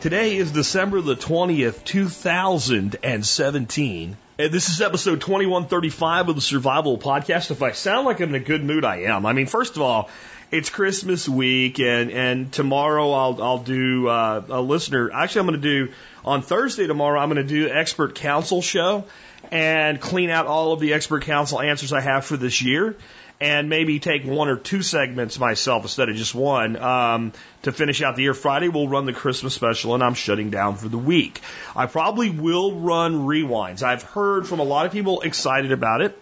Today 0.00 0.36
is 0.36 0.52
December 0.52 1.00
the 1.00 1.16
20th, 1.16 1.82
2017. 1.82 4.16
And 4.38 4.52
this 4.52 4.68
is 4.68 4.80
episode 4.80 5.20
2135 5.20 6.28
of 6.28 6.36
the 6.36 6.40
Survival 6.40 6.98
Podcast. 6.98 7.50
If 7.50 7.62
I 7.62 7.72
sound 7.72 8.06
like 8.06 8.20
I'm 8.20 8.28
in 8.28 8.36
a 8.36 8.44
good 8.44 8.62
mood, 8.62 8.84
I 8.84 8.98
am. 9.02 9.26
I 9.26 9.32
mean, 9.32 9.46
first 9.46 9.74
of 9.74 9.82
all, 9.82 10.08
it's 10.52 10.70
Christmas 10.70 11.28
week, 11.28 11.80
and, 11.80 12.12
and 12.12 12.52
tomorrow 12.52 13.10
I'll, 13.10 13.42
I'll 13.42 13.58
do 13.58 14.06
uh, 14.06 14.44
a 14.48 14.62
listener. 14.62 15.10
Actually, 15.12 15.40
I'm 15.40 15.46
going 15.48 15.62
to 15.62 15.86
do 15.86 15.92
on 16.24 16.42
Thursday 16.42 16.86
tomorrow, 16.86 17.18
I'm 17.18 17.28
going 17.28 17.44
to 17.44 17.52
do 17.52 17.68
expert 17.68 18.14
council 18.14 18.62
show 18.62 19.04
and 19.50 20.00
clean 20.00 20.30
out 20.30 20.46
all 20.46 20.72
of 20.72 20.78
the 20.78 20.92
expert 20.92 21.24
council 21.24 21.60
answers 21.60 21.92
I 21.92 22.02
have 22.02 22.24
for 22.24 22.36
this 22.36 22.62
year 22.62 22.94
and 23.40 23.68
maybe 23.68 24.00
take 24.00 24.24
one 24.24 24.48
or 24.48 24.56
two 24.56 24.82
segments 24.82 25.38
myself 25.38 25.84
instead 25.84 26.08
of 26.08 26.16
just 26.16 26.34
one 26.34 26.76
um, 26.76 27.32
to 27.62 27.72
finish 27.72 28.02
out 28.02 28.16
the 28.16 28.22
year. 28.22 28.34
Friday 28.34 28.68
we'll 28.68 28.88
run 28.88 29.06
the 29.06 29.12
Christmas 29.12 29.54
special, 29.54 29.94
and 29.94 30.02
I'm 30.02 30.14
shutting 30.14 30.50
down 30.50 30.76
for 30.76 30.88
the 30.88 30.98
week. 30.98 31.40
I 31.76 31.86
probably 31.86 32.30
will 32.30 32.72
run 32.74 33.26
rewinds. 33.26 33.82
I've 33.82 34.02
heard 34.02 34.46
from 34.46 34.58
a 34.58 34.64
lot 34.64 34.86
of 34.86 34.92
people 34.92 35.20
excited 35.20 35.72
about 35.72 36.00
it. 36.02 36.20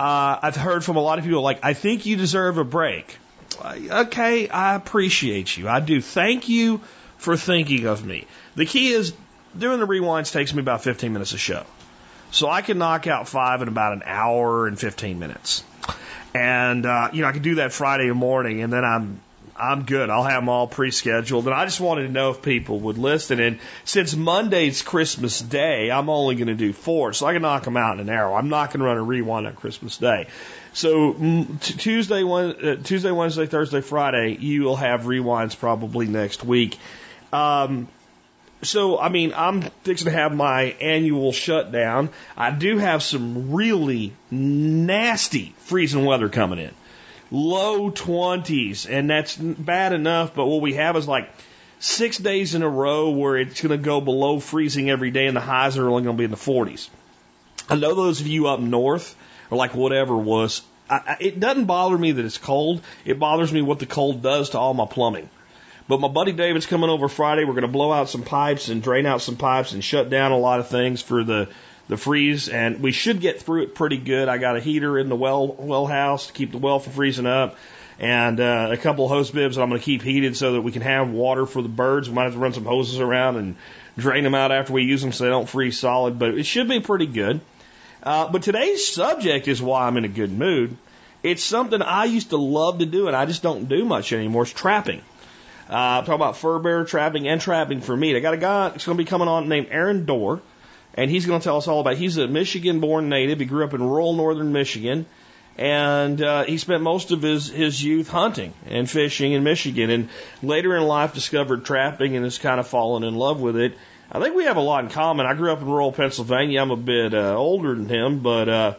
Uh, 0.00 0.38
I've 0.42 0.56
heard 0.56 0.84
from 0.84 0.96
a 0.96 1.00
lot 1.00 1.18
of 1.18 1.24
people 1.24 1.42
like, 1.42 1.60
I 1.62 1.74
think 1.74 2.06
you 2.06 2.16
deserve 2.16 2.58
a 2.58 2.64
break. 2.64 3.16
Uh, 3.60 3.76
okay, 4.04 4.48
I 4.48 4.74
appreciate 4.74 5.56
you. 5.56 5.68
I 5.68 5.80
do. 5.80 6.00
Thank 6.00 6.48
you 6.48 6.80
for 7.18 7.36
thinking 7.36 7.86
of 7.86 8.04
me. 8.04 8.26
The 8.54 8.66
key 8.66 8.92
is 8.92 9.12
doing 9.56 9.80
the 9.80 9.86
rewinds 9.86 10.32
takes 10.32 10.52
me 10.52 10.60
about 10.60 10.82
15 10.82 11.12
minutes 11.12 11.32
a 11.32 11.38
show. 11.38 11.64
So 12.30 12.48
I 12.48 12.62
can 12.62 12.78
knock 12.78 13.06
out 13.06 13.26
five 13.26 13.62
in 13.62 13.68
about 13.68 13.94
an 13.94 14.02
hour 14.04 14.66
and 14.66 14.78
15 14.78 15.18
minutes. 15.18 15.64
And, 16.34 16.84
uh, 16.86 17.10
you 17.12 17.22
know, 17.22 17.28
I 17.28 17.32
can 17.32 17.42
do 17.42 17.56
that 17.56 17.72
Friday 17.72 18.10
morning 18.12 18.62
and 18.62 18.72
then 18.72 18.84
I'm, 18.84 19.20
I'm 19.56 19.84
good. 19.84 20.08
I'll 20.08 20.22
have 20.22 20.42
them 20.42 20.48
all 20.48 20.68
pre-scheduled. 20.68 21.46
And 21.46 21.54
I 21.54 21.64
just 21.64 21.80
wanted 21.80 22.06
to 22.06 22.12
know 22.12 22.30
if 22.30 22.42
people 22.42 22.78
would 22.80 22.98
listen. 22.98 23.40
And 23.40 23.58
since 23.84 24.14
Monday's 24.14 24.82
Christmas 24.82 25.40
Day, 25.40 25.90
I'm 25.90 26.08
only 26.08 26.36
going 26.36 26.48
to 26.48 26.54
do 26.54 26.72
four. 26.72 27.12
So 27.12 27.26
I 27.26 27.32
can 27.32 27.42
knock 27.42 27.64
them 27.64 27.76
out 27.76 27.94
in 27.94 28.08
an 28.08 28.10
hour. 28.10 28.36
I'm 28.36 28.50
not 28.50 28.70
going 28.70 28.80
to 28.80 28.86
run 28.86 28.98
a 28.98 29.02
rewind 29.02 29.46
on 29.46 29.54
Christmas 29.54 29.98
Day. 29.98 30.28
So 30.74 31.14
Tuesday, 31.60 32.22
one, 32.22 32.64
uh, 32.64 32.76
Tuesday, 32.76 33.10
Wednesday, 33.10 33.46
Thursday, 33.46 33.80
Friday, 33.80 34.36
you 34.38 34.62
will 34.62 34.76
have 34.76 35.02
rewinds 35.02 35.58
probably 35.58 36.06
next 36.06 36.44
week. 36.44 36.78
Um, 37.32 37.88
so, 38.62 38.98
I 38.98 39.08
mean, 39.08 39.32
I'm 39.36 39.62
fixing 39.82 40.06
to 40.06 40.12
have 40.12 40.34
my 40.34 40.62
annual 40.80 41.32
shutdown. 41.32 42.10
I 42.36 42.50
do 42.50 42.78
have 42.78 43.02
some 43.02 43.52
really 43.52 44.12
nasty 44.30 45.54
freezing 45.58 46.04
weather 46.04 46.28
coming 46.28 46.58
in. 46.58 46.74
Low 47.30 47.90
20s, 47.90 48.90
and 48.90 49.08
that's 49.08 49.36
bad 49.36 49.92
enough, 49.92 50.34
but 50.34 50.46
what 50.46 50.60
we 50.60 50.74
have 50.74 50.96
is 50.96 51.06
like 51.06 51.30
six 51.78 52.18
days 52.18 52.54
in 52.54 52.62
a 52.62 52.68
row 52.68 53.10
where 53.10 53.36
it's 53.36 53.60
going 53.60 53.78
to 53.78 53.84
go 53.84 54.00
below 54.00 54.40
freezing 54.40 54.90
every 54.90 55.10
day, 55.10 55.26
and 55.26 55.36
the 55.36 55.40
highs 55.40 55.78
are 55.78 55.88
only 55.88 56.02
going 56.02 56.16
to 56.16 56.20
be 56.20 56.24
in 56.24 56.30
the 56.30 56.36
40s. 56.36 56.88
I 57.68 57.76
know 57.76 57.94
those 57.94 58.20
of 58.20 58.26
you 58.26 58.48
up 58.48 58.60
north, 58.60 59.14
or 59.50 59.58
like 59.58 59.74
whatever 59.74 60.16
was, 60.16 60.62
I, 60.90 61.16
it 61.20 61.38
doesn't 61.38 61.66
bother 61.66 61.98
me 61.98 62.12
that 62.12 62.24
it's 62.24 62.38
cold. 62.38 62.82
It 63.04 63.18
bothers 63.18 63.52
me 63.52 63.62
what 63.62 63.78
the 63.78 63.86
cold 63.86 64.22
does 64.22 64.50
to 64.50 64.58
all 64.58 64.74
my 64.74 64.86
plumbing. 64.86 65.28
But 65.88 66.00
my 66.00 66.08
buddy 66.08 66.32
David's 66.32 66.66
coming 66.66 66.90
over 66.90 67.08
Friday. 67.08 67.44
We're 67.44 67.54
going 67.54 67.62
to 67.62 67.68
blow 67.68 67.90
out 67.90 68.10
some 68.10 68.22
pipes 68.22 68.68
and 68.68 68.82
drain 68.82 69.06
out 69.06 69.22
some 69.22 69.36
pipes 69.36 69.72
and 69.72 69.82
shut 69.82 70.10
down 70.10 70.32
a 70.32 70.38
lot 70.38 70.60
of 70.60 70.68
things 70.68 71.00
for 71.02 71.24
the 71.24 71.48
the 71.88 71.96
freeze, 71.96 72.50
and 72.50 72.82
we 72.82 72.92
should 72.92 73.18
get 73.18 73.40
through 73.40 73.62
it 73.62 73.74
pretty 73.74 73.96
good. 73.96 74.28
I 74.28 74.36
got 74.36 74.58
a 74.58 74.60
heater 74.60 74.98
in 74.98 75.08
the 75.08 75.16
well 75.16 75.46
well 75.46 75.86
house 75.86 76.26
to 76.26 76.34
keep 76.34 76.52
the 76.52 76.58
well 76.58 76.78
from 76.78 76.92
freezing 76.92 77.24
up, 77.24 77.56
and 77.98 78.38
uh, 78.38 78.68
a 78.70 78.76
couple 78.76 79.06
of 79.06 79.10
hose 79.10 79.30
bibs 79.30 79.56
that 79.56 79.62
I'm 79.62 79.70
going 79.70 79.80
to 79.80 79.84
keep 79.84 80.02
heated 80.02 80.36
so 80.36 80.52
that 80.52 80.60
we 80.60 80.70
can 80.70 80.82
have 80.82 81.08
water 81.08 81.46
for 81.46 81.62
the 81.62 81.68
birds. 81.70 82.10
We 82.10 82.14
might 82.14 82.24
have 82.24 82.34
to 82.34 82.38
run 82.38 82.52
some 82.52 82.66
hoses 82.66 83.00
around 83.00 83.36
and 83.36 83.56
drain 83.96 84.22
them 84.22 84.34
out 84.34 84.52
after 84.52 84.74
we 84.74 84.82
use 84.82 85.00
them 85.00 85.12
so 85.12 85.24
they 85.24 85.30
don't 85.30 85.48
freeze 85.48 85.78
solid, 85.78 86.18
but 86.18 86.34
it 86.34 86.44
should 86.44 86.68
be 86.68 86.80
pretty 86.80 87.06
good. 87.06 87.40
Uh, 88.02 88.28
but 88.30 88.42
today's 88.42 88.86
subject 88.86 89.48
is 89.48 89.62
why 89.62 89.86
I'm 89.86 89.96
in 89.96 90.04
a 90.04 90.08
good 90.08 90.30
mood. 90.30 90.76
It's 91.22 91.42
something 91.42 91.80
I 91.80 92.04
used 92.04 92.30
to 92.30 92.36
love 92.36 92.80
to 92.80 92.86
do, 92.86 93.08
and 93.08 93.16
I 93.16 93.24
just 93.24 93.42
don't 93.42 93.66
do 93.66 93.86
much 93.86 94.12
anymore. 94.12 94.42
It's 94.42 94.52
trapping. 94.52 95.00
Uh, 95.68 96.00
talking 96.00 96.14
about 96.14 96.36
fur 96.36 96.58
bear 96.58 96.84
trapping 96.84 97.28
and 97.28 97.40
trapping 97.40 97.80
for 97.80 97.96
meat. 97.96 98.16
I 98.16 98.20
got 98.20 98.34
a 98.34 98.38
guy 98.38 98.70
that's 98.70 98.86
going 98.86 98.96
to 98.96 99.04
be 99.04 99.08
coming 99.08 99.28
on 99.28 99.48
named 99.48 99.68
Aaron 99.70 100.06
Dorr 100.06 100.40
and 100.98 101.10
he's 101.10 101.26
going 101.26 101.40
to 101.40 101.44
tell 101.44 101.56
us 101.56 101.68
all 101.68 101.80
about. 101.80 101.96
He's 101.96 102.16
a 102.16 102.26
Michigan-born 102.26 103.08
native. 103.08 103.38
He 103.38 103.46
grew 103.46 103.64
up 103.64 103.72
in 103.72 103.80
rural 103.80 104.14
northern 104.14 104.52
Michigan, 104.52 105.06
and 105.56 106.20
uh, 106.20 106.42
he 106.42 106.58
spent 106.58 106.82
most 106.82 107.12
of 107.12 107.22
his 107.22 107.48
his 107.48 107.82
youth 107.82 108.08
hunting 108.08 108.52
and 108.66 108.90
fishing 108.90 109.32
in 109.32 109.44
Michigan. 109.44 109.90
And 109.90 110.08
later 110.42 110.76
in 110.76 110.82
life, 110.82 111.14
discovered 111.14 111.64
trapping 111.64 112.16
and 112.16 112.24
has 112.24 112.38
kind 112.38 112.58
of 112.58 112.66
fallen 112.66 113.04
in 113.04 113.14
love 113.14 113.40
with 113.40 113.56
it. 113.56 113.78
I 114.10 114.18
think 114.20 114.34
we 114.34 114.44
have 114.44 114.56
a 114.56 114.60
lot 114.60 114.82
in 114.82 114.90
common. 114.90 115.24
I 115.26 115.34
grew 115.34 115.52
up 115.52 115.60
in 115.60 115.68
rural 115.68 115.92
Pennsylvania. 115.92 116.60
I'm 116.62 116.72
a 116.72 116.76
bit 116.76 117.14
uh, 117.14 117.36
older 117.36 117.74
than 117.76 117.88
him, 117.88 118.18
but 118.18 118.48
uh, 118.48 118.74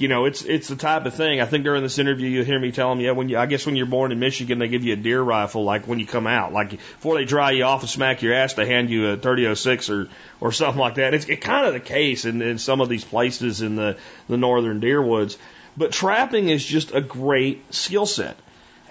you 0.00 0.08
know, 0.08 0.24
it's 0.24 0.42
it's 0.42 0.68
the 0.68 0.76
type 0.76 1.04
of 1.04 1.14
thing. 1.14 1.40
I 1.40 1.44
think 1.44 1.64
during 1.64 1.82
this 1.82 1.98
interview 1.98 2.28
you'll 2.28 2.44
hear 2.44 2.58
me 2.58 2.72
tell 2.72 2.90
him, 2.90 3.00
yeah, 3.00 3.10
when 3.10 3.28
you 3.28 3.36
I 3.38 3.46
guess 3.46 3.66
when 3.66 3.76
you're 3.76 3.86
born 3.86 4.12
in 4.12 4.18
Michigan 4.18 4.58
they 4.58 4.68
give 4.68 4.82
you 4.82 4.94
a 4.94 4.96
deer 4.96 5.20
rifle 5.20 5.64
like 5.64 5.86
when 5.86 5.98
you 5.98 6.06
come 6.06 6.26
out. 6.26 6.52
Like 6.52 6.70
before 6.70 7.16
they 7.16 7.26
dry 7.26 7.50
you 7.50 7.64
off 7.64 7.82
and 7.82 7.90
smack 7.90 8.22
your 8.22 8.32
ass 8.32 8.54
they 8.54 8.66
hand 8.66 8.88
you 8.88 9.10
a 9.10 9.16
3006 9.16 9.90
or 9.90 10.08
or 10.40 10.52
something 10.52 10.80
like 10.80 10.94
that. 10.94 11.12
It's 11.12 11.28
it 11.28 11.42
kind 11.42 11.66
of 11.66 11.74
the 11.74 11.80
case 11.80 12.24
in, 12.24 12.40
in 12.40 12.58
some 12.58 12.80
of 12.80 12.88
these 12.88 13.04
places 13.04 13.60
in 13.60 13.76
the 13.76 13.98
the 14.28 14.38
northern 14.38 14.80
deer 14.80 15.02
woods. 15.02 15.36
But 15.76 15.92
trapping 15.92 16.48
is 16.48 16.64
just 16.64 16.94
a 16.94 17.00
great 17.00 17.72
skill 17.74 18.06
set. 18.06 18.36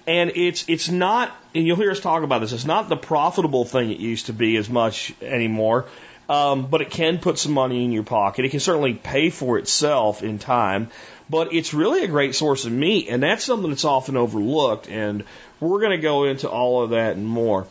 And 0.06 0.31
it's 0.36 0.66
it's 0.68 0.90
not 0.90 1.36
and 1.56 1.66
you'll 1.66 1.78
hear 1.78 1.92
us 1.92 2.00
talk 2.00 2.24
about 2.24 2.40
this, 2.42 2.52
it's 2.52 2.66
not 2.66 2.88
the 2.88 2.98
profitable 2.98 3.66
thing 3.66 3.92
it 3.92 4.00
used 4.00 4.28
to 4.28 4.34
be 4.34 4.58
as 4.58 4.69
much 4.69 5.14
anymore 5.22 5.88
um, 6.29 6.67
but 6.67 6.81
it 6.81 6.91
can 6.91 7.17
put 7.17 7.40
some 7.40 7.53
money 7.53 7.84
in 7.84 7.91
your 7.91 8.03
pocket. 8.03 8.45
It 8.45 8.50
can 8.50 8.59
certainly 8.59 8.94
pay 8.94 9.31
for 9.31 9.57
itself 9.57 10.22
in 10.22 10.38
time, 10.38 10.90
but 11.28 11.53
it's 11.53 11.73
really 11.73 12.03
a 12.03 12.07
great 12.07 12.35
source 12.35 12.66
of 12.66 12.72
meat, 12.72 13.07
and 13.09 13.22
that's 13.22 13.44
something 13.44 13.72
that's 13.72 13.84
often 13.84 14.16
overlooked. 14.16 14.88
And 14.88 15.23
we're 15.59 15.79
going 15.79 15.91
to 15.91 15.97
go 15.97 16.25
into 16.25 16.47
all 16.47 16.84
of 16.84 16.91
that 16.91 17.16
and 17.18 17.28
more. 17.28 17.68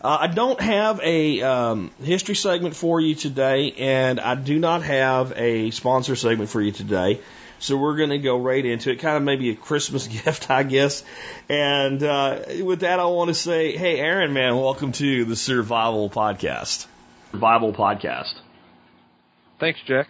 Uh, 0.00 0.18
I 0.22 0.26
don't 0.28 0.60
have 0.60 1.00
a 1.00 1.42
um, 1.42 1.90
history 2.02 2.34
segment 2.34 2.74
for 2.76 3.00
you 3.00 3.14
today, 3.14 3.72
and 3.72 4.20
I 4.20 4.36
do 4.36 4.58
not 4.58 4.82
have 4.82 5.32
a 5.36 5.70
sponsor 5.70 6.16
segment 6.16 6.48
for 6.48 6.60
you 6.60 6.72
today. 6.72 7.20
So 7.58 7.76
we're 7.76 7.96
going 7.96 8.10
to 8.10 8.18
go 8.18 8.38
right 8.38 8.64
into 8.64 8.90
it, 8.90 8.98
kind 8.98 9.16
of 9.16 9.22
maybe 9.22 9.50
a 9.50 9.54
Christmas 9.54 10.06
gift, 10.24 10.50
I 10.50 10.62
guess. 10.64 11.04
And 11.48 12.02
uh, 12.02 12.40
with 12.62 12.80
that, 12.80 12.98
I 12.98 13.04
want 13.04 13.28
to 13.28 13.34
say, 13.34 13.76
hey, 13.76 13.98
Aaron, 14.00 14.32
man, 14.32 14.56
welcome 14.56 14.90
to 14.92 15.24
the 15.24 15.36
Survival 15.36 16.10
Podcast. 16.10 16.86
Bible 17.40 17.72
podcast. 17.72 18.32
Thanks, 19.60 19.80
Jack. 19.86 20.08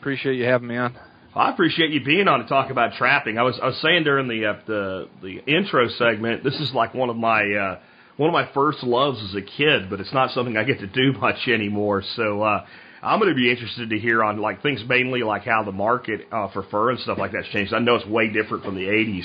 Appreciate 0.00 0.36
you 0.36 0.44
having 0.44 0.68
me 0.68 0.76
on. 0.76 0.96
I 1.34 1.50
appreciate 1.50 1.90
you 1.90 2.04
being 2.04 2.28
on 2.28 2.40
to 2.40 2.46
talk 2.46 2.70
about 2.70 2.92
trapping. 2.94 3.38
I 3.38 3.42
was 3.42 3.58
I 3.60 3.66
was 3.66 3.80
saying 3.80 4.04
during 4.04 4.28
the 4.28 4.46
uh, 4.46 4.60
the 4.66 5.08
the 5.22 5.38
intro 5.46 5.88
segment, 5.88 6.44
this 6.44 6.54
is 6.54 6.72
like 6.72 6.94
one 6.94 7.10
of 7.10 7.16
my 7.16 7.42
uh, 7.42 7.78
one 8.16 8.28
of 8.28 8.32
my 8.32 8.48
first 8.54 8.82
loves 8.84 9.20
as 9.22 9.34
a 9.34 9.42
kid, 9.42 9.90
but 9.90 10.00
it's 10.00 10.12
not 10.12 10.30
something 10.30 10.56
I 10.56 10.64
get 10.64 10.78
to 10.80 10.86
do 10.86 11.12
much 11.20 11.48
anymore. 11.48 12.02
So 12.14 12.42
uh, 12.42 12.64
I'm 13.02 13.18
going 13.18 13.30
to 13.30 13.36
be 13.36 13.50
interested 13.50 13.90
to 13.90 13.98
hear 13.98 14.22
on 14.22 14.38
like 14.38 14.62
things 14.62 14.82
mainly 14.88 15.22
like 15.22 15.42
how 15.42 15.64
the 15.64 15.72
market 15.72 16.28
uh, 16.30 16.48
for 16.52 16.62
fur 16.70 16.90
and 16.90 17.00
stuff 17.00 17.18
like 17.18 17.32
that's 17.32 17.48
changed. 17.48 17.74
I 17.74 17.80
know 17.80 17.96
it's 17.96 18.06
way 18.06 18.32
different 18.32 18.64
from 18.64 18.76
the 18.76 18.86
80s 18.86 19.24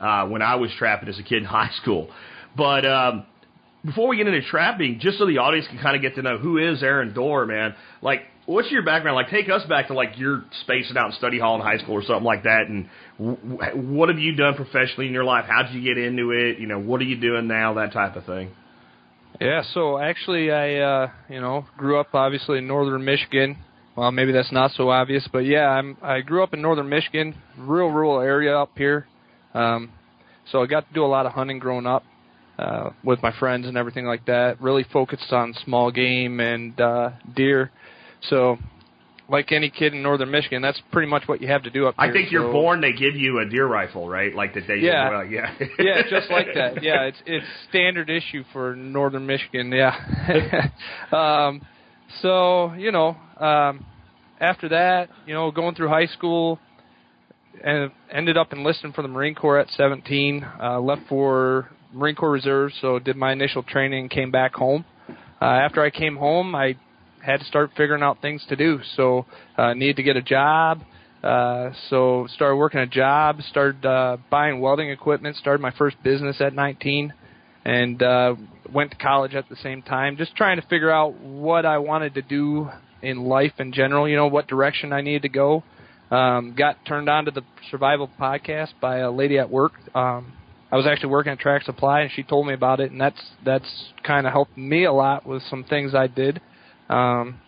uh, 0.00 0.28
when 0.28 0.42
I 0.42 0.54
was 0.54 0.70
trapping 0.78 1.08
as 1.08 1.18
a 1.18 1.22
kid 1.22 1.38
in 1.38 1.44
high 1.44 1.70
school, 1.82 2.10
but 2.56 2.86
um, 2.86 3.26
before 3.84 4.08
we 4.08 4.16
get 4.16 4.26
into 4.26 4.42
trapping, 4.42 4.98
just 5.00 5.18
so 5.18 5.26
the 5.26 5.38
audience 5.38 5.66
can 5.68 5.78
kind 5.78 5.94
of 5.96 6.02
get 6.02 6.16
to 6.16 6.22
know 6.22 6.38
who 6.38 6.58
is 6.58 6.82
Aaron 6.82 7.14
Dorr, 7.14 7.46
man. 7.46 7.74
Like, 8.02 8.22
what's 8.46 8.70
your 8.70 8.82
background? 8.82 9.14
Like, 9.14 9.30
take 9.30 9.48
us 9.48 9.64
back 9.68 9.88
to 9.88 9.94
like 9.94 10.18
your 10.18 10.44
spacing 10.62 10.96
out 10.96 11.06
in 11.06 11.12
study 11.12 11.38
hall 11.38 11.54
in 11.54 11.60
high 11.60 11.78
school 11.78 11.94
or 11.94 12.02
something 12.02 12.24
like 12.24 12.42
that. 12.42 12.66
And 12.68 12.88
w- 13.18 13.92
what 13.94 14.08
have 14.08 14.18
you 14.18 14.34
done 14.34 14.54
professionally 14.54 15.06
in 15.06 15.12
your 15.12 15.24
life? 15.24 15.44
How 15.46 15.62
did 15.62 15.74
you 15.74 15.82
get 15.82 15.96
into 16.02 16.30
it? 16.32 16.58
You 16.58 16.66
know, 16.66 16.78
what 16.80 17.00
are 17.00 17.04
you 17.04 17.20
doing 17.20 17.46
now? 17.46 17.74
That 17.74 17.92
type 17.92 18.16
of 18.16 18.24
thing. 18.24 18.50
Yeah, 19.40 19.62
so 19.72 19.98
actually, 19.98 20.50
I 20.50 20.76
uh, 20.76 21.10
you 21.28 21.40
know 21.40 21.66
grew 21.76 22.00
up 22.00 22.08
obviously 22.14 22.58
in 22.58 22.66
northern 22.66 23.04
Michigan. 23.04 23.58
Well, 23.94 24.10
maybe 24.10 24.32
that's 24.32 24.52
not 24.52 24.72
so 24.72 24.90
obvious, 24.90 25.28
but 25.32 25.40
yeah, 25.40 25.68
I'm 25.68 25.96
I 26.02 26.20
grew 26.20 26.42
up 26.42 26.52
in 26.54 26.62
northern 26.62 26.88
Michigan, 26.88 27.36
real 27.56 27.88
rural 27.88 28.20
area 28.20 28.58
up 28.58 28.70
here. 28.76 29.06
Um, 29.54 29.92
so 30.50 30.62
I 30.62 30.66
got 30.66 30.88
to 30.88 30.94
do 30.94 31.04
a 31.04 31.06
lot 31.06 31.26
of 31.26 31.32
hunting 31.32 31.58
growing 31.58 31.86
up 31.86 32.04
uh, 32.58 32.90
with 33.04 33.22
my 33.22 33.32
friends 33.38 33.66
and 33.66 33.76
everything 33.76 34.06
like 34.06 34.26
that. 34.26 34.60
Really 34.60 34.84
focused 34.92 35.32
on 35.32 35.54
small 35.64 35.90
game 35.90 36.40
and 36.40 36.78
uh, 36.80 37.10
deer. 37.34 37.70
So 38.28 38.58
like 39.28 39.52
any 39.52 39.70
kid 39.70 39.94
in 39.94 40.02
northern 40.02 40.30
Michigan, 40.30 40.62
that's 40.62 40.80
pretty 40.90 41.08
much 41.08 41.24
what 41.26 41.40
you 41.40 41.48
have 41.48 41.62
to 41.64 41.70
do 41.70 41.86
up 41.86 41.94
here. 41.98 42.10
I 42.10 42.12
think 42.12 42.32
you're 42.32 42.48
so- 42.48 42.52
born. 42.52 42.80
They 42.80 42.92
give 42.92 43.14
you 43.14 43.40
a 43.40 43.48
deer 43.48 43.66
rifle, 43.66 44.08
right? 44.08 44.34
Like 44.34 44.54
the 44.54 44.60
day. 44.60 44.78
Yeah. 44.80 45.10
Well, 45.10 45.24
yeah. 45.24 45.54
yeah, 45.78 46.02
just 46.08 46.30
like 46.30 46.46
that. 46.54 46.82
Yeah, 46.82 47.04
it's 47.04 47.18
it's 47.26 47.46
standard 47.68 48.10
issue 48.10 48.44
for 48.52 48.74
northern 48.74 49.26
Michigan. 49.26 49.70
Yeah. 49.70 50.70
um, 51.12 51.62
so 52.22 52.72
you 52.74 52.90
know, 52.90 53.16
um, 53.38 53.84
after 54.40 54.70
that, 54.70 55.10
you 55.26 55.34
know, 55.34 55.50
going 55.50 55.74
through 55.74 55.88
high 55.88 56.06
school, 56.06 56.58
and 57.62 57.90
ended 58.10 58.36
up 58.36 58.52
enlisting 58.52 58.92
for 58.92 59.02
the 59.02 59.08
Marine 59.08 59.34
Corps 59.34 59.58
at 59.58 59.68
17. 59.70 60.46
Uh, 60.60 60.80
left 60.80 61.02
for 61.08 61.70
Marine 61.92 62.14
Corps 62.14 62.30
Reserve, 62.30 62.72
so 62.80 62.98
did 62.98 63.16
my 63.16 63.32
initial 63.32 63.62
training 63.62 64.08
came 64.08 64.30
back 64.30 64.54
home. 64.54 64.84
Uh, 65.40 65.44
after 65.44 65.82
I 65.82 65.90
came 65.90 66.16
home, 66.16 66.54
I 66.54 66.76
had 67.24 67.40
to 67.40 67.46
start 67.46 67.70
figuring 67.76 68.02
out 68.02 68.20
things 68.20 68.44
to 68.48 68.56
do. 68.56 68.80
So 68.96 69.26
uh, 69.56 69.74
needed 69.74 69.96
to 69.96 70.02
get 70.02 70.16
a 70.16 70.22
job. 70.22 70.82
Uh, 71.22 71.70
so 71.90 72.26
started 72.34 72.56
working 72.56 72.80
a 72.80 72.86
job, 72.86 73.40
started 73.42 73.84
uh, 73.84 74.18
buying 74.30 74.60
welding 74.60 74.90
equipment, 74.90 75.36
started 75.36 75.60
my 75.60 75.72
first 75.72 75.96
business 76.02 76.40
at 76.40 76.54
19, 76.54 77.12
and 77.64 78.02
uh, 78.02 78.34
went 78.72 78.90
to 78.92 78.96
college 78.96 79.34
at 79.34 79.48
the 79.48 79.56
same 79.56 79.82
time. 79.82 80.16
Just 80.16 80.36
trying 80.36 80.60
to 80.60 80.66
figure 80.68 80.90
out 80.90 81.18
what 81.20 81.66
I 81.66 81.78
wanted 81.78 82.14
to 82.14 82.22
do 82.22 82.68
in 83.02 83.24
life 83.24 83.52
in 83.58 83.72
general. 83.72 84.08
You 84.08 84.16
know 84.16 84.28
what 84.28 84.46
direction 84.46 84.92
I 84.92 85.00
needed 85.00 85.22
to 85.22 85.28
go. 85.28 85.64
Um, 86.10 86.54
got 86.56 86.84
turned 86.86 87.08
on 87.08 87.26
to 87.26 87.30
the 87.30 87.42
survival 87.70 88.08
podcast 88.18 88.70
by 88.80 88.98
a 88.98 89.10
lady 89.10 89.38
at 89.38 89.50
work. 89.50 89.72
Um, 89.94 90.32
I 90.70 90.76
was 90.76 90.86
actually 90.86 91.10
working 91.10 91.32
at 91.32 91.38
Tractor 91.38 91.64
Supply, 91.64 92.02
and 92.02 92.10
she 92.14 92.22
told 92.22 92.46
me 92.46 92.52
about 92.52 92.80
it, 92.80 92.90
and 92.90 93.00
that's 93.00 93.20
that's 93.44 93.68
kind 94.02 94.26
of 94.26 94.32
helped 94.32 94.56
me 94.56 94.84
a 94.84 94.92
lot 94.92 95.26
with 95.26 95.42
some 95.44 95.64
things 95.64 95.94
I 95.94 96.06
did. 96.06 96.40
Um, 96.90 97.40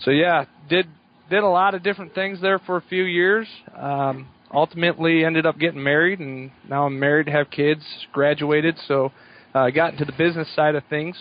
so 0.00 0.10
yeah, 0.10 0.46
did 0.68 0.86
did 1.30 1.44
a 1.44 1.48
lot 1.48 1.74
of 1.74 1.82
different 1.82 2.14
things 2.14 2.40
there 2.40 2.58
for 2.58 2.76
a 2.76 2.82
few 2.88 3.04
years. 3.04 3.46
Um, 3.76 4.28
ultimately, 4.52 5.24
ended 5.24 5.46
up 5.46 5.58
getting 5.58 5.82
married, 5.82 6.18
and 6.18 6.50
now 6.68 6.86
I'm 6.86 6.98
married, 6.98 7.28
have 7.28 7.50
kids, 7.50 7.84
graduated. 8.12 8.76
So 8.88 9.12
uh, 9.54 9.60
I 9.60 9.70
got 9.70 9.92
into 9.92 10.04
the 10.04 10.12
business 10.12 10.48
side 10.56 10.74
of 10.74 10.82
things, 10.90 11.16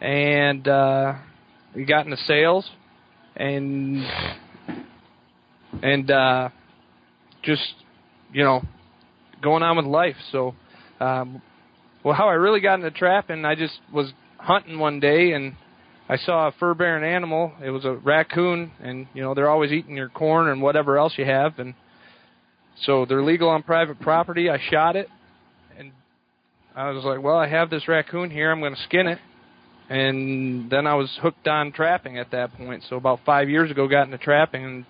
and 0.00 0.66
uh, 0.66 1.14
got 1.86 2.06
into 2.06 2.16
sales, 2.26 2.68
and 3.36 4.04
and 5.80 6.10
uh, 6.10 6.48
just 7.44 7.74
you 8.32 8.42
know 8.42 8.62
going 9.46 9.62
on 9.62 9.76
with 9.76 9.86
life. 9.86 10.16
So, 10.32 10.54
um, 11.00 11.40
well, 12.04 12.14
how 12.14 12.28
I 12.28 12.34
really 12.34 12.60
got 12.60 12.74
into 12.74 12.90
trapping, 12.90 13.44
I 13.44 13.54
just 13.54 13.78
was 13.92 14.12
hunting 14.38 14.78
one 14.78 15.00
day 15.00 15.32
and 15.32 15.54
I 16.08 16.16
saw 16.16 16.48
a 16.48 16.52
fur-bearing 16.52 17.04
animal. 17.04 17.52
It 17.64 17.70
was 17.70 17.84
a 17.84 17.94
raccoon, 17.94 18.70
and 18.80 19.08
you 19.12 19.22
know 19.22 19.34
they're 19.34 19.50
always 19.50 19.72
eating 19.72 19.96
your 19.96 20.08
corn 20.08 20.48
and 20.48 20.62
whatever 20.62 20.98
else 20.98 21.14
you 21.16 21.24
have, 21.24 21.58
and 21.58 21.74
so 22.82 23.06
they're 23.06 23.24
legal 23.24 23.48
on 23.48 23.64
private 23.64 23.98
property. 24.00 24.48
I 24.48 24.58
shot 24.70 24.94
it, 24.94 25.08
and 25.76 25.90
I 26.76 26.90
was 26.90 27.04
like, 27.04 27.22
well, 27.22 27.36
I 27.36 27.48
have 27.48 27.70
this 27.70 27.88
raccoon 27.88 28.30
here. 28.30 28.52
I'm 28.52 28.60
going 28.60 28.74
to 28.74 28.82
skin 28.82 29.08
it. 29.08 29.18
And 29.88 30.68
then 30.70 30.86
I 30.86 30.94
was 30.94 31.16
hooked 31.22 31.46
on 31.46 31.72
trapping 31.72 32.18
at 32.18 32.32
that 32.32 32.52
point. 32.54 32.84
So 32.88 32.96
about 32.96 33.20
five 33.24 33.48
years 33.48 33.70
ago, 33.70 33.86
got 33.88 34.02
into 34.02 34.18
trapping, 34.18 34.84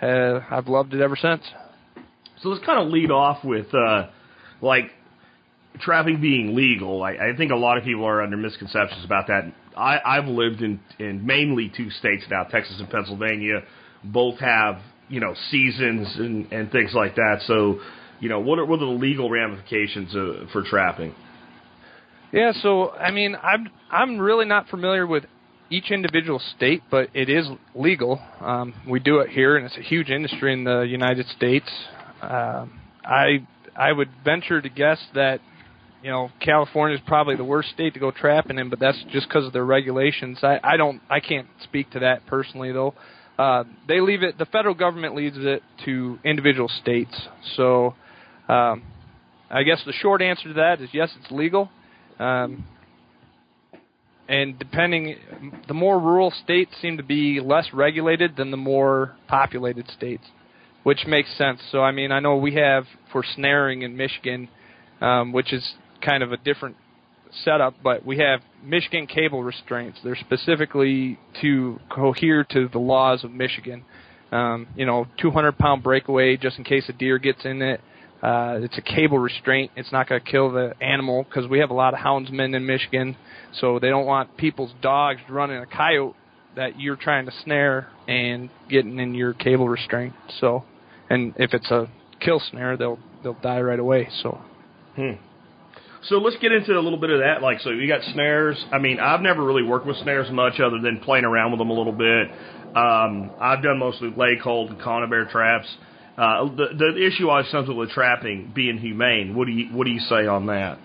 and 0.00 0.36
uh, 0.36 0.40
I've 0.50 0.68
loved 0.68 0.92
it 0.92 1.00
ever 1.00 1.16
since. 1.16 1.42
So 2.44 2.50
let's 2.50 2.64
kind 2.64 2.86
of 2.86 2.92
lead 2.92 3.10
off 3.10 3.42
with 3.42 3.74
uh, 3.74 4.08
like 4.60 4.90
trapping 5.80 6.20
being 6.20 6.54
legal. 6.54 7.02
I, 7.02 7.12
I 7.12 7.36
think 7.36 7.50
a 7.50 7.56
lot 7.56 7.78
of 7.78 7.84
people 7.84 8.04
are 8.04 8.20
under 8.20 8.36
misconceptions 8.36 9.02
about 9.02 9.28
that. 9.28 9.50
I, 9.74 9.98
I've 10.04 10.26
lived 10.26 10.60
in 10.60 10.78
in 10.98 11.24
mainly 11.24 11.72
two 11.74 11.88
states 11.88 12.24
now, 12.30 12.44
Texas 12.44 12.76
and 12.78 12.90
Pennsylvania. 12.90 13.62
Both 14.04 14.40
have 14.40 14.76
you 15.08 15.20
know 15.20 15.34
seasons 15.50 16.14
and 16.16 16.52
and 16.52 16.70
things 16.70 16.92
like 16.92 17.14
that. 17.14 17.40
So 17.46 17.80
you 18.20 18.28
know 18.28 18.40
what 18.40 18.58
are 18.58 18.66
what 18.66 18.76
are 18.76 18.86
the 18.86 18.92
legal 18.92 19.30
ramifications 19.30 20.14
uh, 20.14 20.44
for 20.52 20.62
trapping? 20.64 21.14
Yeah, 22.30 22.52
so 22.60 22.90
I 22.90 23.10
mean, 23.10 23.36
I'm 23.42 23.70
I'm 23.90 24.18
really 24.18 24.44
not 24.44 24.68
familiar 24.68 25.06
with 25.06 25.24
each 25.70 25.90
individual 25.90 26.42
state, 26.56 26.82
but 26.90 27.08
it 27.14 27.30
is 27.30 27.48
legal. 27.74 28.20
Um, 28.42 28.74
we 28.86 29.00
do 29.00 29.20
it 29.20 29.30
here, 29.30 29.56
and 29.56 29.64
it's 29.64 29.78
a 29.78 29.82
huge 29.82 30.10
industry 30.10 30.52
in 30.52 30.64
the 30.64 30.82
United 30.82 31.26
States. 31.28 31.70
Um, 32.30 32.80
I 33.04 33.46
I 33.76 33.92
would 33.92 34.08
venture 34.24 34.60
to 34.60 34.68
guess 34.68 34.98
that 35.14 35.40
you 36.02 36.10
know 36.10 36.30
California 36.40 36.96
is 36.96 37.02
probably 37.06 37.36
the 37.36 37.44
worst 37.44 37.70
state 37.70 37.94
to 37.94 38.00
go 38.00 38.10
trapping 38.10 38.58
in, 38.58 38.70
but 38.70 38.78
that's 38.78 39.02
just 39.10 39.28
because 39.28 39.46
of 39.46 39.52
their 39.52 39.64
regulations. 39.64 40.38
I 40.42 40.60
I 40.62 40.76
don't 40.76 41.00
I 41.10 41.20
can't 41.20 41.48
speak 41.62 41.90
to 41.92 42.00
that 42.00 42.26
personally 42.26 42.72
though. 42.72 42.94
Uh, 43.38 43.64
they 43.88 44.00
leave 44.00 44.22
it. 44.22 44.38
The 44.38 44.46
federal 44.46 44.74
government 44.74 45.16
leaves 45.16 45.36
it 45.38 45.62
to 45.84 46.18
individual 46.24 46.68
states. 46.68 47.14
So 47.56 47.94
um, 48.48 48.82
I 49.50 49.64
guess 49.64 49.82
the 49.84 49.92
short 49.92 50.22
answer 50.22 50.48
to 50.48 50.54
that 50.54 50.80
is 50.80 50.88
yes, 50.92 51.10
it's 51.20 51.30
legal. 51.30 51.70
Um, 52.18 52.64
and 54.28 54.58
depending, 54.58 55.16
the 55.68 55.74
more 55.74 55.98
rural 55.98 56.32
states 56.44 56.70
seem 56.80 56.96
to 56.96 57.02
be 57.02 57.40
less 57.40 57.66
regulated 57.74 58.36
than 58.36 58.50
the 58.50 58.56
more 58.56 59.16
populated 59.28 59.90
states, 59.90 60.24
which 60.84 61.06
makes 61.06 61.36
sense. 61.36 61.60
So, 61.72 61.80
I 61.80 61.90
mean, 61.90 62.12
I 62.12 62.20
know 62.20 62.36
we 62.36 62.54
have 62.54 62.84
for 63.10 63.24
snaring 63.34 63.82
in 63.82 63.96
Michigan, 63.96 64.48
um, 65.00 65.32
which 65.32 65.52
is 65.52 65.74
kind 66.00 66.22
of 66.22 66.32
a 66.32 66.36
different 66.36 66.76
setup, 67.44 67.74
but 67.82 68.06
we 68.06 68.18
have 68.18 68.40
Michigan 68.62 69.06
cable 69.06 69.42
restraints. 69.42 69.98
They're 70.04 70.16
specifically 70.16 71.18
to 71.40 71.80
cohere 71.90 72.44
to 72.44 72.68
the 72.68 72.78
laws 72.78 73.24
of 73.24 73.32
Michigan. 73.32 73.84
Um, 74.30 74.68
you 74.76 74.86
know, 74.86 75.06
200 75.20 75.58
pound 75.58 75.82
breakaway 75.82 76.36
just 76.36 76.58
in 76.58 76.64
case 76.64 76.84
a 76.88 76.92
deer 76.92 77.18
gets 77.18 77.44
in 77.44 77.62
it. 77.62 77.80
Uh, 78.22 78.58
it's 78.62 78.78
a 78.78 78.82
cable 78.82 79.18
restraint. 79.18 79.70
It's 79.76 79.92
not 79.92 80.08
going 80.08 80.20
to 80.20 80.30
kill 80.30 80.50
the 80.50 80.72
animal 80.80 81.24
because 81.24 81.48
we 81.48 81.58
have 81.58 81.70
a 81.70 81.74
lot 81.74 81.92
of 81.92 82.00
houndsmen 82.00 82.54
in 82.56 82.64
Michigan, 82.64 83.16
so 83.60 83.78
they 83.78 83.90
don't 83.90 84.06
want 84.06 84.36
people's 84.38 84.72
dogs 84.80 85.20
running 85.28 85.58
a 85.58 85.66
coyote 85.66 86.14
that 86.56 86.80
you're 86.80 86.96
trying 86.96 87.26
to 87.26 87.32
snare 87.42 87.88
and 88.08 88.48
getting 88.70 88.98
in 88.98 89.14
your 89.14 89.34
cable 89.34 89.68
restraint. 89.68 90.14
So, 90.40 90.64
and 91.10 91.34
if 91.36 91.54
it's 91.54 91.70
a 91.70 91.88
kill 92.20 92.40
snare, 92.50 92.76
they'll 92.76 92.98
they'll 93.22 93.34
die 93.42 93.60
right 93.60 93.78
away. 93.78 94.08
So, 94.22 94.40
Hmm. 94.96 95.12
So 96.08 96.16
let's 96.16 96.36
get 96.36 96.52
into 96.52 96.78
a 96.78 96.80
little 96.80 96.98
bit 96.98 97.08
of 97.08 97.20
that. 97.20 97.40
Like, 97.40 97.60
so 97.60 97.70
you 97.70 97.88
got 97.88 98.02
snares. 98.12 98.62
I 98.70 98.78
mean, 98.78 99.00
I've 99.00 99.22
never 99.22 99.42
really 99.42 99.62
worked 99.62 99.86
with 99.86 99.96
snares 99.98 100.30
much, 100.30 100.60
other 100.60 100.78
than 100.78 101.00
playing 101.00 101.24
around 101.24 101.52
with 101.52 101.58
them 101.58 101.70
a 101.70 101.72
little 101.72 101.94
bit. 101.94 102.28
Um, 102.76 103.30
I've 103.40 103.62
done 103.62 103.78
mostly 103.78 104.12
leg 104.14 104.40
hold 104.40 104.70
and 104.70 104.80
conibear 104.80 105.30
traps. 105.30 105.66
Uh, 106.18 106.44
the 106.44 106.66
the 106.76 107.06
issue 107.06 107.28
always 107.28 107.48
comes 107.50 107.68
with 107.68 107.90
trapping 107.90 108.52
being 108.54 108.78
humane. 108.78 109.34
What 109.34 109.46
do 109.46 109.52
you 109.52 109.74
what 109.74 109.84
do 109.84 109.90
you 109.90 110.00
say 110.00 110.26
on 110.26 110.46
that? 110.46 110.78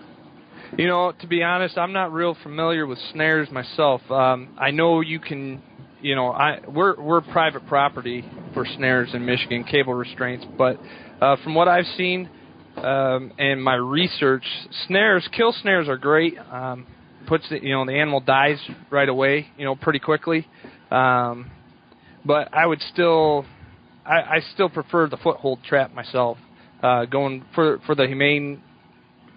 You 0.78 0.86
know, 0.86 1.12
to 1.20 1.26
be 1.26 1.42
honest, 1.42 1.76
I'm 1.76 1.92
not 1.92 2.12
real 2.12 2.36
familiar 2.42 2.86
with 2.86 2.98
snares 3.12 3.50
myself. 3.50 4.00
Um, 4.10 4.54
I 4.56 4.70
know 4.70 5.00
you 5.00 5.18
can, 5.18 5.62
you 6.02 6.14
know, 6.14 6.30
I 6.30 6.60
we're 6.68 7.00
we're 7.00 7.20
private 7.20 7.66
property 7.66 8.24
for 8.54 8.64
snares 8.76 9.10
in 9.12 9.24
Michigan, 9.24 9.64
cable 9.64 9.94
restraints. 9.94 10.44
But 10.56 10.78
uh, 11.20 11.36
from 11.42 11.54
what 11.54 11.68
I've 11.68 11.86
seen 11.96 12.28
um, 12.76 13.32
and 13.38 13.62
my 13.62 13.74
research, 13.74 14.44
snares, 14.86 15.28
kill 15.36 15.52
snares 15.52 15.88
are 15.88 15.98
great. 15.98 16.38
Um, 16.38 16.86
puts 17.26 17.48
the, 17.48 17.62
you 17.62 17.70
know 17.70 17.84
the 17.84 17.92
animal 17.92 18.20
dies 18.20 18.58
right 18.90 19.08
away, 19.08 19.48
you 19.56 19.64
know, 19.64 19.76
pretty 19.76 19.98
quickly. 19.98 20.46
Um, 20.90 21.50
but 22.24 22.52
I 22.52 22.66
would 22.66 22.80
still, 22.92 23.46
I, 24.04 24.16
I 24.36 24.40
still 24.54 24.68
prefer 24.68 25.08
the 25.08 25.16
foothold 25.16 25.62
trap 25.64 25.94
myself. 25.94 26.38
Uh, 26.82 27.04
going 27.04 27.44
for 27.54 27.78
for 27.86 27.94
the 27.94 28.06
humane 28.06 28.62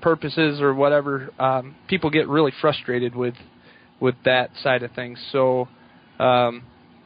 purposes 0.02 0.62
or 0.62 0.74
whatever, 0.74 1.30
um, 1.40 1.76
people 1.88 2.10
get 2.10 2.28
really 2.28 2.54
frustrated 2.62 3.16
with 3.16 3.36
with 4.00 4.16
that 4.26 4.52
side 4.62 4.84
of 4.84 4.92
things. 4.92 5.20
So 5.32 5.68
um, 6.20 6.64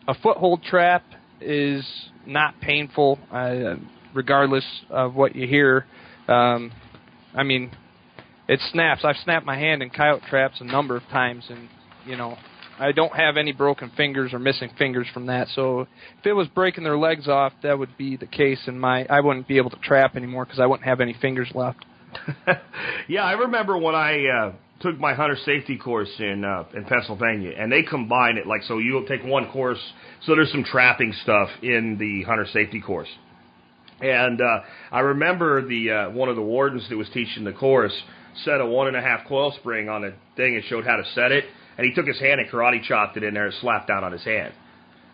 a 0.08 0.14
foothold 0.16 0.64
trap 0.64 1.04
is 1.42 1.86
not 2.26 2.60
painful, 2.62 3.20
uh, 3.32 3.76
regardless 4.14 4.66
of 4.90 5.16
what 5.16 5.36
you 5.36 5.48
hear. 5.48 5.86
Um, 6.28 6.72
I 7.34 7.44
mean, 7.44 7.72
it 8.48 8.60
snaps. 8.72 9.02
I've 9.04 9.18
snapped 9.24 9.46
my 9.46 9.58
hand 9.58 9.82
in 9.82 9.90
coyote 9.90 10.24
traps 10.30 10.62
a 10.62 10.66
number 10.66 10.96
of 10.96 11.04
times, 11.04 11.46
and 11.50 11.70
you 12.06 12.16
know, 12.16 12.38
I 12.80 12.92
don't 12.92 13.14
have 13.16 13.38
any 13.38 13.52
broken 13.52 13.92
fingers 13.96 14.34
or 14.34 14.40
missing 14.40 14.70
fingers 14.78 15.08
from 15.14 15.28
that. 15.28 15.48
So 15.50 15.82
if 15.82 16.26
it 16.26 16.34
was 16.34 16.48
breaking 16.48 16.84
their 16.84 16.98
legs 16.98 17.28
off, 17.28 17.54
that 17.64 17.78
would 17.78 17.98
be 17.98 18.18
the 18.18 18.28
case, 18.28 18.60
and 18.68 18.80
my 18.80 19.06
I 19.10 19.22
wouldn't 19.22 19.48
be 19.48 19.58
able 19.58 19.70
to 19.72 19.80
trap 19.80 20.16
anymore 20.16 20.46
because 20.46 20.60
I 20.60 20.66
wouldn't 20.66 20.88
have 20.88 21.02
any 21.02 21.16
fingers 21.22 21.52
left. 21.54 21.86
yeah, 23.08 23.24
I 23.24 23.34
remember 23.34 23.78
when 23.78 23.96
I 23.96 24.26
uh, 24.28 24.52
took 24.80 25.00
my 25.00 25.14
hunter 25.14 25.38
safety 25.46 25.78
course 25.78 26.10
in 26.20 26.44
uh, 26.44 26.66
in 26.76 26.86
Pennsylvania, 26.86 27.52
and 27.58 27.72
they 27.72 27.84
combine 27.84 28.38
it 28.38 28.48
like 28.48 28.64
so. 28.64 28.78
You'll 28.78 29.06
take 29.06 29.24
one 29.24 29.50
course, 29.52 29.80
so 30.26 30.36
there's 30.36 30.52
some 30.52 30.64
trapping 30.64 31.14
stuff 31.24 31.50
in 31.62 31.98
the 32.00 32.24
hunter 32.24 32.46
safety 32.52 32.82
course. 32.82 33.10
And 34.00 34.40
uh, 34.42 34.60
I 34.92 35.00
remember 35.00 35.68
the 35.68 35.92
uh, 35.92 36.10
one 36.12 36.30
of 36.30 36.36
the 36.36 36.42
wardens 36.42 36.88
that 36.90 36.96
was 36.98 37.10
teaching 37.14 37.44
the 37.44 37.54
course 37.54 37.94
set 38.46 38.62
a 38.62 38.66
one 38.66 38.88
and 38.88 38.96
a 38.96 39.02
half 39.02 39.28
coil 39.28 39.52
spring 39.60 39.90
on 39.90 40.04
a 40.04 40.12
thing 40.36 40.56
and 40.56 40.64
showed 40.66 40.86
how 40.86 40.98
to 40.98 41.04
set 41.16 41.32
it. 41.32 41.46
And 41.78 41.86
he 41.88 41.94
took 41.94 42.06
his 42.06 42.20
hand 42.20 42.40
and 42.40 42.50
karate 42.50 42.84
chopped 42.84 43.18
it 43.18 43.24
in 43.24 43.34
there 43.34 43.46
and 43.46 43.54
slapped 43.62 43.88
down 43.88 44.04
on 44.04 44.12
his 44.12 44.24
hand. 44.24 44.54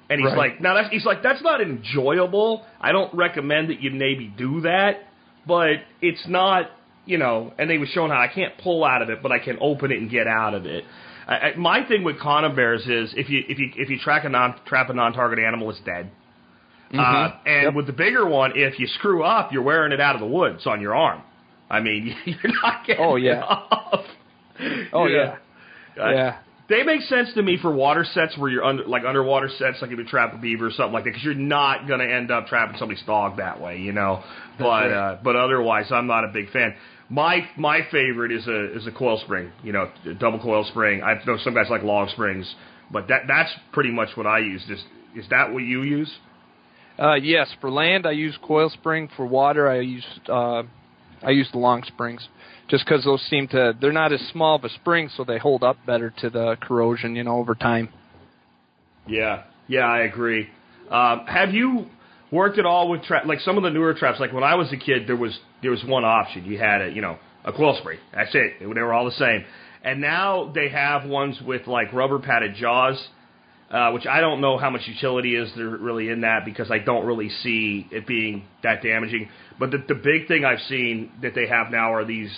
And 0.10 0.20
he's 0.20 0.28
Right. 0.30 0.38
like, 0.52 0.62
now 0.62 0.74
that's 0.76 0.90
he's 0.90 1.06
like, 1.06 1.24
that's 1.24 1.42
not 1.42 1.62
enjoyable. 1.62 2.66
I 2.82 2.92
don't 2.92 3.14
recommend 3.14 3.70
that 3.70 3.82
you 3.82 3.92
maybe 3.92 4.28
do 4.38 4.62
that, 4.62 5.08
but 5.48 5.70
it's 6.02 6.26
not, 6.28 6.70
you 7.06 7.18
know. 7.18 7.54
And 7.58 7.70
they 7.70 7.78
was 7.78 7.90
showing 7.90 8.12
how 8.12 8.20
I 8.22 8.28
can't 8.28 8.58
pull 8.58 8.84
out 8.84 9.02
of 9.02 9.10
it, 9.10 9.22
but 9.22 9.32
I 9.32 9.40
can 9.40 9.58
open 9.62 9.92
it 9.92 10.00
and 10.00 10.10
get 10.10 10.28
out 10.28 10.54
of 10.54 10.66
it. 10.66 10.84
I, 11.28 11.34
I, 11.36 11.56
my 11.56 11.86
thing 11.88 12.04
with 12.04 12.20
conibears 12.20 12.88
is 12.88 13.14
if 13.16 13.30
you 13.30 13.44
if 13.48 13.58
you 13.60 13.72
if 13.76 13.90
you 13.90 13.98
track 14.00 14.26
a 14.26 14.30
non 14.30 14.56
trap 14.66 14.90
a 14.90 14.94
non 14.94 15.14
target 15.14 15.40
animal, 15.40 15.70
it's 15.70 15.80
dead. 15.82 16.12
Uh, 16.94 16.98
Mhm. 16.98 17.34
and 17.48 17.64
Yep. 17.64 17.74
with 17.74 17.88
the 17.88 17.94
bigger 17.94 18.26
one, 18.28 18.52
if 18.56 18.78
you 18.80 18.86
screw 18.86 19.24
up, 19.24 19.52
you're 19.52 19.64
wearing 19.64 19.92
it 19.94 20.00
out 20.00 20.14
of 20.16 20.22
the 20.22 20.28
woods 20.28 20.68
on 20.68 20.80
your 20.80 20.94
arm. 20.96 21.22
I 21.70 21.80
mean, 21.80 22.16
you're 22.26 22.54
not 22.62 22.86
getting 22.86 23.04
Oh, 23.04 23.16
it 23.16 23.24
yeah. 23.24 23.42
off. 23.50 24.06
Oh 24.92 25.06
know? 25.06 25.08
yeah. 25.08 25.36
Uh, 26.02 26.10
Yeah. 26.12 26.38
They 26.70 26.82
make 26.84 27.02
sense 27.02 27.34
to 27.34 27.42
me 27.44 27.58
for 27.62 27.72
water 27.74 28.06
sets 28.06 28.38
where 28.38 28.50
you're 28.50 28.64
under, 28.64 28.86
like 28.86 29.04
underwater 29.06 29.50
sets, 29.50 29.82
like 29.82 29.92
if 29.92 29.98
you 29.98 30.06
trap 30.06 30.34
a 30.34 30.38
beaver 30.38 30.68
or 30.68 30.72
something 30.72 30.94
like 30.94 31.04
that, 31.04 31.10
because 31.10 31.24
you're 31.24 31.34
not 31.34 31.88
going 31.88 32.00
to 32.00 32.10
end 32.10 32.32
up 32.32 32.48
trapping 32.48 32.78
somebody's 32.78 33.04
dog 33.06 33.38
that 33.38 33.60
way, 33.60 33.80
you 33.80 33.92
know. 33.92 34.24
But 34.58 34.66
right. 34.66 34.92
uh, 34.92 35.18
but 35.22 35.36
otherwise, 35.36 35.92
I'm 35.92 36.08
not 36.08 36.24
a 36.24 36.30
big 36.30 36.52
fan. 36.52 36.74
My 37.10 37.48
my 37.58 37.82
favorite 37.92 38.32
is 38.32 38.48
a 38.48 38.76
is 38.78 38.88
a 38.88 38.92
coil 38.92 39.20
spring, 39.24 39.52
you 39.64 39.72
know, 39.72 39.90
a 40.06 40.14
double 40.14 40.40
coil 40.40 40.66
spring. 40.66 41.04
I 41.04 41.14
know 41.26 41.38
some 41.44 41.54
guys 41.54 41.68
like 41.70 41.84
long 41.84 42.10
springs, 42.10 42.54
but 42.92 43.08
that 43.10 43.24
that's 43.28 43.52
pretty 43.72 43.92
much 43.92 44.10
what 44.16 44.26
I 44.26 44.40
use. 44.40 44.64
Is 44.70 44.84
is 45.16 45.30
that 45.30 45.52
what 45.52 45.64
you 45.64 45.84
use? 45.84 46.12
Uh, 46.98 47.16
yes, 47.16 47.50
for 47.60 47.70
land 47.70 48.06
I 48.06 48.12
use 48.12 48.38
coil 48.42 48.70
spring. 48.70 49.10
For 49.16 49.26
water 49.26 49.68
I 49.68 49.82
use 49.82 50.06
uh, 50.28 50.64
I 51.22 51.32
use 51.32 51.50
the 51.52 51.60
long 51.60 51.84
springs, 51.84 52.28
just 52.70 52.86
because 52.86 53.04
those 53.04 53.22
seem 53.30 53.48
to 53.50 53.74
they're 53.80 53.92
not 53.92 54.14
as 54.14 54.22
small 54.32 54.56
of 54.56 54.64
a 54.64 54.70
spring, 54.70 55.10
so 55.16 55.24
they 55.24 55.38
hold 55.38 55.64
up 55.64 55.78
better 55.86 56.14
to 56.20 56.30
the 56.30 56.58
corrosion, 56.62 57.16
you 57.16 57.24
know, 57.24 57.38
over 57.38 57.56
time. 57.56 57.90
Yeah, 59.08 59.44
yeah, 59.68 59.86
I 59.86 60.02
agree. 60.02 60.50
Um, 60.90 61.26
have 61.28 61.54
you 61.54 61.88
worked 62.32 62.60
at 62.60 62.66
all 62.66 62.90
with 62.90 63.04
tra- 63.04 63.26
like 63.26 63.40
some 63.42 63.58
of 63.58 63.64
the 63.64 63.70
newer 63.70 63.94
traps? 63.94 64.20
Like 64.20 64.34
when 64.34 64.44
I 64.44 64.56
was 64.56 64.72
a 64.72 64.78
kid, 64.78 65.08
there 65.08 65.16
was 65.16 65.38
there 65.64 65.72
was 65.72 65.84
one 65.84 66.06
option. 66.06 66.46
You 66.46 66.60
had 66.60 66.82
a 66.82 66.90
you 66.90 67.02
know 67.02 67.18
a 67.44 67.52
coil 67.52 67.76
spring. 67.80 68.00
That's 68.14 68.34
it. 68.36 68.60
They 68.60 68.66
were 68.66 68.94
all 68.94 69.06
the 69.06 69.12
same. 69.12 69.46
And 69.84 70.00
now 70.00 70.52
they 70.54 70.70
have 70.70 71.06
ones 71.06 71.38
with 71.46 71.68
like 71.68 71.92
rubber 71.92 72.20
padded 72.20 72.56
jaws, 72.56 72.96
uh, 73.70 73.92
which 73.92 74.06
I 74.06 74.22
don't 74.22 74.40
know 74.40 74.58
how 74.58 74.70
much 74.70 74.82
utility 74.86 75.36
is 75.36 75.52
there 75.58 75.70
really 75.70 76.10
in 76.10 76.22
that 76.22 76.46
because 76.46 76.72
I 76.72 76.80
don't 76.80 77.06
really 77.06 77.30
see 77.30 77.88
it 77.92 78.08
being 78.08 78.46
that 78.62 78.82
damaging. 78.82 79.30
But 79.60 79.72
the, 79.72 79.84
the 79.88 79.96
big 79.96 80.28
thing 80.28 80.46
I've 80.46 80.62
seen 80.70 81.12
that 81.22 81.36
they 81.36 81.48
have 81.48 81.72
now 81.72 81.94
are 81.94 82.06
these 82.06 82.32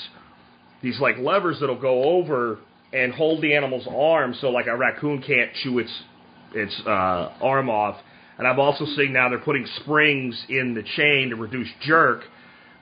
these 0.82 1.00
like 1.00 1.18
levers 1.18 1.58
that'll 1.60 1.80
go 1.80 2.04
over 2.04 2.60
and 2.94 3.14
hold 3.14 3.42
the 3.42 3.56
animal's 3.56 3.88
arm 3.88 4.36
so 4.40 4.50
like 4.50 4.68
a 4.68 4.76
raccoon 4.76 5.22
can't 5.22 5.52
chew 5.62 5.80
its 5.80 5.92
its 6.54 6.82
uh, 6.86 7.34
arm 7.42 7.70
off. 7.70 7.98
And 8.38 8.48
I've 8.48 8.60
also 8.60 8.86
seen 8.86 9.14
now 9.14 9.30
they're 9.30 9.40
putting 9.40 9.66
springs 9.82 10.44
in 10.50 10.74
the 10.74 10.84
chain 10.96 11.30
to 11.30 11.36
reduce 11.36 11.70
jerk. 11.82 12.24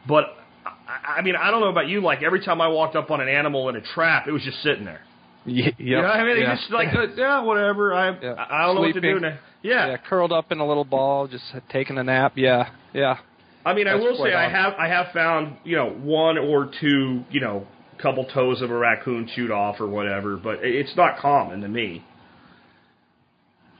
But 0.08 0.26
I, 0.66 1.20
I 1.20 1.22
mean, 1.22 1.36
I 1.36 1.52
don't 1.52 1.62
know 1.62 1.70
about 1.70 1.88
you. 1.88 2.02
Like 2.02 2.24
every 2.24 2.44
time 2.44 2.62
I 2.62 2.68
walked 2.68 2.96
up 2.96 3.12
on 3.12 3.22
an 3.22 3.28
animal 3.28 3.70
in 3.70 3.76
a 3.76 3.82
trap, 3.82 4.28
it 4.28 4.32
was 4.32 4.44
just 4.44 4.62
sitting 4.64 4.86
there. 4.86 5.02
Yeah, 5.46 5.66
yep. 5.66 5.76
You 5.78 6.02
know, 6.02 6.08
I 6.08 6.24
mean, 6.24 6.42
yeah. 6.42 6.56
just 6.56 6.72
like 6.72 6.88
uh, 6.96 7.08
yeah, 7.16 7.42
whatever. 7.42 7.94
I 7.94 8.20
Yeah. 8.20 8.36
I 8.38 8.66
don't 8.66 8.76
know 8.76 8.82
what 8.82 8.94
to 8.94 9.02
do 9.02 9.12
Sleeping. 9.14 9.22
now. 9.22 9.40
Yeah. 9.62 9.88
yeah, 9.88 9.98
curled 9.98 10.34
up 10.34 10.52
in 10.52 10.60
a 10.60 10.68
little 10.68 10.84
ball, 10.84 11.28
just 11.28 11.44
taking 11.70 11.98
a 11.98 12.04
nap. 12.04 12.34
Yeah, 12.36 12.70
yeah. 12.94 13.18
I 13.66 13.74
mean, 13.74 13.88
I 13.88 13.96
will 13.96 14.18
say 14.18 14.34
I 14.34 14.50
have 14.50 14.74
I 14.74 14.88
have 14.90 15.08
found 15.14 15.58
you 15.64 15.78
know 15.78 15.90
one 15.90 16.38
or 16.38 16.70
two 16.82 17.24
you 17.32 17.40
know 17.40 17.66
couple 18.02 18.26
toes 18.26 18.62
of 18.62 18.70
a 18.70 18.78
raccoon 18.78 19.30
chewed 19.34 19.52
off 19.52 19.80
or 19.80 19.88
whatever, 19.88 20.36
but 20.36 20.60
it's 20.62 20.96
not 20.98 21.18
common 21.18 21.62
to 21.62 21.68
me. 21.68 22.04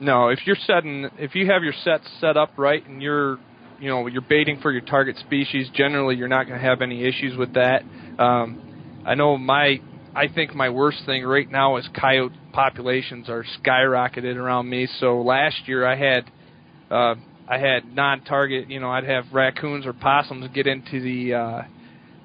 No, 0.00 0.28
if 0.28 0.40
you're 0.46 0.56
setting, 0.66 1.08
if 1.18 1.34
you 1.34 1.46
have 1.50 1.62
your 1.62 1.74
sets 1.84 2.04
set 2.20 2.36
up 2.36 2.50
right 2.56 2.84
and 2.86 3.00
you're, 3.00 3.38
you 3.80 3.88
know, 3.88 4.06
you're 4.06 4.22
baiting 4.22 4.60
for 4.60 4.72
your 4.72 4.82
target 4.82 5.16
species, 5.18 5.68
generally 5.74 6.16
you're 6.16 6.28
not 6.28 6.46
going 6.46 6.58
to 6.58 6.64
have 6.64 6.80
any 6.82 7.04
issues 7.04 7.36
with 7.36 7.54
that. 7.54 7.82
Um, 8.18 9.02
I 9.06 9.14
know 9.14 9.36
my, 9.36 9.80
I 10.14 10.28
think 10.28 10.54
my 10.54 10.70
worst 10.70 10.98
thing 11.06 11.24
right 11.24 11.50
now 11.50 11.76
is 11.76 11.88
coyote 12.00 12.34
populations 12.52 13.28
are 13.28 13.44
skyrocketed 13.60 14.36
around 14.36 14.68
me. 14.68 14.88
So 15.00 15.20
last 15.20 15.66
year 15.66 15.86
I 15.86 15.96
had, 15.96 16.30
uh, 16.90 17.14
I 17.48 17.58
had 17.58 17.94
non-target, 17.94 18.70
you 18.70 18.80
know, 18.80 18.90
I'd 18.90 19.04
have 19.04 19.24
raccoons 19.32 19.86
or 19.86 19.92
possums 19.92 20.48
get 20.54 20.66
into 20.66 21.00
the, 21.00 21.34
uh, 21.34 21.62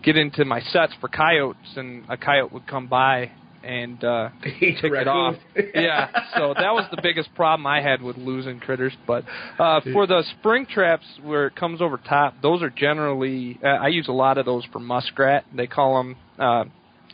get 0.04 0.16
into 0.16 0.46
my 0.46 0.62
sets 0.62 0.94
for 1.02 1.10
coyotes, 1.10 1.76
and 1.76 2.06
a 2.10 2.16
coyote 2.16 2.54
would 2.54 2.68
come 2.68 2.88
by 2.88 3.32
and 3.64 4.04
uh, 4.04 4.30
pick 4.42 4.84
it 4.84 5.08
off. 5.08 5.36
yeah, 5.76 6.08
so 6.36 6.54
that 6.54 6.72
was 6.74 6.88
the 6.92 7.02
biggest 7.02 7.34
problem 7.36 7.66
I 7.68 7.82
had 7.82 8.02
with 8.02 8.18
losing 8.18 8.60
critters. 8.60 8.94
But 9.08 9.24
uh, 9.58 9.82
for 9.94 10.08
the 10.08 10.24
spring 10.40 10.66
traps 10.66 11.06
where 11.24 11.48
it 11.48 11.56
comes 11.56 11.82
over 11.82 11.98
top, 11.98 12.36
those 12.42 12.62
are 12.62 12.70
generally 12.70 13.60
uh, 13.64 13.68
I 13.68 13.88
use 13.88 14.08
a 14.08 14.12
lot 14.14 14.38
of 14.38 14.46
those 14.46 14.64
for 14.72 14.80
muskrat. 14.80 15.46
They 15.56 15.68
call 15.68 15.98
them 15.98 16.16
uh, 16.38 16.66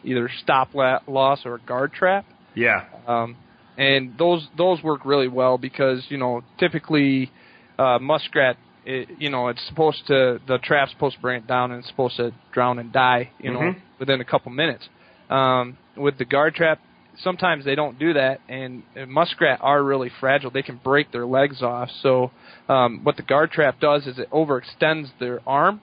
either 0.04 0.30
stop 0.44 0.74
la- 0.74 1.00
loss 1.08 1.42
or 1.46 1.58
guard 1.60 1.94
trap. 1.94 2.26
Yeah. 2.56 2.86
Um, 3.08 3.36
and 3.78 4.18
those 4.18 4.48
those 4.58 4.82
work 4.84 5.06
really 5.06 5.28
well 5.28 5.58
because 5.58 6.06
you 6.10 6.18
know 6.18 6.44
typically 6.60 7.30
uh, 7.78 8.00
muskrat, 8.00 8.56
it, 8.86 9.10
you 9.20 9.30
know, 9.30 9.50
it's 9.50 9.60
supposed 9.68 10.08
to 10.08 10.40
the 10.48 10.60
trap's 10.60 10.92
supposed 10.92 11.16
to 11.18 11.22
bring 11.22 11.38
it 11.42 11.48
down 11.48 11.72
and 11.72 11.80
it's 11.80 11.90
supposed 11.90 12.16
to 12.18 12.32
drown 12.54 12.80
and 12.80 12.94
die, 12.94 13.32
you 13.40 13.52
know, 13.52 13.60
Mhm. 13.60 13.76
within 14.00 14.22
a 14.22 14.24
couple 14.26 14.52
minutes. 14.52 14.88
Um, 15.30 15.78
with 15.98 16.18
the 16.18 16.26
guard 16.26 16.56
trap, 16.56 16.80
sometimes 17.20 17.66
they 17.66 17.76
don't 17.76 17.98
do 17.98 18.14
that, 18.14 18.42
and, 18.50 18.84
and 18.96 19.10
muskrat 19.10 19.60
are 19.62 19.84
really 19.84 20.12
fragile. 20.20 20.52
They 20.52 20.62
can 20.62 20.80
break 20.84 21.12
their 21.12 21.26
legs 21.26 21.62
off. 21.62 21.90
So 22.02 22.32
um, 22.70 23.02
what 23.04 23.18
the 23.18 23.24
guard 23.24 23.52
trap 23.52 23.80
does 23.80 24.06
is 24.06 24.20
it 24.20 24.30
overextends 24.32 25.08
their 25.20 25.40
arm, 25.48 25.82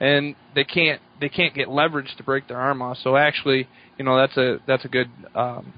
and 0.00 0.34
they 0.54 0.64
can't 0.64 1.00
they 1.20 1.28
can't 1.28 1.54
get 1.54 1.68
leverage 1.68 2.14
to 2.16 2.22
break 2.22 2.48
their 2.48 2.56
arm 2.56 2.80
off. 2.80 2.96
So 3.02 3.16
actually, 3.16 3.68
you 3.98 4.04
know, 4.04 4.16
that's 4.16 4.36
a 4.36 4.58
that's 4.66 4.84
a 4.84 4.88
good 4.88 5.10
um, 5.34 5.72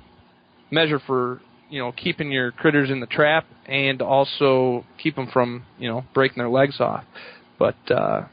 measure 0.71 1.01
for 1.07 1.41
you 1.69 1.81
know 1.81 1.93
keeping 1.93 2.31
your 2.31 2.53
critters 2.53 2.91
in 2.91 3.01
the 3.01 3.07
trap 3.07 3.47
and 3.67 4.01
also 4.03 4.85
keep 5.03 5.17
them 5.17 5.29
from 5.33 5.65
you 5.79 5.89
know 5.89 6.05
breaking 6.15 6.39
their 6.39 6.51
legs 6.51 6.81
off. 6.81 7.05
But 7.59 7.77
uh, 7.91 8.27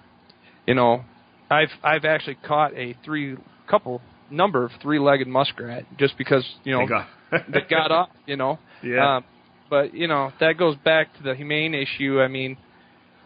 you 0.68 0.76
know, 0.76 1.04
I've 1.50 1.72
I've 1.84 2.06
actually 2.06 2.38
caught 2.46 2.74
a 2.76 2.96
three 3.04 3.38
couple 3.68 4.02
number 4.32 4.64
of 4.64 4.72
three-legged 4.82 5.28
muskrat 5.28 5.86
just 5.98 6.18
because 6.18 6.46
you 6.64 6.74
know 6.74 6.88
they 7.50 7.62
got 7.70 7.92
up, 7.92 8.10
you 8.26 8.36
know. 8.36 8.60
Yeah. 8.84 9.18
Um, 9.18 9.26
but 9.70 9.94
you 9.94 10.08
know 10.08 10.32
that 10.40 10.58
goes 10.58 10.76
back 10.78 11.16
to 11.18 11.24
the 11.24 11.36
humane 11.36 11.74
issue. 11.74 12.20
I 12.20 12.28
mean, 12.28 12.58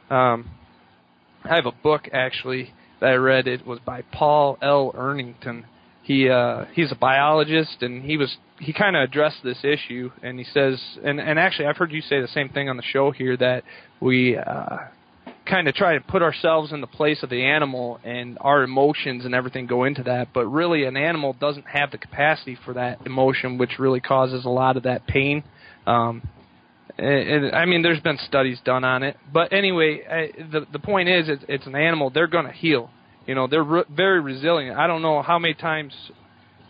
um, 0.10 0.50
I 1.44 1.56
have 1.56 1.66
a 1.66 1.72
book 1.72 2.10
actually 2.12 2.74
that 3.00 3.10
I 3.10 3.14
read. 3.16 3.48
It 3.48 3.66
was 3.66 3.80
by 3.80 4.02
Paul 4.12 4.58
L. 4.62 4.94
Errington. 4.98 5.66
He 6.04 6.30
uh, 6.30 6.66
he's 6.74 6.92
a 6.92 6.96
biologist, 6.96 7.82
and 7.82 8.04
he 8.04 8.18
was 8.18 8.36
he 8.60 8.74
kind 8.74 8.96
of 8.96 9.04
addressed 9.04 9.38
this 9.44 9.64
issue. 9.64 10.12
And 10.22 10.38
he 10.38 10.46
says, 10.46 10.82
and 11.04 11.20
and 11.20 11.40
actually, 11.40 11.68
I've 11.68 11.78
heard 11.78 11.92
you 11.92 12.02
say 12.02 12.20
the 12.20 12.28
same 12.28 12.50
thing 12.50 12.70
on 12.70 12.78
the 12.78 12.84
show 12.84 13.12
here 13.12 13.38
that 13.38 13.64
we. 14.00 14.38
Uh, 14.38 14.78
kind 15.46 15.68
of 15.68 15.76
try 15.76 15.94
to 15.94 16.02
put 16.02 16.22
ourselves 16.22 16.72
in 16.72 16.82
the 16.82 16.88
place 16.88 17.22
of 17.22 17.30
the 17.30 17.44
animal 17.44 18.00
and 18.04 18.38
our 18.42 18.64
emotions 18.64 19.26
and 19.26 19.36
everything 19.36 19.68
go 19.68 19.84
into 19.84 20.04
that 20.04 20.30
but 20.34 20.46
really 20.48 20.86
an 20.86 20.96
animal 20.96 21.34
doesn't 21.34 21.66
have 21.66 21.92
the 21.92 21.98
capacity 21.98 22.58
for 22.64 22.74
that 22.74 23.06
emotion 23.06 23.58
which 23.58 23.78
really 23.78 24.00
causes 24.00 24.46
a 24.46 24.50
lot 24.50 24.78
of 24.78 24.84
that 24.84 25.06
pain. 25.06 25.44
Um 25.86 26.22
and, 26.98 27.46
and 27.46 27.56
I 27.56 27.66
mean 27.66 27.82
there's 27.82 28.00
been 28.00 28.18
studies 28.26 28.60
done 28.64 28.84
on 28.84 29.04
it 29.04 29.18
but 29.32 29.52
anyway 29.52 30.02
I, 30.10 30.44
the 30.52 30.66
the 30.72 30.80
point 30.80 31.10
is 31.10 31.28
it's, 31.28 31.44
it's 31.50 31.68
an 31.68 31.76
animal 31.76 32.10
they're 32.10 32.28
going 32.28 32.46
to 32.46 32.54
heal. 32.54 32.90
You 33.26 33.36
know 33.36 33.48
they're 33.48 33.64
re- 33.64 33.84
very 33.92 34.22
resilient. 34.22 34.78
I 34.78 34.88
don't 34.88 35.02
know 35.02 35.22
how 35.22 35.40
many 35.40 35.56
times 35.56 35.94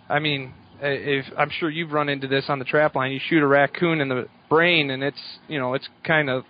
I 0.09 0.19
mean 0.19 0.53
if 0.81 1.25
I'm 1.37 1.49
sure 1.51 1.69
you've 1.69 1.91
run 1.91 2.09
into 2.09 2.27
this 2.27 2.45
on 2.49 2.57
the 2.57 2.65
trap 2.65 2.95
line 2.95 3.11
you 3.11 3.19
shoot 3.29 3.43
a 3.43 3.47
raccoon 3.47 4.01
in 4.01 4.09
the 4.09 4.27
brain 4.49 4.89
and 4.89 5.03
it's 5.03 5.21
you 5.47 5.59
know 5.59 5.75
it's 5.75 5.87
kind 6.03 6.29
of 6.29 6.43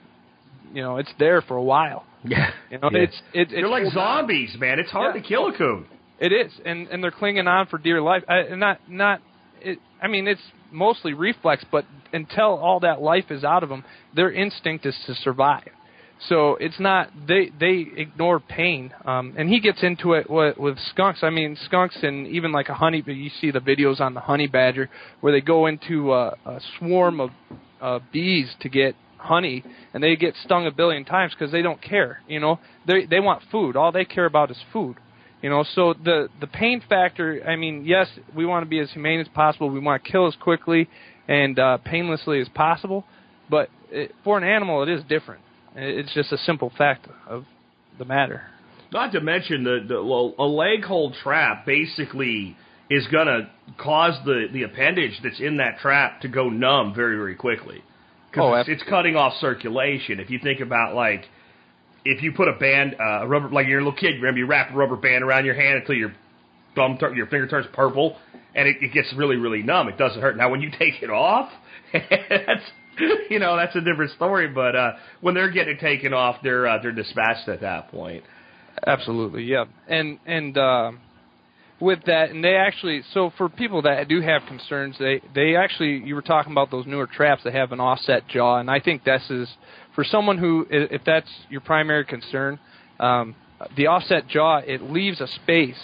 you 0.73 0.81
know 0.81 0.97
it's 0.97 1.11
there 1.19 1.41
for 1.41 1.57
a 1.57 1.63
while 1.63 2.05
Yeah. 2.25 2.51
you 2.71 2.77
know, 2.79 2.89
Yeah. 2.91 2.99
it's 3.01 3.21
it, 3.33 3.49
They're 3.49 3.59
it's 3.59 3.69
like 3.69 3.83
holding 3.83 3.99
on. 3.99 4.17
zombies, 4.19 4.55
man. 4.59 4.79
It's 4.79 4.91
hard 4.91 5.15
Yeah. 5.15 5.21
to 5.21 5.27
kill 5.27 5.47
a 5.47 5.53
coon. 5.57 5.85
It 6.19 6.31
is, 6.31 6.51
and 6.65 6.87
and 6.87 7.03
they're 7.03 7.11
clinging 7.11 7.47
on 7.47 7.65
for 7.67 7.77
dear 7.77 8.01
life. 8.01 8.23
I, 8.29 8.37
and 8.39 8.59
not 8.59 8.79
not. 8.89 9.21
It, 9.61 9.79
I 10.01 10.07
mean, 10.07 10.27
it's 10.27 10.41
mostly 10.71 11.13
reflex, 11.13 11.63
but 11.71 11.85
until 12.11 12.57
all 12.57 12.79
that 12.81 13.01
life 13.01 13.31
is 13.31 13.43
out 13.43 13.63
of 13.63 13.69
them, 13.69 13.83
their 14.15 14.31
instinct 14.31 14.85
is 14.85 14.95
to 15.07 15.15
survive. 15.15 15.67
So 16.29 16.55
it's 16.59 16.79
not 16.79 17.09
they 17.27 17.49
they 17.59 17.85
ignore 17.97 18.39
pain. 18.39 18.93
Um, 19.05 19.33
and 19.37 19.49
he 19.49 19.59
gets 19.59 19.83
into 19.83 20.13
it 20.13 20.29
with, 20.29 20.57
with 20.57 20.77
skunks. 20.91 21.19
I 21.23 21.29
mean, 21.29 21.57
skunks 21.65 21.97
and 22.03 22.27
even 22.27 22.51
like 22.51 22.69
a 22.69 22.73
honey. 22.73 23.03
You 23.05 23.29
see 23.41 23.51
the 23.51 23.59
videos 23.59 23.99
on 23.99 24.13
the 24.13 24.21
honey 24.21 24.47
badger 24.47 24.89
where 25.21 25.33
they 25.33 25.41
go 25.41 25.65
into 25.65 26.13
a, 26.13 26.37
a 26.45 26.59
swarm 26.77 27.19
of 27.19 27.31
uh, 27.81 27.99
bees 28.13 28.53
to 28.61 28.69
get 28.69 28.95
honey, 29.23 29.63
and 29.93 30.03
they 30.03 30.15
get 30.15 30.35
stung 30.43 30.67
a 30.67 30.71
billion 30.71 31.05
times 31.05 31.33
because 31.33 31.51
they 31.51 31.61
don't 31.61 31.81
care. 31.81 32.21
You 32.27 32.39
know, 32.39 32.59
they 32.85 33.05
they 33.05 33.19
want 33.19 33.41
food. 33.51 33.75
All 33.75 33.91
they 33.91 34.05
care 34.05 34.25
about 34.25 34.51
is 34.51 34.57
food. 34.71 34.97
You 35.41 35.49
know, 35.49 35.63
so 35.75 35.93
the 35.93 36.29
the 36.39 36.47
pain 36.47 36.81
factor. 36.87 37.41
I 37.47 37.55
mean, 37.55 37.85
yes, 37.85 38.07
we 38.35 38.45
want 38.45 38.63
to 38.65 38.69
be 38.69 38.79
as 38.79 38.91
humane 38.91 39.19
as 39.19 39.27
possible. 39.29 39.69
We 39.69 39.79
want 39.79 40.03
to 40.03 40.11
kill 40.11 40.27
as 40.27 40.35
quickly 40.35 40.87
and 41.27 41.57
uh, 41.57 41.77
painlessly 41.77 42.41
as 42.41 42.49
possible. 42.49 43.05
but 43.49 43.69
it, 43.91 44.11
for 44.23 44.37
an 44.37 44.43
animal, 44.43 44.83
it 44.83 44.89
is 44.89 45.01
different. 45.07 45.41
It's 45.75 46.13
just 46.13 46.31
a 46.31 46.37
simple 46.39 46.71
fact 46.77 47.07
of 47.27 47.45
the 47.97 48.05
matter. 48.05 48.43
Not 48.91 49.11
to 49.13 49.21
mention 49.21 49.63
the, 49.63 49.79
the 49.87 49.95
a 49.95 50.45
leg 50.45 50.83
hold 50.83 51.15
trap 51.23 51.65
basically 51.65 52.55
is 52.89 53.07
going 53.07 53.27
to 53.27 53.49
cause 53.77 54.15
the 54.25 54.47
the 54.51 54.63
appendage 54.63 55.19
that's 55.23 55.39
in 55.39 55.57
that 55.57 55.79
trap 55.79 56.21
to 56.21 56.27
go 56.27 56.49
numb 56.49 56.93
very 56.93 57.15
very 57.15 57.35
quickly 57.35 57.81
Oh, 58.37 58.53
it's, 58.55 58.69
it's 58.69 58.83
cutting 58.89 59.15
off 59.15 59.33
circulation. 59.39 60.19
If 60.19 60.29
you 60.29 60.39
think 60.39 60.59
about 60.59 60.95
like 60.95 61.25
if 62.05 62.21
you 62.21 62.33
put 62.33 62.47
a 62.47 62.53
band 62.53 62.95
uh, 62.99 63.23
a 63.23 63.27
rubber 63.27 63.49
like 63.49 63.67
you're 63.67 63.79
a 63.79 63.83
little 63.83 63.97
kid, 63.97 64.15
remember 64.15 64.39
you 64.39 64.45
wrap 64.45 64.71
a 64.71 64.75
rubber 64.75 64.95
band 64.95 65.23
around 65.23 65.45
your 65.45 65.55
hand 65.55 65.79
until 65.79 65.95
your 65.95 66.13
thumb 66.75 66.97
tur- 66.97 67.13
your 67.13 67.27
finger 67.27 67.47
turns 67.47 67.67
purple 67.73 68.17
and 68.55 68.67
it, 68.67 68.77
it 68.81 68.93
gets 68.93 69.13
really 69.15 69.37
really 69.37 69.63
numb. 69.63 69.87
It 69.87 69.97
doesn't 69.97 70.21
hurt. 70.21 70.37
Now 70.37 70.49
when 70.49 70.61
you 70.61 70.69
take 70.71 71.01
it 71.01 71.09
off, 71.09 71.51
that's 71.93 72.71
you 73.29 73.39
know 73.39 73.55
that's 73.55 73.75
a 73.75 73.81
different 73.81 74.11
story. 74.11 74.47
But 74.47 74.75
uh, 74.75 74.91
when 75.21 75.33
they're 75.33 75.51
getting 75.51 75.77
taken 75.77 76.13
off, 76.13 76.37
they're 76.43 76.67
uh, 76.67 76.81
they're 76.81 76.91
dispatched 76.91 77.47
at 77.49 77.61
that 77.61 77.89
point. 77.89 78.23
Absolutely, 78.85 79.43
yeah. 79.43 79.65
And 79.87 80.19
and 80.25 80.57
uh, 80.57 80.91
with 81.83 82.05
that, 82.05 82.31
and 82.31 82.43
they 82.43 82.55
actually, 82.55 83.03
so 83.13 83.31
for 83.37 83.49
people 83.49 83.83
that 83.83 84.07
do 84.07 84.21
have 84.21 84.41
concerns, 84.47 84.95
they 84.97 85.21
they 85.35 85.55
actually, 85.55 85.97
you 85.97 86.15
were 86.15 86.21
talking 86.21 86.51
about 86.51 86.71
those 86.71 86.87
newer 86.87 87.07
traps 87.07 87.43
that 87.43 87.53
have 87.53 87.71
an 87.71 87.79
offset 87.79 88.27
jaw, 88.27 88.57
and 88.57 88.71
I 88.71 88.79
think 88.79 89.03
this 89.03 89.29
is 89.29 89.47
for 89.93 90.03
someone 90.03 90.37
who, 90.37 90.65
if 90.69 91.01
that's 91.05 91.29
your 91.49 91.61
primary 91.61 92.05
concern, 92.05 92.59
um, 92.99 93.35
the 93.77 93.87
offset 93.87 94.27
jaw 94.27 94.57
it 94.57 94.81
leaves 94.81 95.21
a 95.21 95.27
space 95.27 95.79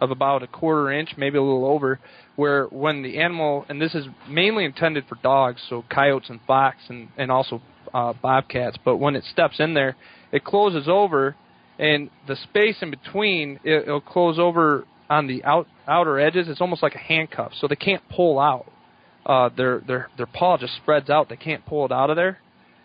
of 0.00 0.10
about 0.10 0.42
a 0.42 0.48
quarter 0.48 0.90
inch, 0.90 1.10
maybe 1.16 1.38
a 1.38 1.42
little 1.42 1.66
over, 1.66 2.00
where 2.34 2.64
when 2.66 3.02
the 3.02 3.18
animal, 3.18 3.64
and 3.68 3.80
this 3.80 3.94
is 3.94 4.06
mainly 4.28 4.64
intended 4.64 5.04
for 5.08 5.16
dogs, 5.22 5.60
so 5.68 5.84
coyotes 5.88 6.30
and 6.30 6.40
fox, 6.46 6.78
and 6.88 7.08
and 7.16 7.30
also 7.30 7.62
uh, 7.94 8.12
bobcats, 8.20 8.78
but 8.84 8.96
when 8.96 9.14
it 9.14 9.24
steps 9.24 9.60
in 9.60 9.74
there, 9.74 9.96
it 10.32 10.44
closes 10.44 10.88
over 10.88 11.36
and 11.78 12.10
the 12.28 12.36
space 12.36 12.76
in 12.80 12.90
between 12.90 13.58
it'll 13.64 14.00
close 14.00 14.38
over 14.38 14.86
on 15.12 15.26
the 15.26 15.44
out, 15.44 15.66
outer 15.86 16.18
edges. 16.18 16.48
It's 16.48 16.60
almost 16.60 16.82
like 16.82 16.94
a 16.94 16.98
handcuff, 16.98 17.52
so 17.60 17.68
they 17.68 17.76
can't 17.76 18.02
pull 18.08 18.38
out. 18.38 18.66
Uh, 19.24 19.50
their 19.56 19.80
their 19.86 20.08
their 20.16 20.26
paw 20.26 20.56
just 20.56 20.74
spreads 20.76 21.10
out. 21.10 21.28
They 21.28 21.36
can't 21.36 21.64
pull 21.66 21.84
it 21.84 21.92
out 21.92 22.10
of 22.10 22.16
there, 22.16 22.38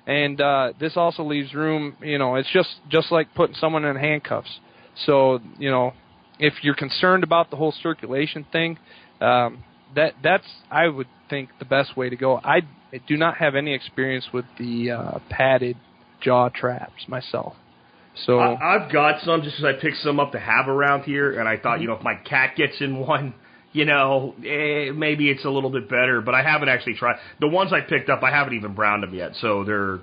and 0.05 0.39
uh, 0.39 0.73
this 0.79 0.93
also 0.95 1.23
leaves 1.23 1.53
room. 1.53 1.95
You 2.01 2.19
know, 2.19 2.35
it's 2.35 2.51
just 2.51 2.69
just 2.89 3.11
like 3.11 3.33
putting 3.33 3.55
someone 3.55 3.85
in 3.85 3.95
handcuffs. 3.95 4.59
So 5.05 5.39
you 5.57 5.71
know, 5.71 5.93
if 6.37 6.53
you're 6.61 6.75
concerned 6.75 7.23
about 7.23 7.49
the 7.49 7.55
whole 7.55 7.73
circulation 7.81 8.45
thing, 8.51 8.77
um, 9.19 9.63
that 9.95 10.13
that's 10.21 10.47
I 10.69 10.87
would 10.87 11.07
think 11.29 11.49
the 11.59 11.65
best 11.65 11.97
way 11.97 12.09
to 12.09 12.15
go. 12.15 12.37
I, 12.37 12.61
do 13.07 13.17
not 13.17 13.37
have 13.37 13.55
any 13.55 13.73
experience 13.73 14.27
with 14.33 14.45
the 14.57 14.91
uh, 14.91 15.19
padded 15.29 15.75
jaw 16.21 16.49
traps 16.49 17.07
myself. 17.07 17.55
So 18.25 18.39
I, 18.39 18.75
I've 18.75 18.91
got 18.91 19.21
some 19.23 19.41
just 19.41 19.57
because 19.57 19.75
I 19.77 19.81
picked 19.81 19.97
some 19.97 20.19
up 20.19 20.31
to 20.31 20.39
have 20.39 20.67
around 20.67 21.03
here, 21.03 21.39
and 21.39 21.47
I 21.47 21.57
thought, 21.57 21.81
you 21.81 21.87
know, 21.87 21.93
if 21.93 22.03
my 22.03 22.15
cat 22.15 22.55
gets 22.55 22.81
in 22.81 22.99
one, 22.99 23.35
you 23.73 23.85
know, 23.85 24.33
eh, 24.39 24.91
maybe 24.91 25.29
it's 25.29 25.45
a 25.45 25.49
little 25.49 25.69
bit 25.69 25.89
better. 25.89 26.21
But 26.21 26.33
I 26.33 26.41
haven't 26.41 26.69
actually 26.69 26.95
tried. 26.95 27.17
The 27.39 27.47
ones 27.47 27.71
I 27.73 27.81
picked 27.81 28.09
up, 28.09 28.23
I 28.23 28.31
haven't 28.31 28.55
even 28.55 28.73
browned 28.73 29.03
them 29.03 29.13
yet, 29.13 29.33
so 29.39 29.63
they're 29.63 29.99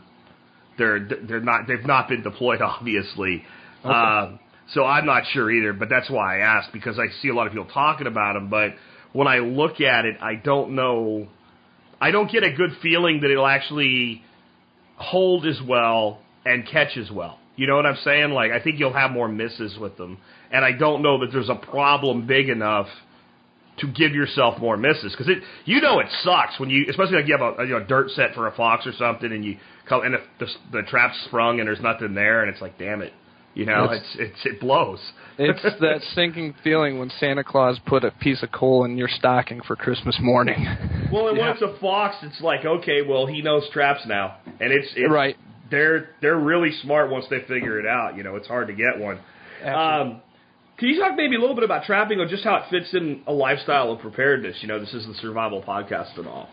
they're 0.78 1.08
they're 1.26 1.40
not 1.40 1.66
they've 1.66 1.84
not 1.84 2.08
been 2.08 2.22
deployed, 2.22 2.62
obviously. 2.62 3.44
Um, 3.82 4.38
so 4.72 4.84
I'm 4.84 5.06
not 5.06 5.24
sure 5.32 5.50
either. 5.50 5.72
But 5.72 5.88
that's 5.88 6.08
why 6.08 6.38
I 6.38 6.40
asked 6.40 6.72
because 6.72 6.98
I 6.98 7.06
see 7.20 7.28
a 7.28 7.34
lot 7.34 7.46
of 7.46 7.52
people 7.52 7.68
talking 7.72 8.06
about 8.06 8.34
them. 8.34 8.48
But 8.48 8.74
when 9.12 9.26
I 9.26 9.38
look 9.38 9.80
at 9.80 10.04
it, 10.04 10.16
I 10.20 10.36
don't 10.36 10.74
know. 10.74 11.28
I 12.00 12.10
don't 12.10 12.30
get 12.30 12.44
a 12.44 12.52
good 12.52 12.70
feeling 12.82 13.20
that 13.22 13.30
it'll 13.30 13.46
actually 13.46 14.22
hold 14.96 15.46
as 15.46 15.60
well 15.66 16.20
and 16.44 16.66
catch 16.66 16.96
as 16.96 17.10
well. 17.10 17.38
You 17.56 17.66
know 17.66 17.76
what 17.76 17.86
I'm 17.86 17.96
saying? 18.04 18.30
Like 18.30 18.50
I 18.52 18.60
think 18.60 18.78
you'll 18.78 18.92
have 18.92 19.10
more 19.10 19.28
misses 19.28 19.78
with 19.78 19.96
them, 19.96 20.18
and 20.50 20.64
I 20.64 20.72
don't 20.72 21.02
know 21.02 21.18
that 21.20 21.28
there's 21.32 21.48
a 21.50 21.54
problem 21.54 22.26
big 22.26 22.48
enough 22.48 22.88
to 23.78 23.88
give 23.88 24.12
yourself 24.12 24.58
more 24.60 24.76
misses 24.76 25.12
because 25.12 25.28
it 25.28 25.38
you 25.64 25.80
know 25.80 25.98
it 25.98 26.06
sucks 26.22 26.60
when 26.60 26.70
you 26.70 26.86
especially 26.88 27.16
like 27.16 27.26
you 27.26 27.36
have 27.36 27.42
a, 27.58 27.62
a 27.62 27.66
you 27.66 27.72
know, 27.72 27.84
dirt 27.84 28.08
set 28.10 28.32
for 28.34 28.46
a 28.46 28.52
fox 28.54 28.86
or 28.86 28.92
something 28.92 29.32
and 29.32 29.44
you 29.44 29.56
come 29.88 30.02
and 30.02 30.14
if 30.14 30.20
the, 30.38 30.46
the 30.70 30.82
trap's 30.82 31.16
sprung 31.26 31.58
and 31.58 31.66
there's 31.68 31.80
nothing 31.80 32.14
there 32.14 32.42
and 32.42 32.52
it's 32.52 32.62
like 32.62 32.78
damn 32.78 33.02
it 33.02 33.12
you 33.54 33.66
know 33.66 33.86
It's- 33.86 34.14
it's 34.16 34.30
it's 34.36 34.46
it 34.46 34.60
blows 34.60 35.00
It's 35.38 35.60
that 35.80 36.02
sinking 36.14 36.54
feeling 36.62 37.00
when 37.00 37.10
Santa 37.18 37.42
Claus 37.42 37.80
put 37.84 38.04
a 38.04 38.12
piece 38.12 38.44
of 38.44 38.52
coal 38.52 38.84
in 38.84 38.96
your 38.96 39.08
stocking 39.08 39.60
for 39.62 39.74
Christmas 39.74 40.16
morning. 40.20 40.64
well 41.12 41.26
and 41.26 41.36
Yeah. 41.36 41.46
when 41.48 41.52
it's 41.54 41.62
a 41.62 41.76
fox 41.80 42.14
it's 42.22 42.40
like 42.40 42.64
okay 42.64 43.02
well 43.02 43.26
he 43.26 43.42
knows 43.42 43.68
traps 43.72 44.02
now 44.06 44.36
and 44.60 44.72
it's, 44.72 44.92
it's 44.94 45.10
Right. 45.10 45.36
They're 45.74 46.08
they're 46.20 46.38
really 46.38 46.70
smart 46.82 47.10
once 47.10 47.26
they 47.30 47.40
figure 47.40 47.78
it 47.78 47.86
out 47.86 48.16
you 48.16 48.22
know 48.22 48.36
it's 48.36 48.48
hard 48.48 48.68
to 48.68 48.74
get 48.74 48.98
one 48.98 49.18
Um, 49.64 50.22
can 50.76 50.88
you 50.88 51.00
talk 51.00 51.12
maybe 51.16 51.36
a 51.36 51.40
little 51.40 51.54
bit 51.54 51.64
about 51.64 51.84
trapping 51.84 52.18
or 52.18 52.26
just 52.26 52.42
how 52.42 52.56
it 52.56 52.64
fits 52.68 52.92
in 52.94 53.22
a 53.26 53.32
lifestyle 53.32 53.92
of 53.92 54.00
preparedness? 54.00 54.56
You 54.60 54.68
know, 54.68 54.80
this 54.80 54.92
is 54.92 55.06
the 55.06 55.14
survival 55.14 55.62
podcast 55.62 56.18
and 56.18 56.26
all. 56.26 56.48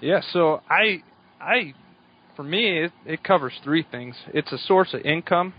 Yeah, 0.00 0.20
so 0.32 0.62
I, 0.70 1.02
I, 1.40 1.74
for 2.34 2.42
me, 2.42 2.84
it, 2.84 2.92
it 3.04 3.22
covers 3.22 3.52
three 3.62 3.86
things. 3.90 4.16
It's 4.32 4.50
a 4.52 4.58
source 4.58 4.94
of 4.94 5.02
income, 5.02 5.52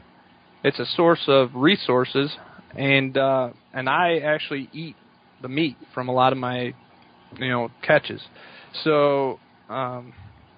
it's 0.64 0.80
a 0.80 0.86
source 0.98 1.24
of 1.28 1.52
resources, 1.54 2.32
and 2.76 3.16
uh, 3.16 3.52
and 3.74 3.88
I 3.88 4.18
actually 4.18 4.70
eat 4.74 4.96
the 5.42 5.48
meat 5.48 5.78
from 5.94 6.10
a 6.10 6.14
lot 6.14 6.32
of 6.34 6.40
my, 6.40 6.74
you 7.38 7.50
know, 7.50 7.70
catches. 7.84 8.22
So, 8.84 9.40
um, 9.70 10.14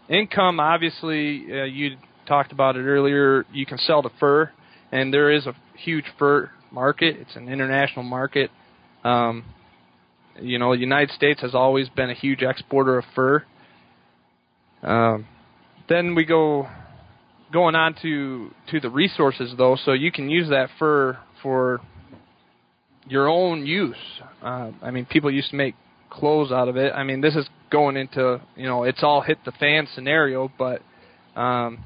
income, 0.07 0.59
obviously, 0.61 1.45
uh, 1.51 1.65
you 1.65 1.97
talked 2.25 2.51
about 2.51 2.75
it 2.75 2.83
earlier. 2.83 3.45
You 3.53 3.65
can 3.65 3.77
sell 3.77 4.01
the 4.01 4.09
fur, 4.19 4.51
and 4.91 5.13
there 5.13 5.31
is 5.31 5.45
a 5.45 5.55
huge 5.77 6.05
fur 6.17 6.49
market. 6.71 7.17
It's 7.19 7.35
an 7.35 7.49
international 7.49 8.03
market. 8.03 8.51
Um, 9.03 9.45
you 10.41 10.59
know, 10.59 10.73
the 10.73 10.79
United 10.79 11.13
States 11.15 11.41
has 11.41 11.55
always 11.55 11.89
been 11.89 12.09
a 12.09 12.13
huge 12.13 12.41
exporter 12.41 12.97
of 12.97 13.05
fur. 13.15 13.43
Um, 14.83 15.25
then 15.87 16.15
we 16.15 16.25
go 16.25 16.67
going 17.51 17.75
on 17.75 17.95
to 18.01 18.51
to 18.71 18.79
the 18.79 18.89
resources 18.89 19.53
though, 19.57 19.77
so 19.83 19.93
you 19.93 20.11
can 20.11 20.29
use 20.29 20.49
that 20.49 20.69
fur 20.77 21.17
for 21.41 21.79
your 23.07 23.27
own 23.29 23.65
use. 23.65 23.95
Uh, 24.41 24.71
I 24.81 24.91
mean, 24.91 25.05
people 25.05 25.31
used 25.31 25.51
to 25.51 25.55
make 25.55 25.75
clothes 26.09 26.51
out 26.51 26.67
of 26.67 26.77
it. 26.77 26.91
I 26.93 27.03
mean, 27.03 27.21
this 27.21 27.35
is 27.35 27.47
going 27.71 27.97
into 27.97 28.41
you 28.55 28.67
know 28.67 28.83
it's 28.83 29.03
all 29.03 29.21
hit 29.21 29.37
the 29.45 29.51
fan 29.53 29.87
scenario, 29.93 30.51
but 30.57 30.81
um, 31.39 31.83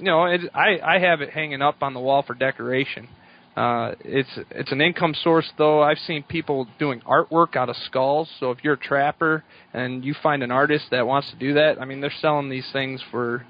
you 0.00 0.06
know, 0.06 0.24
it, 0.24 0.40
I 0.54 0.78
I 0.82 0.98
have 0.98 1.20
it 1.20 1.30
hanging 1.30 1.62
up 1.62 1.76
on 1.82 1.94
the 1.94 2.00
wall 2.00 2.22
for 2.26 2.34
decoration. 2.34 3.08
Uh, 3.56 3.92
it's 4.00 4.28
it's 4.50 4.72
an 4.72 4.80
income 4.80 5.14
source 5.22 5.50
though. 5.58 5.82
I've 5.82 5.98
seen 6.06 6.22
people 6.22 6.66
doing 6.78 7.00
artwork 7.00 7.56
out 7.56 7.68
of 7.68 7.76
skulls. 7.86 8.28
So 8.40 8.50
if 8.50 8.58
you're 8.62 8.74
a 8.74 8.78
trapper 8.78 9.44
and 9.74 10.04
you 10.04 10.14
find 10.22 10.42
an 10.42 10.50
artist 10.50 10.86
that 10.90 11.06
wants 11.06 11.30
to 11.30 11.36
do 11.36 11.54
that, 11.54 11.80
I 11.80 11.84
mean 11.84 12.00
they're 12.00 12.12
selling 12.20 12.48
these 12.48 12.68
things 12.72 13.02
for, 13.10 13.44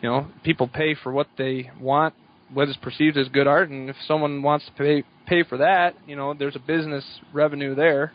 you 0.00 0.08
know, 0.08 0.28
people 0.44 0.68
pay 0.68 0.94
for 0.94 1.12
what 1.12 1.26
they 1.36 1.70
want, 1.80 2.14
what 2.52 2.68
is 2.68 2.76
perceived 2.80 3.18
as 3.18 3.28
good 3.28 3.46
art, 3.46 3.68
and 3.68 3.90
if 3.90 3.96
someone 4.06 4.42
wants 4.42 4.66
to 4.66 4.72
pay 4.72 5.04
pay 5.26 5.42
for 5.42 5.58
that, 5.58 5.94
you 6.06 6.16
know, 6.16 6.32
there's 6.32 6.56
a 6.56 6.60
business 6.60 7.04
revenue 7.32 7.74
there. 7.74 8.12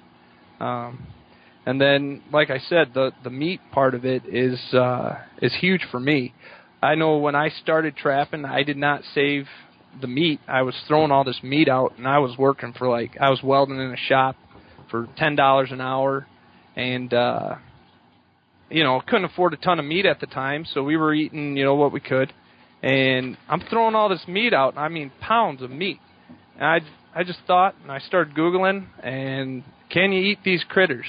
Um, 0.60 1.06
and 1.66 1.82
then, 1.82 2.22
like 2.32 2.50
I 2.50 2.60
said, 2.70 2.92
the 2.94 3.12
the 3.24 3.30
meat 3.30 3.60
part 3.72 3.94
of 3.94 4.06
it 4.06 4.24
is 4.26 4.60
uh, 4.74 5.16
is 5.42 5.54
huge 5.60 5.86
for 5.92 6.00
me. 6.00 6.34
I 6.82 6.96
know 6.96 7.18
when 7.18 7.36
I 7.36 7.50
started 7.50 7.96
trapping, 7.96 8.46
I 8.46 8.64
did 8.64 8.78
not 8.78 9.02
save 9.14 9.48
the 10.00 10.08
meat. 10.08 10.40
I 10.48 10.62
was 10.62 10.76
throwing 10.88 11.12
all 11.12 11.24
this 11.24 11.40
meat 11.42 11.68
out, 11.68 11.94
and 11.98 12.08
I 12.08 12.20
was 12.20 12.38
working 12.38 12.74
for 12.74 12.88
like 12.90 13.18
I 13.20 13.30
was 13.30 13.42
welding 13.44 13.80
in 13.80 13.92
a 13.92 13.98
shop 13.98 14.36
for 14.92 15.08
ten 15.18 15.36
dollars 15.36 15.72
an 15.72 15.82
hour, 15.82 16.28
and 16.76 17.14
uh, 17.14 17.56
you 18.70 18.84
know 18.84 19.02
couldn't 19.06 19.26
afford 19.26 19.54
a 19.54 19.58
ton 19.58 19.80
of 19.80 19.86
meat 19.86 20.06
at 20.06 20.20
the 20.20 20.28
time, 20.28 20.66
so 20.74 20.84
we 20.84 20.98
were 20.98 21.14
eating 21.14 21.58
you 21.58 21.64
know 21.64 21.76
what 21.76 21.92
we 21.92 22.00
could, 22.00 22.34
and 22.84 23.38
I'm 23.48 23.62
throwing 23.62 23.96
all 23.96 24.10
this 24.10 24.28
meat 24.28 24.54
out. 24.54 24.78
I 24.78 24.90
mean 24.90 25.12
pounds 25.22 25.62
of 25.62 25.72
meat. 25.72 26.00
And 26.56 26.66
I 26.66 26.80
I 27.14 27.24
just 27.24 27.40
thought, 27.48 27.76
and 27.82 27.92
I 27.92 28.00
started 28.00 28.36
googling, 28.36 28.88
and 29.02 29.64
can 29.90 30.12
you 30.12 30.22
eat 30.22 30.40
these 30.44 30.64
critters? 30.68 31.06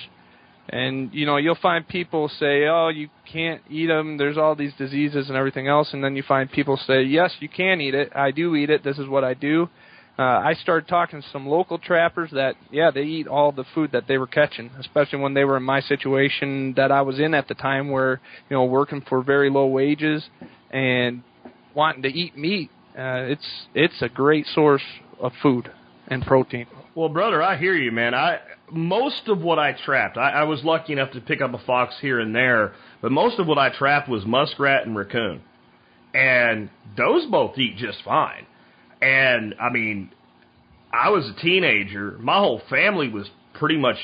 And 0.69 1.13
you 1.15 1.27
know, 1.27 1.37
you'll 1.37 1.55
find 1.63 1.87
people 1.87 2.29
say, 2.29 2.67
"Oh, 2.67 2.89
you 2.89 3.09
can't 3.31 3.63
eat 3.71 3.87
them. 3.87 4.19
There's 4.19 4.37
all 4.37 4.57
these 4.57 4.73
diseases 4.75 5.29
and 5.29 5.37
everything 5.37 5.69
else." 5.69 5.93
And 5.93 6.03
then 6.03 6.17
you 6.17 6.23
find 6.23 6.51
people 6.51 6.77
say, 6.77 7.03
"Yes, 7.03 7.35
you 7.41 7.49
can 7.49 7.81
eat 7.81 7.95
it. 7.95 8.11
I 8.17 8.31
do 8.33 8.57
eat 8.57 8.71
it. 8.71 8.83
This 8.83 8.99
is 8.99 9.07
what 9.07 9.23
I 9.25 9.35
do." 9.35 9.69
Uh, 10.19 10.23
I 10.23 10.55
started 10.55 10.89
talking 10.89 11.21
to 11.21 11.29
some 11.29 11.47
local 11.47 11.77
trappers 11.79 12.31
that, 12.31 12.55
yeah, 12.71 12.91
they 12.91 13.03
eat 13.03 13.27
all 13.27 13.53
the 13.53 13.67
food 13.75 13.93
that 13.93 14.05
they 14.09 14.17
were 14.17 14.27
catching, 14.27 14.71
especially 14.81 15.19
when 15.19 15.35
they 15.35 15.45
were 15.45 15.59
in 15.59 15.63
my 15.63 15.81
situation 15.81 16.73
that 16.79 16.91
I 16.91 17.03
was 17.03 17.21
in 17.21 17.35
at 17.35 17.49
the 17.49 17.55
time, 17.55 17.91
where 17.91 18.21
you 18.49 18.57
know, 18.57 18.65
working 18.65 19.03
for 19.07 19.23
very 19.23 19.51
low 19.51 19.67
wages 19.67 20.27
and 20.71 21.23
wanting 21.75 22.03
to 22.03 22.09
eat 22.09 22.37
meat. 22.37 22.71
Uh, 22.99 23.29
it's 23.29 23.67
it's 23.75 24.01
a 24.01 24.09
great 24.09 24.47
source 24.47 24.83
of 25.21 25.33
food 25.43 25.71
and 26.09 26.25
protein. 26.25 26.67
Well, 26.97 27.11
brother, 27.11 27.43
I 27.43 27.59
hear 27.59 27.75
you, 27.75 27.93
man. 27.93 28.15
I 28.15 28.39
most 28.73 29.29
of 29.29 29.43
what 29.43 29.59
I 29.59 29.73
trapped, 29.73 30.17
I, 30.17 30.31
I 30.31 30.45
was 30.45 30.65
lucky 30.65 30.95
enough 30.95 31.13
to 31.13 31.21
pick 31.21 31.43
up 31.43 31.53
a 31.53 31.59
fox 31.59 31.95
here 32.01 32.19
and 32.19 32.35
there, 32.35 32.73
but 33.03 33.13
most 33.13 33.39
of 33.39 33.47
what 33.47 33.59
I 33.59 33.69
trapped 33.69 34.09
was 34.09 34.25
muskrat 34.25 34.87
and 34.87 34.97
raccoon, 34.97 35.43
and 36.15 36.71
those 36.97 37.27
both 37.27 37.59
eat 37.59 37.77
just 37.77 37.99
fine. 38.03 38.47
And 39.03 39.55
I 39.61 39.69
mean, 39.71 40.11
I 40.91 41.11
was 41.11 41.29
a 41.29 41.39
teenager. 41.39 42.17
My 42.19 42.39
whole 42.39 42.63
family 42.71 43.11
was 43.11 43.29
pretty 43.53 43.77
much 43.77 43.97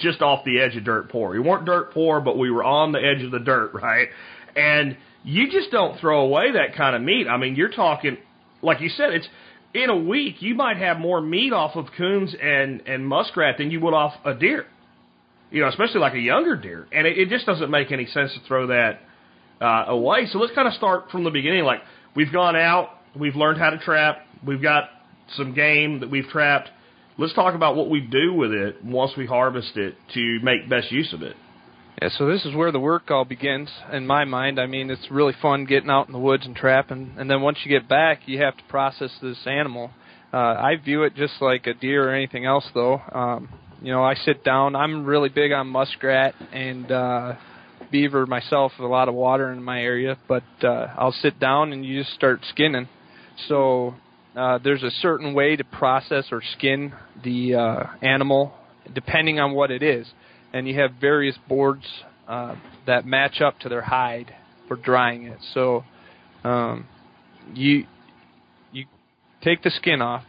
just 0.00 0.20
off 0.20 0.44
the 0.44 0.60
edge 0.60 0.74
of 0.74 0.82
dirt 0.82 1.08
poor. 1.08 1.30
We 1.30 1.38
weren't 1.38 1.66
dirt 1.66 1.94
poor, 1.94 2.20
but 2.20 2.36
we 2.36 2.50
were 2.50 2.64
on 2.64 2.90
the 2.90 2.98
edge 2.98 3.22
of 3.22 3.30
the 3.30 3.38
dirt, 3.38 3.74
right? 3.80 4.08
And 4.56 4.96
you 5.22 5.48
just 5.52 5.70
don't 5.70 6.00
throw 6.00 6.22
away 6.22 6.50
that 6.54 6.74
kind 6.74 6.96
of 6.96 7.02
meat. 7.02 7.28
I 7.28 7.36
mean, 7.36 7.54
you're 7.54 7.70
talking, 7.70 8.16
like 8.60 8.80
you 8.80 8.88
said, 8.88 9.14
it's 9.14 9.28
in 9.74 9.90
a 9.90 9.96
week 9.96 10.36
you 10.40 10.54
might 10.54 10.76
have 10.76 10.98
more 10.98 11.20
meat 11.20 11.52
off 11.52 11.76
of 11.76 11.86
coons 11.96 12.34
and 12.40 12.82
and 12.86 13.06
muskrat 13.06 13.58
than 13.58 13.70
you 13.70 13.80
would 13.80 13.94
off 13.94 14.14
a 14.24 14.34
deer. 14.34 14.66
You 15.50 15.62
know, 15.62 15.68
especially 15.68 16.00
like 16.00 16.14
a 16.14 16.20
younger 16.20 16.56
deer, 16.56 16.86
and 16.92 17.06
it, 17.06 17.18
it 17.18 17.28
just 17.28 17.44
doesn't 17.44 17.70
make 17.70 17.90
any 17.90 18.06
sense 18.06 18.32
to 18.34 18.40
throw 18.46 18.68
that 18.68 19.00
uh, 19.60 19.84
away. 19.88 20.26
So 20.26 20.38
let's 20.38 20.54
kind 20.54 20.68
of 20.68 20.74
start 20.74 21.10
from 21.10 21.24
the 21.24 21.30
beginning. 21.30 21.64
Like 21.64 21.80
we've 22.14 22.32
gone 22.32 22.54
out, 22.54 22.90
we've 23.18 23.34
learned 23.34 23.58
how 23.58 23.70
to 23.70 23.78
trap, 23.78 24.26
we've 24.46 24.62
got 24.62 24.90
some 25.36 25.54
game 25.54 26.00
that 26.00 26.10
we've 26.10 26.26
trapped. 26.26 26.70
Let's 27.18 27.34
talk 27.34 27.54
about 27.54 27.76
what 27.76 27.90
we 27.90 28.00
do 28.00 28.32
with 28.32 28.52
it 28.52 28.82
once 28.84 29.12
we 29.16 29.26
harvest 29.26 29.76
it 29.76 29.94
to 30.14 30.38
make 30.42 30.68
best 30.68 30.90
use 30.90 31.12
of 31.12 31.22
it. 31.22 31.36
Yeah, 32.00 32.08
so 32.16 32.26
this 32.26 32.46
is 32.46 32.54
where 32.54 32.72
the 32.72 32.80
work 32.80 33.10
all 33.10 33.26
begins 33.26 33.68
in 33.92 34.06
my 34.06 34.24
mind. 34.24 34.58
I 34.58 34.64
mean, 34.64 34.90
it's 34.90 35.10
really 35.10 35.34
fun 35.42 35.66
getting 35.66 35.90
out 35.90 36.06
in 36.06 36.14
the 36.14 36.18
woods 36.18 36.46
and 36.46 36.56
trapping, 36.56 37.12
and 37.18 37.30
then 37.30 37.42
once 37.42 37.58
you 37.62 37.70
get 37.70 37.90
back, 37.90 38.20
you 38.24 38.40
have 38.40 38.56
to 38.56 38.62
process 38.70 39.10
this 39.20 39.36
animal. 39.44 39.90
Uh, 40.32 40.38
I 40.38 40.76
view 40.82 41.02
it 41.02 41.14
just 41.14 41.34
like 41.42 41.66
a 41.66 41.74
deer 41.74 42.08
or 42.08 42.14
anything 42.14 42.46
else, 42.46 42.66
though. 42.72 43.02
Um, 43.12 43.50
you 43.82 43.92
know, 43.92 44.02
I 44.02 44.14
sit 44.14 44.44
down. 44.44 44.76
I'm 44.76 45.04
really 45.04 45.28
big 45.28 45.52
on 45.52 45.66
muskrat 45.66 46.34
and 46.54 46.90
uh, 46.90 47.34
beaver 47.92 48.24
myself. 48.24 48.72
A 48.78 48.82
lot 48.84 49.10
of 49.10 49.14
water 49.14 49.52
in 49.52 49.62
my 49.62 49.82
area, 49.82 50.16
but 50.26 50.44
uh, 50.62 50.86
I'll 50.96 51.12
sit 51.12 51.38
down 51.38 51.74
and 51.74 51.84
you 51.84 52.02
just 52.02 52.14
start 52.14 52.40
skinning. 52.48 52.88
So 53.46 53.94
uh, 54.34 54.58
there's 54.64 54.82
a 54.82 54.90
certain 55.02 55.34
way 55.34 55.54
to 55.54 55.64
process 55.64 56.28
or 56.32 56.40
skin 56.56 56.94
the 57.22 57.56
uh, 57.56 57.82
animal, 58.00 58.54
depending 58.94 59.38
on 59.38 59.52
what 59.52 59.70
it 59.70 59.82
is 59.82 60.06
and 60.52 60.66
you 60.68 60.78
have 60.80 60.92
various 61.00 61.36
boards 61.48 61.84
uh, 62.28 62.54
that 62.86 63.06
match 63.06 63.40
up 63.40 63.58
to 63.60 63.68
their 63.68 63.82
hide 63.82 64.34
for 64.68 64.76
drying 64.76 65.24
it. 65.24 65.38
So 65.54 65.84
um, 66.44 66.86
you 67.54 67.86
you 68.72 68.86
take 69.42 69.62
the 69.62 69.70
skin 69.70 70.00
off, 70.02 70.24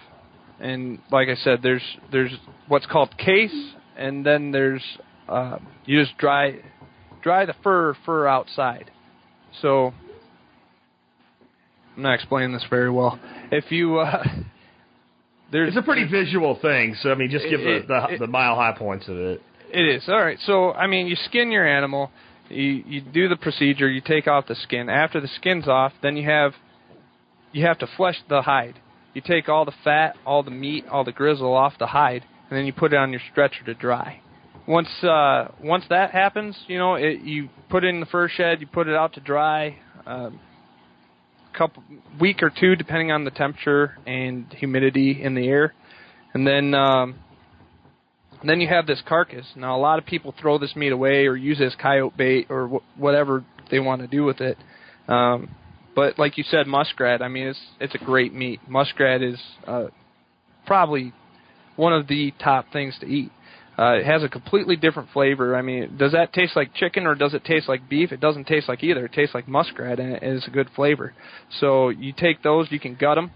and 0.60 1.00
like 1.12 1.28
I 1.30 1.36
said, 1.36 1.60
there's 1.62 1.84
there's 2.12 2.32
what's 2.68 2.86
called 2.86 3.18
case, 3.18 3.74
and 3.98 4.26
then 4.26 4.52
there's 4.52 4.84
uh, 5.30 5.58
you 5.86 6.02
just 6.04 6.18
dry 6.18 6.56
dry 7.22 7.46
the 7.46 7.56
fur 7.64 7.96
fur 8.06 8.28
outside. 8.28 8.90
So 9.62 9.94
I'm 11.96 12.04
not 12.04 12.14
explaining 12.16 12.54
this 12.54 12.66
very 12.70 12.90
well. 12.90 13.20
If 13.52 13.72
you 13.72 14.00
uh, 14.00 14.24
there's 15.52 15.70
It's 15.70 15.78
a 15.78 15.82
pretty 15.82 16.08
visual 16.08 16.58
thing, 16.62 16.96
so 17.02 17.12
I 17.12 17.16
mean, 17.16 17.30
just 17.30 17.46
give 17.50 17.60
It- 17.60 17.88
the 17.88 17.94
the, 18.08 18.14
it- 18.16 18.20
the 18.20 18.28
mile 18.28 18.56
high 18.56 18.74
points 18.78 19.08
of 19.08 19.18
it. 19.18 19.42
It 19.74 19.86
is 19.86 20.04
all 20.10 20.22
right. 20.22 20.38
So 20.46 20.72
I 20.74 20.88
mean, 20.88 21.08
you 21.08 21.16
skin 21.16 21.52
your 21.52 21.66
animal, 21.66 22.12
you 22.50 22.84
you 22.86 23.02
do 23.02 23.30
the 23.30 23.38
procedure, 23.38 23.90
you 23.90 24.02
take 24.02 24.28
off 24.28 24.48
the 24.48 24.56
skin. 24.56 24.90
After 24.90 25.22
the 25.22 25.30
skin's 25.30 25.68
off, 25.68 25.94
then 26.02 26.18
you 26.18 26.30
have 26.30 26.54
you 27.54 27.66
have 27.66 27.80
to 27.80 27.88
flesh 27.98 28.18
the 28.30 28.42
hide. 28.42 28.80
You 29.14 29.22
take 29.26 29.50
all 29.50 29.66
the 29.66 29.74
fat, 29.84 30.16
all 30.26 30.44
the 30.44 30.52
meat, 30.52 30.86
all 30.90 31.04
the 31.04 31.12
grizzle 31.12 31.54
off 31.54 31.74
the 31.80 31.88
hide, 31.88 32.24
and 32.50 32.58
then 32.58 32.66
you 32.66 32.74
put 32.74 32.94
it 32.94 32.98
on 32.98 33.12
your 33.12 33.22
stretcher 33.32 33.64
to 33.66 33.74
dry. 33.74 34.22
Once 34.68 34.90
uh, 35.04 35.50
once 35.64 35.86
that 35.90 36.12
happens, 36.12 36.58
you 36.68 36.78
know, 36.78 36.96
it, 36.96 37.22
you 37.22 37.50
put 37.70 37.84
it 37.84 37.88
in 37.88 38.00
the 38.02 38.06
fur 38.06 38.28
shed, 38.28 38.60
you 38.60 38.68
put 38.68 38.88
it 38.88 38.96
out 38.96 39.14
to 39.14 39.22
dry. 39.22 39.78
Um, 40.06 40.40
a 41.54 41.58
couple 41.58 41.84
week 42.20 42.42
or 42.44 42.50
two, 42.50 42.76
depending 42.76 43.12
on 43.12 43.24
the 43.24 43.32
temperature 43.32 43.98
and 44.06 44.52
humidity 44.54 45.22
in 45.22 45.34
the 45.36 45.48
air, 45.48 45.74
and 46.34 46.46
then. 46.46 46.74
Um, 46.74 47.16
and 48.42 48.50
then 48.50 48.60
you 48.60 48.68
have 48.68 48.88
this 48.88 49.02
carcass. 49.08 49.46
Now, 49.56 49.76
a 49.76 49.80
lot 49.80 50.00
of 50.00 50.06
people 50.06 50.34
throw 50.40 50.58
this 50.58 50.76
meat 50.76 50.92
away 50.92 51.28
or 51.28 51.36
use 51.36 51.62
it 51.62 51.66
as 51.66 51.76
coyote 51.76 52.18
bait 52.18 52.48
or 52.50 52.68
wh- 52.68 53.00
whatever 53.00 53.46
they 53.70 53.80
want 53.80 54.02
to 54.02 54.08
do 54.08 54.24
with 54.24 54.42
it. 54.42 54.58
Um, 55.08 55.56
but 55.96 56.18
like 56.18 56.38
you 56.38 56.44
said, 56.44 56.68
muskrat. 56.68 57.22
I 57.22 57.28
mean, 57.28 57.48
it's 57.48 57.60
it's 57.80 57.96
a 57.96 58.00
great 58.00 58.34
meat. 58.34 58.60
Muskrat 58.68 59.22
is 59.22 59.40
uh, 59.68 59.86
probably 60.66 61.14
one 61.76 61.94
of 61.94 62.08
the 62.08 62.34
top 62.40 62.66
things 62.74 62.98
to 63.02 63.06
eat. 63.06 63.32
Uh, 63.78 63.94
it 63.94 64.06
has 64.06 64.24
a 64.24 64.30
completely 64.30 64.76
different 64.76 65.10
flavor. 65.12 65.56
I 65.56 65.62
mean, 65.62 65.96
does 65.98 66.12
that 66.12 66.34
taste 66.34 66.56
like 66.56 66.74
chicken 66.74 67.06
or 67.06 67.16
does 67.16 67.34
it 67.34 67.44
taste 67.44 67.70
like 67.70 67.90
beef? 67.90 68.12
It 68.12 68.20
doesn't 68.20 68.46
taste 68.46 68.68
like 68.68 68.84
either. 68.84 69.06
It 69.06 69.14
tastes 69.14 69.34
like 69.34 69.48
muskrat, 69.48 70.00
and 70.00 70.14
it 70.14 70.24
is 70.24 70.46
a 70.48 70.52
good 70.52 70.70
flavor. 70.76 71.14
So 71.60 71.90
you 71.90 72.14
take 72.14 72.44
those, 72.44 72.68
you 72.72 72.80
can 72.80 72.96
gut 72.96 73.16
them. 73.16 73.32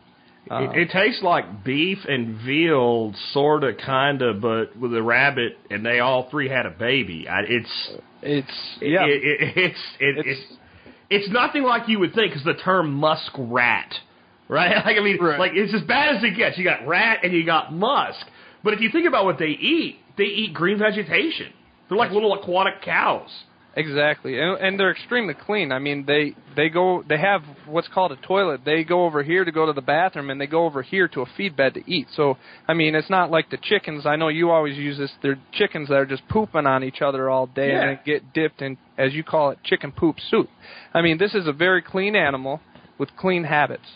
Uh, 0.49 0.69
it, 0.71 0.77
it 0.77 0.89
tastes 0.91 1.23
like 1.23 1.63
beef 1.63 1.97
and 2.07 2.37
veal, 2.45 3.13
sorta, 3.33 3.73
kinda, 3.73 4.33
but 4.35 4.75
with 4.77 4.93
a 4.95 5.01
rabbit, 5.01 5.57
and 5.71 5.85
they 5.85 5.99
all 5.99 6.29
three 6.29 6.47
had 6.49 6.65
a 6.65 6.69
baby. 6.71 7.27
I, 7.27 7.41
it's 7.47 7.91
it's 8.21 8.77
yeah. 8.81 9.05
it, 9.05 9.21
it, 9.23 9.57
it's 9.57 9.79
it, 9.99 10.17
It's- 10.19 10.37
it's 10.37 10.59
it's 11.07 11.29
nothing 11.29 11.61
like 11.63 11.87
you 11.87 11.99
would 11.99 12.13
think, 12.15 12.31
because 12.31 12.43
the 12.45 12.55
term 12.55 12.93
muskrat, 12.93 13.93
right? 14.49 14.75
Like 14.85 14.97
I 14.97 15.01
mean, 15.01 15.17
Right. 15.21 15.39
like 15.39 15.51
it's 15.55 15.73
as 15.73 15.81
bad 15.83 16.15
as 16.17 16.23
it 16.23 16.35
gets. 16.35 16.57
You 16.57 16.63
got 16.63 16.85
rat 16.87 17.19
and 17.23 17.33
you 17.33 17.45
got 17.45 17.73
musk, 17.73 18.25
but 18.63 18.73
if 18.73 18.81
you 18.81 18.89
think 18.91 19.07
about 19.07 19.25
what 19.25 19.37
they 19.39 19.45
eat, 19.47 19.97
they 20.17 20.23
eat 20.25 20.53
green 20.53 20.77
vegetation. 20.79 21.51
They're 21.89 21.97
like 21.97 22.11
little 22.11 22.33
aquatic 22.33 22.81
cows. 22.83 23.29
Exactly, 23.77 24.39
and, 24.39 24.57
and 24.59 24.79
they're 24.79 24.91
extremely 24.91 25.33
clean. 25.33 25.73
I 25.73 25.79
mean, 25.79 26.05
they 26.05 26.33
they 26.55 26.69
go 26.69 27.03
they 27.09 27.17
have 27.17 27.41
what's 27.67 27.89
called 27.89 28.13
a 28.13 28.15
toilet. 28.15 28.61
They 28.63 28.85
go 28.85 29.03
over 29.05 29.21
here 29.21 29.43
to 29.43 29.51
go 29.51 29.65
to 29.65 29.73
the 29.73 29.81
bathroom, 29.81 30.29
and 30.29 30.39
they 30.39 30.47
go 30.47 30.63
over 30.65 30.81
here 30.81 31.09
to 31.09 31.21
a 31.21 31.25
feed 31.35 31.57
bed 31.57 31.73
to 31.73 31.83
eat. 31.91 32.07
So, 32.15 32.37
I 32.69 32.73
mean, 32.73 32.95
it's 32.95 33.09
not 33.09 33.31
like 33.31 33.49
the 33.49 33.57
chickens. 33.61 34.05
I 34.05 34.15
know 34.15 34.29
you 34.29 34.49
always 34.49 34.77
use 34.77 34.97
this. 34.97 35.11
They're 35.21 35.37
chickens 35.51 35.89
that 35.89 35.95
are 35.95 36.05
just 36.05 36.25
pooping 36.29 36.65
on 36.65 36.85
each 36.85 37.01
other 37.01 37.29
all 37.29 37.47
day 37.47 37.71
Yeah. 37.71 37.89
and 37.89 37.99
get 38.05 38.31
dipped 38.33 38.61
in, 38.61 38.77
as 38.97 39.13
you 39.13 39.25
call 39.25 39.49
it, 39.49 39.59
chicken 39.65 39.91
poop 39.91 40.15
soup. 40.31 40.47
I 40.93 41.01
mean, 41.01 41.17
this 41.17 41.35
is 41.35 41.45
a 41.45 41.53
very 41.53 41.81
clean 41.81 42.15
animal 42.15 42.61
with 42.97 43.09
clean 43.17 43.43
habits, 43.43 43.87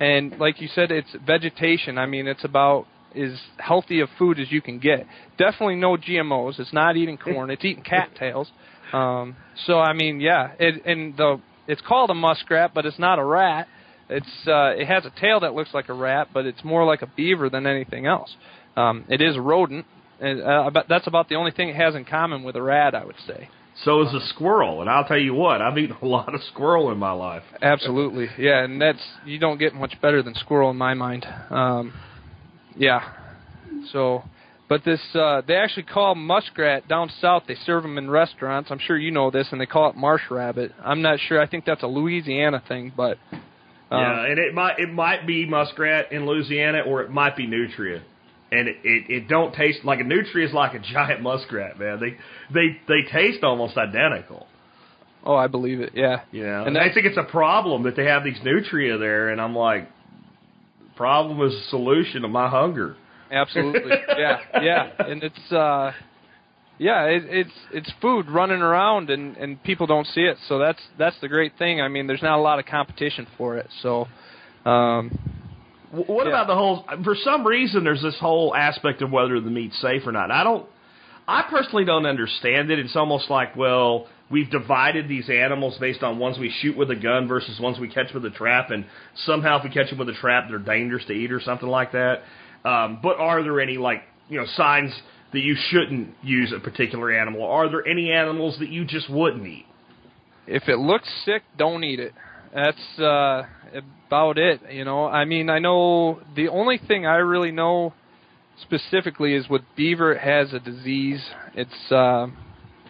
and 0.00 0.36
like 0.40 0.60
you 0.60 0.66
said, 0.74 0.90
it's 0.90 1.14
vegetation. 1.24 1.96
I 1.96 2.06
mean, 2.06 2.26
it's 2.26 2.42
about 2.42 2.86
as 3.14 3.38
healthy 3.58 4.00
of 4.00 4.08
food 4.18 4.38
as 4.40 4.50
you 4.50 4.60
can 4.60 4.80
get. 4.80 5.06
Definitely 5.38 5.76
no 5.76 5.96
GMOs. 5.96 6.58
It's 6.58 6.72
not 6.72 6.96
eating 6.96 7.16
corn. 7.16 7.50
It's 7.50 7.64
eating 7.64 7.82
cattails. 7.88 8.50
Um, 8.92 9.36
so 9.66 9.78
I 9.78 9.92
mean, 9.92 10.20
yeah, 10.20 10.52
it, 10.58 10.84
and 10.86 11.16
the 11.16 11.40
it's 11.66 11.82
called 11.82 12.10
a 12.10 12.14
muskrat, 12.14 12.72
but 12.74 12.86
it's 12.86 12.98
not 12.98 13.18
a 13.18 13.24
rat. 13.24 13.68
It's 14.08 14.26
uh, 14.46 14.70
it 14.70 14.86
has 14.86 15.04
a 15.04 15.12
tail 15.20 15.40
that 15.40 15.54
looks 15.54 15.74
like 15.74 15.88
a 15.88 15.92
rat, 15.92 16.28
but 16.32 16.46
it's 16.46 16.64
more 16.64 16.84
like 16.84 17.02
a 17.02 17.06
beaver 17.06 17.50
than 17.50 17.66
anything 17.66 18.06
else. 18.06 18.34
Um, 18.76 19.04
it 19.08 19.20
is 19.20 19.36
a 19.36 19.40
rodent, 19.40 19.84
and 20.20 20.40
uh, 20.40 20.64
about, 20.66 20.88
that's 20.88 21.06
about 21.06 21.28
the 21.28 21.34
only 21.34 21.50
thing 21.50 21.68
it 21.68 21.76
has 21.76 21.94
in 21.94 22.04
common 22.04 22.42
with 22.42 22.56
a 22.56 22.62
rat, 22.62 22.94
I 22.94 23.04
would 23.04 23.16
say. 23.26 23.50
So 23.84 24.02
is 24.02 24.12
a 24.14 24.26
squirrel, 24.28 24.80
and 24.80 24.90
I'll 24.90 25.04
tell 25.04 25.18
you 25.18 25.34
what, 25.34 25.60
I've 25.60 25.76
eaten 25.78 25.96
a 26.00 26.06
lot 26.06 26.34
of 26.34 26.40
squirrel 26.44 26.90
in 26.90 26.98
my 26.98 27.12
life. 27.12 27.44
Absolutely, 27.60 28.28
yeah, 28.38 28.64
and 28.64 28.80
that's 28.80 29.04
you 29.24 29.38
don't 29.38 29.58
get 29.58 29.74
much 29.74 30.00
better 30.00 30.22
than 30.22 30.34
squirrel 30.34 30.70
in 30.70 30.76
my 30.76 30.94
mind. 30.94 31.26
Um, 31.50 31.92
yeah, 32.76 33.00
so. 33.92 34.24
But 34.68 34.84
this, 34.84 35.00
uh, 35.14 35.40
they 35.46 35.56
actually 35.56 35.84
call 35.84 36.14
muskrat 36.14 36.88
down 36.88 37.10
south. 37.20 37.44
They 37.48 37.54
serve 37.64 37.82
them 37.82 37.96
in 37.96 38.10
restaurants. 38.10 38.70
I'm 38.70 38.78
sure 38.78 38.98
you 38.98 39.10
know 39.10 39.30
this, 39.30 39.48
and 39.50 39.60
they 39.60 39.66
call 39.66 39.88
it 39.88 39.96
marsh 39.96 40.22
rabbit. 40.30 40.72
I'm 40.84 41.00
not 41.00 41.18
sure. 41.20 41.40
I 41.40 41.46
think 41.46 41.64
that's 41.64 41.82
a 41.82 41.86
Louisiana 41.86 42.62
thing, 42.68 42.92
but 42.94 43.16
um, 43.90 44.00
yeah, 44.00 44.26
and 44.26 44.38
it 44.38 44.54
might 44.54 44.78
it 44.78 44.92
might 44.92 45.26
be 45.26 45.46
muskrat 45.46 46.12
in 46.12 46.26
Louisiana, 46.26 46.82
or 46.86 47.02
it 47.02 47.10
might 47.10 47.34
be 47.34 47.46
nutria, 47.46 48.02
and 48.52 48.68
it, 48.68 48.76
it 48.84 49.10
it 49.10 49.28
don't 49.28 49.54
taste 49.54 49.84
like 49.84 50.00
a 50.00 50.04
nutria 50.04 50.46
is 50.46 50.52
like 50.52 50.74
a 50.74 50.78
giant 50.92 51.22
muskrat, 51.22 51.78
man. 51.78 51.98
They 51.98 52.18
they 52.52 52.78
they 52.86 53.10
taste 53.10 53.42
almost 53.42 53.78
identical. 53.78 54.46
oh, 55.24 55.34
I 55.34 55.46
believe 55.46 55.80
it. 55.80 55.92
Yeah, 55.94 56.20
You 56.30 56.44
know, 56.44 56.64
And 56.66 56.76
and 56.76 56.78
I 56.78 56.92
think 56.92 57.06
it's 57.06 57.16
a 57.16 57.30
problem 57.30 57.84
that 57.84 57.96
they 57.96 58.04
have 58.04 58.22
these 58.22 58.38
nutria 58.44 58.98
there, 58.98 59.30
and 59.30 59.40
I'm 59.40 59.56
like, 59.56 59.88
problem 60.94 61.40
is 61.48 61.54
a 61.54 61.70
solution 61.70 62.22
to 62.22 62.28
my 62.28 62.50
hunger. 62.50 62.96
Absolutely. 63.30 63.92
yeah, 64.18 64.38
yeah, 64.62 64.90
and 64.98 65.22
it's 65.22 65.52
uh, 65.52 65.92
yeah, 66.78 67.04
it, 67.04 67.22
it's 67.26 67.54
it's 67.72 67.92
food 68.00 68.28
running 68.30 68.60
around, 68.62 69.10
and 69.10 69.36
and 69.36 69.62
people 69.62 69.86
don't 69.86 70.06
see 70.06 70.22
it. 70.22 70.36
So 70.48 70.58
that's 70.58 70.80
that's 70.98 71.18
the 71.20 71.28
great 71.28 71.52
thing. 71.58 71.80
I 71.80 71.88
mean, 71.88 72.06
there's 72.06 72.22
not 72.22 72.38
a 72.38 72.42
lot 72.42 72.58
of 72.58 72.66
competition 72.66 73.26
for 73.36 73.56
it. 73.58 73.68
So, 73.82 74.06
um, 74.64 75.10
What 75.90 76.24
Yeah. 76.26 76.30
about 76.30 76.46
the 76.46 76.54
whole? 76.54 76.84
For 77.04 77.14
some 77.16 77.46
reason, 77.46 77.82
there's 77.84 78.02
this 78.02 78.18
whole 78.20 78.54
aspect 78.54 79.02
of 79.02 79.10
whether 79.10 79.40
the 79.40 79.50
meat's 79.50 79.78
safe 79.80 80.06
or 80.06 80.12
not. 80.12 80.30
I 80.30 80.44
don't. 80.44 80.66
I 81.26 81.42
personally 81.50 81.84
don't 81.84 82.06
understand 82.06 82.70
it. 82.70 82.78
It's 82.78 82.96
almost 82.96 83.28
like, 83.28 83.54
well, 83.54 84.06
we've 84.30 84.50
divided 84.50 85.08
these 85.08 85.28
animals 85.28 85.76
based 85.78 86.02
on 86.02 86.18
ones 86.18 86.38
we 86.38 86.50
shoot 86.62 86.74
with 86.74 86.90
a 86.90 86.96
gun 86.96 87.28
versus 87.28 87.60
ones 87.60 87.78
we 87.78 87.88
catch 87.88 88.14
with 88.14 88.24
a 88.24 88.30
trap, 88.30 88.70
and 88.70 88.86
somehow 89.26 89.58
if 89.58 89.64
we 89.64 89.68
catch 89.70 89.90
them 89.90 89.98
with 89.98 90.08
a 90.08 90.14
trap, 90.14 90.44
they're 90.48 90.58
dangerous 90.58 91.04
to 91.06 91.12
eat 91.12 91.30
or 91.30 91.40
something 91.40 91.68
like 91.68 91.92
that. 91.92 92.22
Um, 92.68 92.98
but 93.02 93.16
are 93.18 93.42
there 93.42 93.60
any 93.60 93.78
like 93.78 94.02
you 94.28 94.38
know 94.38 94.46
signs 94.56 94.92
that 95.32 95.40
you 95.40 95.56
shouldn't 95.70 96.10
use 96.22 96.52
a 96.54 96.60
particular 96.60 97.10
animal? 97.10 97.42
Are 97.44 97.68
there 97.70 97.86
any 97.86 98.12
animals 98.12 98.58
that 98.58 98.68
you 98.68 98.84
just 98.84 99.08
wouldn't 99.10 99.46
eat? 99.46 99.64
If 100.46 100.68
it 100.68 100.78
looks 100.78 101.08
sick, 101.24 101.42
don't 101.56 101.84
eat 101.84 102.00
it. 102.00 102.12
That's 102.54 102.98
uh, 102.98 103.42
about 104.06 104.38
it. 104.38 104.60
You 104.70 104.84
know, 104.84 105.06
I 105.06 105.24
mean, 105.24 105.48
I 105.50 105.58
know 105.58 106.20
the 106.36 106.48
only 106.48 106.78
thing 106.78 107.06
I 107.06 107.16
really 107.16 107.52
know 107.52 107.94
specifically 108.62 109.34
is 109.34 109.48
with 109.48 109.62
beaver. 109.76 110.12
It 110.12 110.20
has 110.20 110.52
a 110.52 110.58
disease. 110.60 111.22
It's 111.54 111.92
uh, 111.92 112.26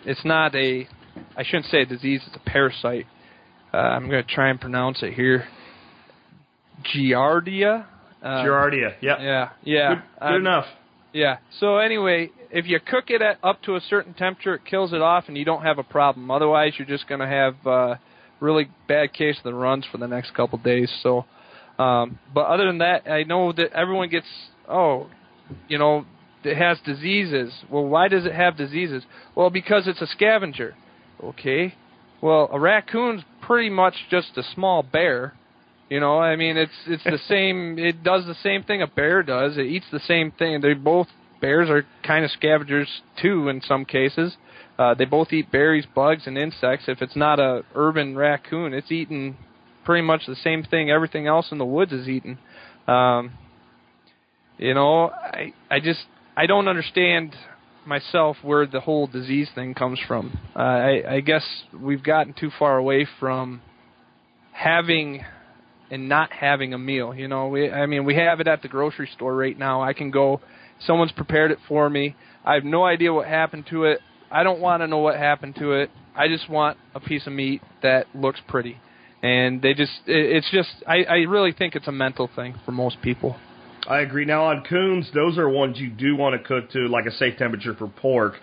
it's 0.04 0.24
not 0.24 0.56
a. 0.56 0.88
I 1.36 1.44
shouldn't 1.44 1.66
say 1.66 1.82
a 1.82 1.86
disease. 1.86 2.22
It's 2.26 2.36
a 2.36 2.50
parasite. 2.50 3.06
Uh, 3.72 3.76
I'm 3.76 4.08
going 4.08 4.24
to 4.24 4.34
try 4.34 4.50
and 4.50 4.60
pronounce 4.60 5.02
it 5.02 5.14
here. 5.14 5.46
Giardia. 6.94 7.86
Uh, 8.22 8.42
Giardia. 8.44 8.94
Yep. 9.00 9.18
Yeah, 9.20 9.48
yeah. 9.62 9.94
Good, 9.94 10.02
good 10.20 10.26
Um, 10.26 10.34
enough. 10.36 10.66
yeah. 11.12 11.36
So 11.60 11.78
anyway, 11.78 12.30
if 12.50 12.66
you 12.66 12.80
cook 12.80 13.04
it 13.10 13.22
at 13.22 13.38
up 13.42 13.62
to 13.62 13.76
a 13.76 13.80
certain 13.80 14.14
temperature, 14.14 14.54
it 14.54 14.62
kills 14.64 14.92
it 14.92 15.00
off, 15.00 15.24
and 15.28 15.36
you 15.36 15.44
don't 15.44 15.62
have 15.62 15.78
a 15.78 15.84
problem. 15.84 16.30
Otherwise, 16.30 16.72
you're 16.78 16.88
just 16.88 17.06
going 17.08 17.20
to 17.20 17.26
have 17.26 17.54
uh, 17.66 17.94
really 18.40 18.68
bad 18.88 19.12
case 19.12 19.36
of 19.38 19.44
the 19.44 19.54
runs 19.54 19.84
for 19.90 19.98
the 19.98 20.08
next 20.08 20.34
couple 20.34 20.58
days. 20.58 20.90
So, 21.02 21.24
um, 21.78 22.18
but 22.34 22.46
other 22.46 22.66
than 22.66 22.78
that, 22.78 23.08
I 23.10 23.22
know 23.22 23.52
that 23.52 23.72
everyone 23.72 24.08
gets 24.08 24.26
oh, 24.68 25.06
you 25.68 25.78
know, 25.78 26.04
it 26.44 26.56
has 26.56 26.78
diseases. 26.84 27.52
Well, 27.70 27.84
why 27.86 28.08
does 28.08 28.26
it 28.26 28.34
have 28.34 28.56
diseases? 28.56 29.04
Well, 29.34 29.50
because 29.50 29.86
it's 29.86 30.00
a 30.02 30.06
scavenger. 30.06 30.74
Okay. 31.22 31.74
Well, 32.20 32.48
a 32.52 32.58
raccoon's 32.60 33.22
pretty 33.42 33.70
much 33.70 33.94
just 34.10 34.36
a 34.36 34.42
small 34.54 34.82
bear. 34.82 35.34
You 35.88 36.00
know, 36.00 36.18
I 36.18 36.36
mean, 36.36 36.56
it's 36.56 36.72
it's 36.86 37.04
the 37.04 37.18
same. 37.28 37.78
It 37.78 38.02
does 38.02 38.26
the 38.26 38.36
same 38.42 38.62
thing 38.62 38.82
a 38.82 38.86
bear 38.86 39.22
does. 39.22 39.56
It 39.56 39.66
eats 39.66 39.86
the 39.90 40.00
same 40.00 40.32
thing. 40.32 40.60
They 40.60 40.74
both 40.74 41.08
bears 41.40 41.70
are 41.70 41.86
kind 42.02 42.24
of 42.24 42.30
scavengers 42.30 43.02
too 43.20 43.48
in 43.48 43.62
some 43.62 43.84
cases. 43.84 44.36
Uh, 44.78 44.94
they 44.94 45.04
both 45.04 45.32
eat 45.32 45.50
berries, 45.50 45.86
bugs, 45.92 46.22
and 46.26 46.38
insects. 46.38 46.84
If 46.88 47.02
it's 47.02 47.16
not 47.16 47.40
a 47.40 47.64
urban 47.74 48.16
raccoon, 48.16 48.74
it's 48.74 48.92
eating 48.92 49.36
pretty 49.84 50.02
much 50.02 50.22
the 50.26 50.36
same 50.36 50.62
thing 50.62 50.90
everything 50.90 51.26
else 51.26 51.50
in 51.50 51.58
the 51.58 51.64
woods 51.64 51.92
is 51.92 52.08
eating. 52.08 52.38
Um, 52.86 53.32
you 54.58 54.74
know, 54.74 55.10
I 55.10 55.54
I 55.70 55.80
just 55.80 56.04
I 56.36 56.46
don't 56.46 56.68
understand 56.68 57.34
myself 57.86 58.36
where 58.42 58.66
the 58.66 58.80
whole 58.80 59.06
disease 59.06 59.48
thing 59.54 59.74
comes 59.74 59.98
from. 60.06 60.38
Uh, 60.54 60.58
I 60.58 61.14
I 61.14 61.20
guess 61.20 61.44
we've 61.72 62.02
gotten 62.02 62.34
too 62.34 62.50
far 62.58 62.76
away 62.76 63.06
from 63.18 63.62
having 64.52 65.24
and 65.90 66.08
not 66.08 66.32
having 66.32 66.74
a 66.74 66.78
meal. 66.78 67.14
You 67.14 67.28
know, 67.28 67.48
we 67.48 67.70
I 67.70 67.86
mean 67.86 68.04
we 68.04 68.16
have 68.16 68.40
it 68.40 68.48
at 68.48 68.62
the 68.62 68.68
grocery 68.68 69.08
store 69.14 69.34
right 69.34 69.58
now. 69.58 69.82
I 69.82 69.92
can 69.92 70.10
go 70.10 70.40
someone's 70.86 71.12
prepared 71.12 71.50
it 71.50 71.58
for 71.68 71.88
me. 71.88 72.14
I 72.44 72.54
have 72.54 72.64
no 72.64 72.84
idea 72.84 73.12
what 73.12 73.26
happened 73.26 73.66
to 73.70 73.84
it. 73.84 74.00
I 74.30 74.42
don't 74.42 74.60
want 74.60 74.82
to 74.82 74.86
know 74.86 74.98
what 74.98 75.16
happened 75.16 75.56
to 75.56 75.72
it. 75.72 75.90
I 76.14 76.28
just 76.28 76.48
want 76.48 76.78
a 76.94 77.00
piece 77.00 77.26
of 77.26 77.32
meat 77.32 77.62
that 77.82 78.06
looks 78.14 78.40
pretty. 78.48 78.76
And 79.22 79.62
they 79.62 79.74
just 79.74 79.92
it, 80.06 80.36
it's 80.36 80.50
just 80.50 80.70
I 80.86 81.04
I 81.04 81.16
really 81.28 81.52
think 81.52 81.74
it's 81.74 81.88
a 81.88 81.92
mental 81.92 82.28
thing 82.34 82.54
for 82.64 82.72
most 82.72 83.00
people. 83.02 83.36
I 83.86 84.00
agree. 84.00 84.24
Now 84.24 84.46
on 84.46 84.64
coons, 84.68 85.08
those 85.14 85.38
are 85.38 85.48
ones 85.48 85.78
you 85.78 85.90
do 85.90 86.14
want 86.14 86.40
to 86.40 86.46
cook 86.46 86.70
to 86.72 86.88
like 86.88 87.06
a 87.06 87.12
safe 87.12 87.38
temperature 87.38 87.74
for 87.74 87.88
pork 87.88 88.34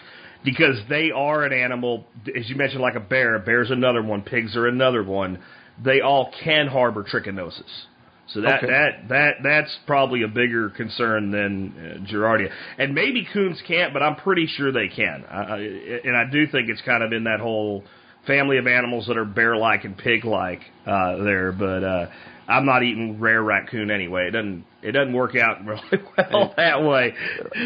because 0.44 0.78
they 0.90 1.12
are 1.12 1.44
an 1.44 1.52
animal, 1.52 2.06
as 2.38 2.50
you 2.50 2.56
mentioned, 2.56 2.82
like 2.82 2.96
a 2.96 3.00
bear. 3.00 3.36
A 3.36 3.40
bear's 3.40 3.72
another 3.72 4.02
one. 4.02 4.22
Pigs 4.22 4.56
are 4.56 4.68
another 4.68 5.04
one. 5.04 5.40
They 5.84 6.02
all 6.02 6.32
can 6.44 6.68
harbor 6.68 7.04
trichinosis. 7.04 7.86
So 8.28 8.42
that 8.42 8.64
Okay. 8.64 8.68
that 8.68 9.08
that 9.10 9.32
that's 9.44 9.78
probably 9.86 10.24
a 10.24 10.28
bigger 10.28 10.70
concern 10.70 11.30
than 11.32 11.74
uh, 11.78 12.12
Giardia. 12.12 12.50
And 12.78 12.96
maybe 12.96 13.28
coons 13.32 13.62
can't, 13.68 13.94
but 13.94 14.02
I'm 14.02 14.16
pretty 14.16 14.48
sure 14.48 14.72
they 14.72 14.88
can. 14.88 15.24
I, 15.30 15.58
and 16.04 16.16
I 16.18 16.26
do 16.32 16.48
think 16.48 16.70
it's 16.70 16.82
kind 16.82 17.04
of 17.04 17.14
in 17.14 17.26
that 17.26 17.40
whole 17.40 17.84
family 18.26 18.58
of 18.58 18.66
animals 18.66 19.06
that 19.08 19.18
are 19.18 19.26
bear-like 19.26 19.84
and 19.84 19.96
pig-like 19.96 20.62
uh, 20.88 21.18
there. 21.18 21.52
But 21.52 21.84
uh, 21.84 22.08
I'm 22.48 22.66
not 22.66 22.84
eating 22.84 23.20
rare 23.20 23.42
raccoon 23.42 23.90
anyway. 23.90 24.28
It 24.28 24.32
doesn't 24.32 24.66
it 24.84 24.92
doesn't 24.92 25.14
work 25.14 25.36
out 25.36 25.66
really 25.66 25.82
well 26.18 26.54
that 26.58 26.84
way, 26.84 27.14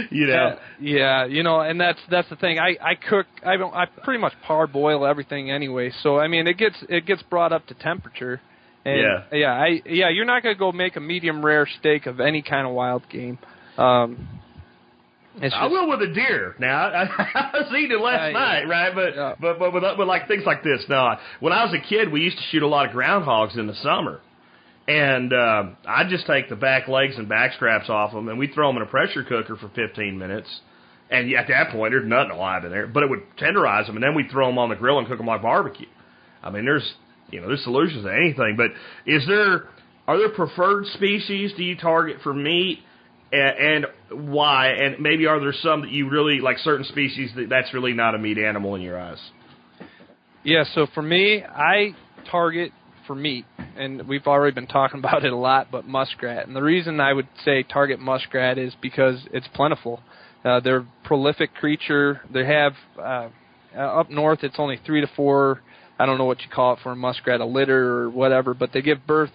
you 0.10 0.28
know. 0.28 0.58
Yeah, 0.80 1.26
you 1.26 1.44
know, 1.44 1.60
and 1.62 1.80
that's 1.80 2.00
that's 2.10 2.30
the 2.30 2.36
thing. 2.38 2.60
I 2.60 2.78
I 2.82 2.96
cook. 2.96 3.26
I 3.46 3.58
don't. 3.58 3.74
I 3.74 3.86
pretty 3.86 4.20
much 4.22 4.34
parboil 4.48 5.06
everything 5.06 5.52
anyway. 5.52 5.92
So 6.02 6.18
I 6.18 6.28
mean, 6.28 6.48
it 6.48 6.58
gets 6.58 6.78
it 6.88 7.06
gets 7.06 7.22
brought 7.24 7.52
up 7.52 7.66
to 7.68 7.74
temperature. 7.74 8.40
And, 8.86 8.98
Yeah. 9.00 9.24
Yeah. 9.38 9.52
I 9.54 9.82
yeah. 9.86 10.10
You're 10.10 10.26
not 10.26 10.44
gonna 10.44 10.56
go 10.56 10.72
make 10.72 10.96
a 10.96 11.02
medium 11.02 11.46
rare 11.46 11.68
steak 11.80 12.06
of 12.06 12.20
any 12.22 12.42
kind 12.42 12.66
of 12.66 12.74
wild 12.74 13.04
game. 13.10 13.38
Um, 13.78 14.28
it's 15.42 15.54
I 15.56 15.64
just, 15.64 15.72
will 15.72 15.90
with 15.90 16.02
a 16.02 16.14
deer. 16.14 16.56
Now 16.60 16.88
I, 16.90 17.04
I 17.36 17.50
was 17.54 17.68
eating 17.78 17.92
it 17.98 18.02
last 18.02 18.22
Uh, 18.22 18.28
yeah. 18.28 18.32
night, 18.34 18.64
right? 18.68 18.96
But, 18.96 19.16
Yeah. 19.16 19.36
but 19.40 19.60
but 19.60 19.72
but 19.72 19.98
but 19.98 20.08
like 20.08 20.28
things 20.30 20.44
like 20.46 20.64
this. 20.64 20.84
Now, 20.90 21.20
when 21.42 21.52
I 21.54 21.66
was 21.66 21.74
a 21.74 21.80
kid, 21.86 22.12
we 22.12 22.22
used 22.22 22.38
to 22.38 22.44
shoot 22.52 22.64
a 22.64 22.68
lot 22.68 22.86
of 22.88 22.94
groundhogs 22.96 23.58
in 23.58 23.68
the 23.68 23.76
summer, 23.76 24.22
and 24.90 25.32
uh, 25.32 25.64
I'd 25.88 26.10
just 26.10 26.26
take 26.26 26.50
the 26.50 26.56
back 26.56 26.88
legs 26.88 27.16
and 27.16 27.30
back 27.30 27.54
straps 27.54 27.90
off 27.90 28.12
them, 28.12 28.28
and 28.28 28.40
we'd 28.40 28.56
throw 28.56 28.70
them 28.70 28.78
in 28.78 28.82
a 28.82 28.88
pressure 28.88 29.24
cooker 29.24 29.56
for 29.56 29.70
15 29.70 30.18
minutes. 30.18 30.50
And 31.12 31.32
at 31.36 31.48
that 31.48 31.72
point, 31.72 31.92
there's 31.92 32.08
nothing 32.08 32.32
alive 32.32 32.66
in 32.66 32.72
there, 32.72 32.88
but 32.88 33.04
it 33.04 33.10
would 33.10 33.22
tenderize 33.40 33.86
them, 33.86 33.98
and 33.98 34.04
then 34.04 34.16
we'd 34.16 34.32
throw 34.32 34.48
them 34.48 34.58
on 34.58 34.70
the 34.70 34.76
grill 34.76 34.98
and 34.98 35.08
cook 35.08 35.20
them 35.20 35.28
like 35.28 35.44
barbecue. 35.44 35.86
I 36.42 36.50
mean, 36.50 36.66
there's 36.66 36.92
you 37.30 37.40
know 37.40 37.48
there's 37.48 37.64
solutions 37.64 38.04
to 38.04 38.12
anything, 38.12 38.58
but 38.58 38.72
is 39.06 39.26
there 39.28 39.70
are 40.08 40.18
there 40.18 40.30
preferred 40.30 40.88
species 40.96 41.54
do 41.56 41.64
you 41.64 41.78
target 41.78 42.18
for 42.24 42.34
meat? 42.34 42.80
and 43.32 43.86
why? 44.12 44.70
And 44.70 45.00
maybe 45.00 45.28
are 45.28 45.40
there 45.40 45.54
some 45.62 45.82
that 45.82 45.92
you 45.92 46.10
really 46.10 46.40
like 46.40 46.58
certain 46.58 46.86
species 46.86 47.30
that 47.36 47.48
that's 47.48 47.72
really 47.76 47.94
not 47.94 48.16
a 48.16 48.18
meat 48.18 48.40
animal 48.40 48.74
in 48.74 48.82
your 48.82 49.00
eyes? 49.00 49.20
Yeah, 50.44 50.64
so 50.74 50.88
for 50.96 51.04
me, 51.04 51.44
I 51.44 51.94
target 52.32 52.72
for 53.10 53.16
meat, 53.16 53.46
and 53.76 54.08
we've 54.08 54.28
already 54.28 54.54
been 54.54 54.68
talking 54.68 55.00
about 55.04 55.26
it 55.26 55.34
a 55.34 55.36
lot, 55.36 55.70
but 55.72 55.88
muskrat. 55.88 56.46
And 56.48 56.56
the 56.56 56.62
reason 56.62 57.00
I 57.00 57.12
would 57.12 57.28
say 57.44 57.64
target 57.64 58.00
muskrat 58.00 58.60
is 58.60 58.76
because 58.80 59.28
it's 59.34 59.48
plentiful. 59.56 60.00
Uh, 60.46 60.60
they're 60.60 60.86
prolific 61.04 61.56
creature. 61.56 62.22
They 62.32 62.46
have 62.46 62.74
uh, 62.98 63.30
up 63.76 64.12
north, 64.12 64.44
it's 64.44 64.56
only 64.60 64.80
three 64.86 65.02
to 65.02 65.10
four. 65.16 65.62
I 65.98 66.06
don't 66.06 66.18
know 66.20 66.26
what 66.26 66.42
you 66.42 66.48
call 66.54 66.74
it 66.74 66.80
for 66.82 66.92
a 66.92 66.96
muskrat, 66.96 67.42
a 67.42 67.46
litter 67.46 68.04
or 68.04 68.10
whatever, 68.12 68.54
but 68.54 68.72
they 68.74 68.82
give 68.82 69.06
birth 69.08 69.32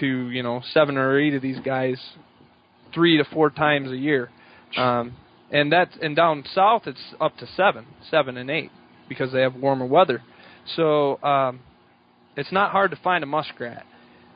to 0.00 0.28
you 0.28 0.42
know 0.42 0.60
seven 0.72 0.98
or 0.98 1.18
eight 1.18 1.34
of 1.34 1.42
these 1.42 1.58
guys 1.64 1.98
three 2.92 3.16
to 3.16 3.24
four 3.24 3.50
times 3.50 3.90
a 3.90 3.96
year. 3.96 4.30
Um, 4.76 5.16
and 5.50 5.72
that's 5.72 5.96
and 6.00 6.14
down 6.14 6.44
south 6.54 6.82
it's 6.86 7.14
up 7.20 7.36
to 7.38 7.46
seven, 7.56 7.86
seven 8.10 8.36
and 8.36 8.50
eight 8.50 8.70
because 9.08 9.32
they 9.32 9.40
have 9.40 9.54
warmer 9.54 9.86
weather. 9.86 10.22
So 10.76 11.22
um, 11.22 11.60
it's 12.36 12.52
not 12.52 12.70
hard 12.72 12.90
to 12.90 12.96
find 12.96 13.22
a 13.22 13.26
muskrat, 13.26 13.84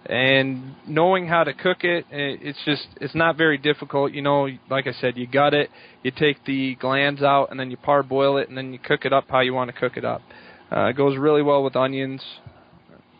and 0.06 0.74
knowing 0.86 1.26
how 1.26 1.44
to 1.44 1.52
cook 1.52 1.84
it, 1.84 2.04
eh, 2.10 2.36
it's 2.40 2.58
just 2.64 2.86
it's 3.00 3.14
not 3.14 3.36
very 3.36 3.58
difficult. 3.58 4.12
You 4.12 4.22
know, 4.22 4.48
like 4.70 4.86
I 4.86 4.92
said, 5.00 5.16
you 5.16 5.26
gut 5.26 5.54
it, 5.54 5.70
you 6.02 6.10
take 6.10 6.44
the 6.44 6.76
glands 6.76 7.22
out, 7.22 7.50
and 7.50 7.58
then 7.58 7.70
you 7.70 7.76
parboil 7.76 8.38
it, 8.38 8.48
and 8.48 8.56
then 8.56 8.72
you 8.72 8.78
cook 8.78 9.04
it 9.04 9.12
up 9.12 9.24
how 9.28 9.40
you 9.40 9.54
want 9.54 9.72
to 9.72 9.78
cook 9.78 9.96
it 9.96 10.04
up. 10.04 10.22
Uh, 10.70 10.86
it 10.86 10.96
goes 10.96 11.16
really 11.16 11.42
well 11.42 11.62
with 11.62 11.76
onions, 11.76 12.22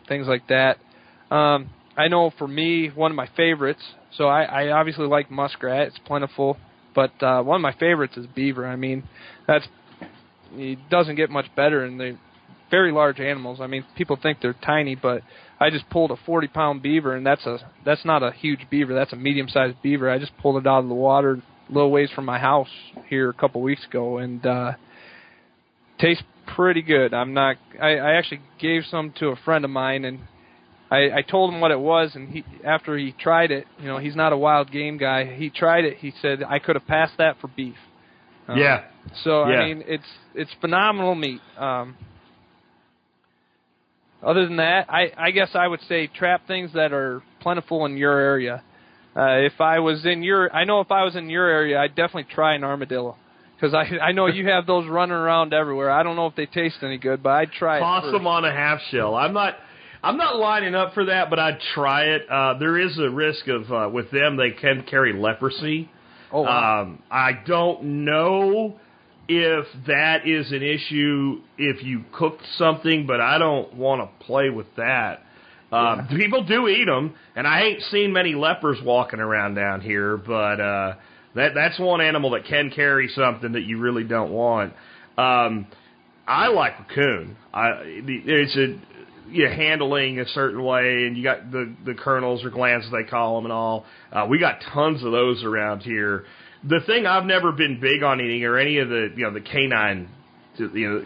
things 0.07 0.27
like 0.27 0.47
that. 0.47 0.77
Um, 1.33 1.69
I 1.97 2.07
know 2.07 2.31
for 2.37 2.47
me, 2.47 2.89
one 2.93 3.11
of 3.11 3.15
my 3.15 3.27
favorites. 3.35 3.81
So 4.15 4.27
I, 4.27 4.43
I 4.43 4.71
obviously 4.71 5.05
like 5.05 5.29
muskrat; 5.29 5.87
it's 5.87 5.99
plentiful. 6.05 6.57
But 6.95 7.11
uh, 7.21 7.43
one 7.43 7.57
of 7.57 7.61
my 7.61 7.73
favorites 7.73 8.17
is 8.17 8.25
beaver. 8.27 8.65
I 8.65 8.75
mean, 8.75 9.03
that's 9.47 9.67
it 10.53 10.79
doesn't 10.89 11.15
get 11.15 11.29
much 11.29 11.45
better, 11.55 11.83
and 11.83 11.99
they're 11.99 12.19
very 12.69 12.91
large 12.91 13.19
animals. 13.19 13.59
I 13.61 13.67
mean, 13.67 13.85
people 13.95 14.17
think 14.21 14.39
they're 14.41 14.53
tiny, 14.53 14.95
but 14.95 15.21
I 15.59 15.69
just 15.69 15.89
pulled 15.89 16.11
a 16.11 16.17
40 16.25 16.47
pound 16.47 16.81
beaver, 16.81 17.15
and 17.15 17.25
that's 17.25 17.45
a 17.45 17.57
that's 17.85 18.05
not 18.05 18.23
a 18.23 18.31
huge 18.31 18.67
beaver. 18.69 18.93
That's 18.93 19.13
a 19.13 19.17
medium 19.17 19.47
sized 19.49 19.81
beaver. 19.81 20.09
I 20.09 20.19
just 20.19 20.37
pulled 20.37 20.57
it 20.57 20.67
out 20.67 20.79
of 20.79 20.87
the 20.87 20.95
water 20.95 21.41
a 21.69 21.73
little 21.73 21.91
ways 21.91 22.09
from 22.15 22.25
my 22.25 22.39
house 22.39 22.69
here 23.07 23.29
a 23.29 23.33
couple 23.33 23.61
weeks 23.61 23.85
ago, 23.85 24.17
and 24.17 24.45
uh, 24.45 24.71
tastes 25.99 26.23
pretty 26.55 26.81
good. 26.81 27.13
I'm 27.13 27.33
not. 27.33 27.57
I, 27.81 27.95
I 27.97 28.13
actually 28.13 28.41
gave 28.59 28.83
some 28.89 29.13
to 29.19 29.27
a 29.27 29.35
friend 29.37 29.63
of 29.65 29.71
mine, 29.71 30.05
and 30.05 30.19
I, 30.89 31.17
I 31.17 31.21
told 31.21 31.53
him 31.53 31.61
what 31.61 31.71
it 31.71 31.79
was, 31.79 32.11
and 32.15 32.29
he 32.29 32.43
after 32.65 32.97
he 32.97 33.13
tried 33.19 33.51
it, 33.51 33.65
you 33.79 33.87
know, 33.87 33.97
he's 33.97 34.15
not 34.15 34.33
a 34.33 34.37
wild 34.37 34.71
game 34.71 34.97
guy. 34.97 35.25
He 35.35 35.49
tried 35.49 35.85
it. 35.85 35.97
He 35.97 36.13
said 36.21 36.43
I 36.43 36.59
could 36.59 36.75
have 36.75 36.87
passed 36.87 37.13
that 37.17 37.39
for 37.39 37.47
beef. 37.47 37.75
Um, 38.47 38.57
Yeah. 38.57 38.85
So 39.23 39.47
Yeah. 39.47 39.57
I 39.57 39.67
mean, 39.67 39.83
it's 39.87 40.07
it's 40.33 40.51
phenomenal 40.59 41.15
meat. 41.15 41.41
Um, 41.57 41.95
other 44.23 44.45
than 44.45 44.57
that, 44.57 44.89
I 44.89 45.11
I 45.17 45.31
guess 45.31 45.49
I 45.53 45.67
would 45.67 45.81
say 45.87 46.07
trap 46.07 46.47
things 46.47 46.71
that 46.73 46.93
are 46.93 47.21
plentiful 47.41 47.85
in 47.85 47.97
your 47.97 48.17
area. 48.19 48.63
Uh, 49.15 49.37
if 49.39 49.59
I 49.59 49.79
was 49.79 50.05
in 50.05 50.21
your, 50.23 50.53
I 50.55 50.63
know 50.65 50.81
if 50.81 50.91
I 50.91 51.03
was 51.03 51.15
in 51.15 51.29
your 51.29 51.47
area, 51.47 51.79
I'd 51.79 51.95
definitely 51.95 52.27
try 52.33 52.53
an 52.55 52.63
armadillo. 52.63 53.17
Because 53.55 53.73
I 53.73 53.97
I 53.97 54.11
know 54.11 54.27
you 54.27 54.47
have 54.47 54.65
those 54.65 54.87
running 54.87 55.15
around 55.15 55.53
everywhere. 55.53 55.91
I 55.91 56.03
don't 56.03 56.15
know 56.15 56.27
if 56.27 56.35
they 56.35 56.45
taste 56.45 56.77
any 56.81 56.97
good, 56.97 57.21
but 57.23 57.31
I'd 57.31 57.51
try 57.51 57.77
it. 57.77 57.81
Possum 57.81 58.11
first. 58.11 58.25
on 58.25 58.45
a 58.45 58.51
half 58.51 58.79
shell. 58.91 59.15
I'm 59.15 59.33
not. 59.33 59.55
I'm 60.01 60.15
not 60.15 60.37
lining 60.37 60.75
up 60.75 60.93
for 60.93 61.05
that, 61.05 61.29
but 61.29 61.39
I'd 61.39 61.59
try 61.73 62.03
it. 62.03 62.29
Uh, 62.29 62.57
there 62.57 62.79
is 62.79 62.97
a 62.97 63.09
risk 63.09 63.47
of 63.49 63.69
uh, 63.71 63.89
with 63.91 64.09
them 64.11 64.37
they 64.37 64.51
can 64.51 64.83
carry 64.83 65.11
leprosy, 65.11 65.89
Oh, 66.31 66.41
wow. 66.43 66.83
Um, 66.83 67.03
I 67.11 67.31
don't 67.45 68.05
know 68.05 68.79
if 69.29 69.65
that 69.85 70.27
is 70.27 70.51
an 70.51 70.63
issue 70.63 71.41
if 71.57 71.83
you 71.83 72.03
cooked 72.11 72.41
something, 72.57 73.05
but 73.05 73.21
I 73.21 73.37
don't 73.37 73.73
want 73.75 74.01
to 74.01 74.25
play 74.25 74.49
with 74.49 74.65
that. 74.75 75.21
Um, 75.71 76.07
People 76.17 76.43
do 76.43 76.67
eat 76.67 76.85
them, 76.85 77.13
and 77.35 77.45
I 77.45 77.61
ain't 77.61 77.81
seen 77.83 78.11
many 78.11 78.33
lepers 78.33 78.79
walking 78.83 79.19
around 79.19 79.53
down 79.53 79.81
here, 79.81 80.17
but 80.17 80.59
uh, 80.59 80.95
that 81.35 81.53
that's 81.53 81.77
one 81.79 82.01
animal 82.01 82.31
that 82.31 82.45
can 82.45 82.71
carry 82.71 83.07
something 83.09 83.51
that 83.51 83.61
you 83.61 83.79
really 83.79 84.03
don't 84.03 84.31
want. 84.31 84.73
Um, 85.15 85.67
I 86.27 86.47
like 86.47 86.79
raccoon. 86.79 87.37
I 87.53 87.81
it's 87.83 88.55
a 88.55 88.79
you 89.31 89.47
handling 89.47 90.19
a 90.19 90.25
certain 90.29 90.63
way, 90.63 91.05
and 91.05 91.15
you 91.15 91.23
got 91.23 91.51
the 91.51 91.71
the 91.85 91.93
kernels 91.93 92.43
or 92.43 92.49
glands 92.49 92.87
as 92.87 92.91
they 92.91 93.07
call 93.07 93.35
them 93.35 93.45
and 93.45 93.53
all. 93.53 93.85
Uh, 94.11 94.25
we 94.27 94.39
got 94.39 94.59
tons 94.73 95.03
of 95.03 95.11
those 95.11 95.43
around 95.43 95.81
here. 95.81 96.25
The 96.63 96.79
thing 96.85 97.05
I've 97.05 97.25
never 97.25 97.51
been 97.51 97.79
big 97.79 98.03
on 98.03 98.19
eating 98.19 98.43
are 98.43 98.57
any 98.57 98.79
of 98.79 98.89
the 98.89 99.09
you 99.15 99.23
know 99.23 99.33
the 99.33 99.41
canine, 99.41 100.09
you 100.57 100.69
know, 100.89 101.05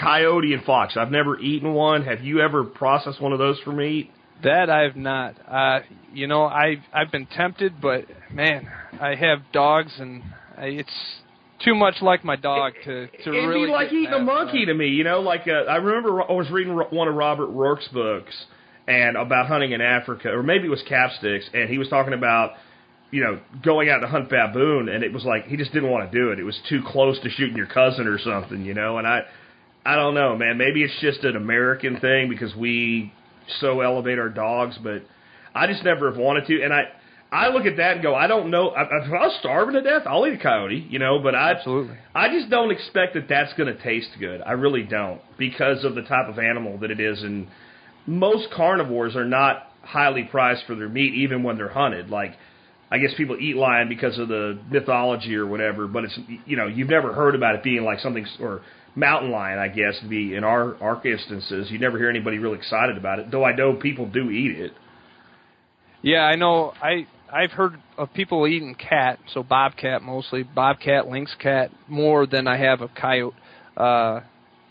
coyote 0.00 0.54
and 0.54 0.64
fox. 0.64 0.96
I've 0.96 1.10
never 1.10 1.38
eaten 1.38 1.74
one. 1.74 2.04
Have 2.04 2.22
you 2.22 2.40
ever 2.40 2.64
processed 2.64 3.20
one 3.20 3.32
of 3.32 3.38
those 3.38 3.58
for 3.60 3.72
meat? 3.72 4.10
That 4.42 4.70
I 4.70 4.82
have 4.82 4.96
not. 4.96 5.36
Uh, 5.46 5.80
you 6.12 6.26
know, 6.26 6.44
I've 6.44 6.80
I've 6.92 7.12
been 7.12 7.26
tempted, 7.26 7.80
but 7.80 8.06
man, 8.32 8.66
I 9.00 9.14
have 9.14 9.40
dogs, 9.52 9.92
and 9.98 10.22
I, 10.56 10.66
it's 10.66 11.20
too 11.64 11.74
much 11.74 11.96
like 12.02 12.24
my 12.24 12.36
dog 12.36 12.72
to 12.84 13.06
to 13.06 13.30
It'd 13.30 13.48
really. 13.48 13.66
be 13.66 13.72
like 13.72 13.92
eating 13.92 14.12
a 14.12 14.18
monkey 14.18 14.66
to 14.66 14.74
me, 14.74 14.88
you 14.88 15.04
know. 15.04 15.20
Like 15.20 15.42
uh, 15.46 15.70
I 15.70 15.76
remember 15.76 16.22
I 16.22 16.32
was 16.32 16.50
reading 16.50 16.74
one 16.74 17.08
of 17.08 17.14
Robert 17.14 17.50
Ruark's 17.50 17.88
books 17.88 18.34
and 18.86 19.16
about 19.16 19.46
hunting 19.46 19.72
in 19.72 19.80
Africa, 19.80 20.30
or 20.30 20.42
maybe 20.42 20.66
it 20.66 20.70
was 20.70 20.82
Capstick's, 20.88 21.48
and 21.54 21.68
he 21.68 21.78
was 21.78 21.88
talking 21.88 22.12
about 22.12 22.52
you 23.14 23.22
know 23.22 23.38
going 23.62 23.88
out 23.88 24.00
to 24.00 24.08
hunt 24.08 24.28
baboon, 24.28 24.88
and 24.88 25.04
it 25.04 25.12
was 25.12 25.24
like 25.24 25.46
he 25.46 25.56
just 25.56 25.72
didn't 25.72 25.88
want 25.88 26.10
to 26.10 26.18
do 26.18 26.32
it. 26.32 26.40
It 26.40 26.42
was 26.42 26.58
too 26.68 26.82
close 26.84 27.16
to 27.20 27.30
shooting 27.30 27.56
your 27.56 27.68
cousin 27.68 28.08
or 28.08 28.18
something, 28.18 28.64
you 28.64 28.74
know. 28.74 28.98
And 28.98 29.06
I 29.06 29.20
I 29.86 29.94
don't 29.94 30.14
know, 30.14 30.36
man. 30.36 30.58
Maybe 30.58 30.82
it's 30.82 31.00
just 31.00 31.22
an 31.22 31.36
American 31.36 32.00
thing 32.00 32.28
because 32.28 32.52
we 32.56 33.12
so 33.60 33.82
elevate 33.82 34.18
our 34.18 34.28
dogs, 34.28 34.76
but 34.82 35.02
I 35.54 35.68
just 35.68 35.84
never 35.84 36.10
have 36.10 36.18
wanted 36.18 36.46
to, 36.46 36.62
and 36.62 36.74
I. 36.74 36.88
I 37.32 37.48
look 37.48 37.66
at 37.66 37.78
that 37.78 37.94
and 37.94 38.02
go, 38.02 38.14
I 38.14 38.28
don't 38.28 38.48
know. 38.48 38.68
If 38.68 39.12
I 39.12 39.26
was 39.26 39.36
starving 39.40 39.74
to 39.74 39.82
death, 39.82 40.02
I'll 40.06 40.24
eat 40.24 40.34
a 40.34 40.38
coyote, 40.38 40.86
you 40.88 41.00
know. 41.00 41.18
But 41.18 41.34
I, 41.34 41.52
Absolutely. 41.52 41.96
I 42.14 42.28
just 42.28 42.48
don't 42.48 42.70
expect 42.70 43.14
that 43.14 43.28
that's 43.28 43.52
going 43.54 43.74
to 43.74 43.82
taste 43.82 44.10
good. 44.20 44.40
I 44.40 44.52
really 44.52 44.84
don't 44.84 45.20
because 45.36 45.84
of 45.84 45.96
the 45.96 46.02
type 46.02 46.28
of 46.28 46.38
animal 46.38 46.78
that 46.78 46.92
it 46.92 47.00
is. 47.00 47.20
And 47.24 47.48
most 48.06 48.52
carnivores 48.52 49.16
are 49.16 49.24
not 49.24 49.66
highly 49.82 50.22
prized 50.22 50.62
for 50.68 50.76
their 50.76 50.88
meat, 50.88 51.12
even 51.14 51.42
when 51.42 51.56
they're 51.56 51.70
hunted. 51.70 52.08
Like, 52.08 52.36
I 52.90 52.98
guess 52.98 53.10
people 53.16 53.36
eat 53.40 53.56
lion 53.56 53.88
because 53.88 54.18
of 54.18 54.28
the 54.28 54.58
mythology 54.70 55.34
or 55.34 55.46
whatever, 55.46 55.86
but 55.86 56.04
it's 56.04 56.18
you 56.46 56.56
know 56.56 56.66
you've 56.66 56.88
never 56.88 57.12
heard 57.12 57.34
about 57.34 57.54
it 57.54 57.62
being 57.62 57.82
like 57.84 58.00
something 58.00 58.26
or 58.40 58.62
mountain 58.94 59.30
lion. 59.30 59.58
I 59.58 59.68
guess 59.68 59.98
be 60.08 60.34
in 60.34 60.44
our 60.44 60.76
our 60.82 61.06
instances, 61.06 61.70
you 61.70 61.78
never 61.78 61.98
hear 61.98 62.10
anybody 62.10 62.38
really 62.38 62.58
excited 62.58 62.96
about 62.96 63.18
it. 63.18 63.30
Though 63.30 63.44
I 63.44 63.54
know 63.54 63.74
people 63.74 64.08
do 64.08 64.30
eat 64.30 64.58
it. 64.58 64.72
Yeah, 66.02 66.20
I 66.20 66.36
know. 66.36 66.72
I 66.82 67.06
I've 67.32 67.50
heard 67.50 67.80
of 67.98 68.12
people 68.12 68.46
eating 68.46 68.74
cat, 68.74 69.18
so 69.32 69.42
bobcat 69.42 70.02
mostly, 70.02 70.42
bobcat, 70.42 71.08
lynx 71.08 71.34
cat, 71.40 71.70
more 71.88 72.26
than 72.26 72.46
I 72.46 72.58
have 72.58 72.80
of 72.80 72.90
coyote. 72.94 73.34
Uh, 73.76 74.20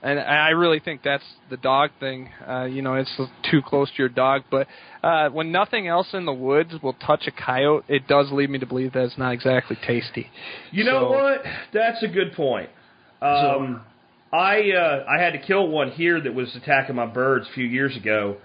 and 0.03 0.19
I 0.19 0.49
really 0.49 0.79
think 0.79 1.01
that's 1.01 1.23
the 1.49 1.55
dog 1.55 1.91
thing. 1.99 2.29
Uh, 2.47 2.65
you 2.65 2.81
know, 2.81 2.95
it's 2.95 3.15
too 3.49 3.61
close 3.65 3.89
to 3.89 3.97
your 3.97 4.09
dog. 4.09 4.43
But 4.51 4.67
uh, 5.01 5.29
when 5.29 5.51
nothing 5.51 5.87
else 5.87 6.07
in 6.13 6.25
the 6.25 6.33
woods 6.33 6.73
will 6.83 6.93
touch 6.93 7.25
a 7.25 7.31
coyote, 7.31 7.85
it 7.87 8.07
does 8.07 8.29
lead 8.31 8.49
me 8.49 8.59
to 8.59 8.65
believe 8.65 8.93
that 8.93 9.05
it's 9.05 9.17
not 9.17 9.31
exactly 9.31 9.77
tasty. 9.87 10.29
You 10.71 10.83
know 10.83 11.09
what? 11.09 11.43
That's 11.73 12.03
a 12.03 12.09
good 12.09 12.33
point. 12.33 12.69
Um, 13.21 13.81
I 14.33 14.71
uh, 14.71 15.05
I 15.07 15.21
had 15.21 15.33
to 15.33 15.39
kill 15.39 15.67
one 15.67 15.91
here 15.91 16.19
that 16.19 16.33
was 16.33 16.53
attacking 16.55 16.95
my 16.95 17.05
birds 17.05 17.47
a 17.49 17.53
few 17.53 17.65
years 17.65 17.95
ago, 17.95 18.37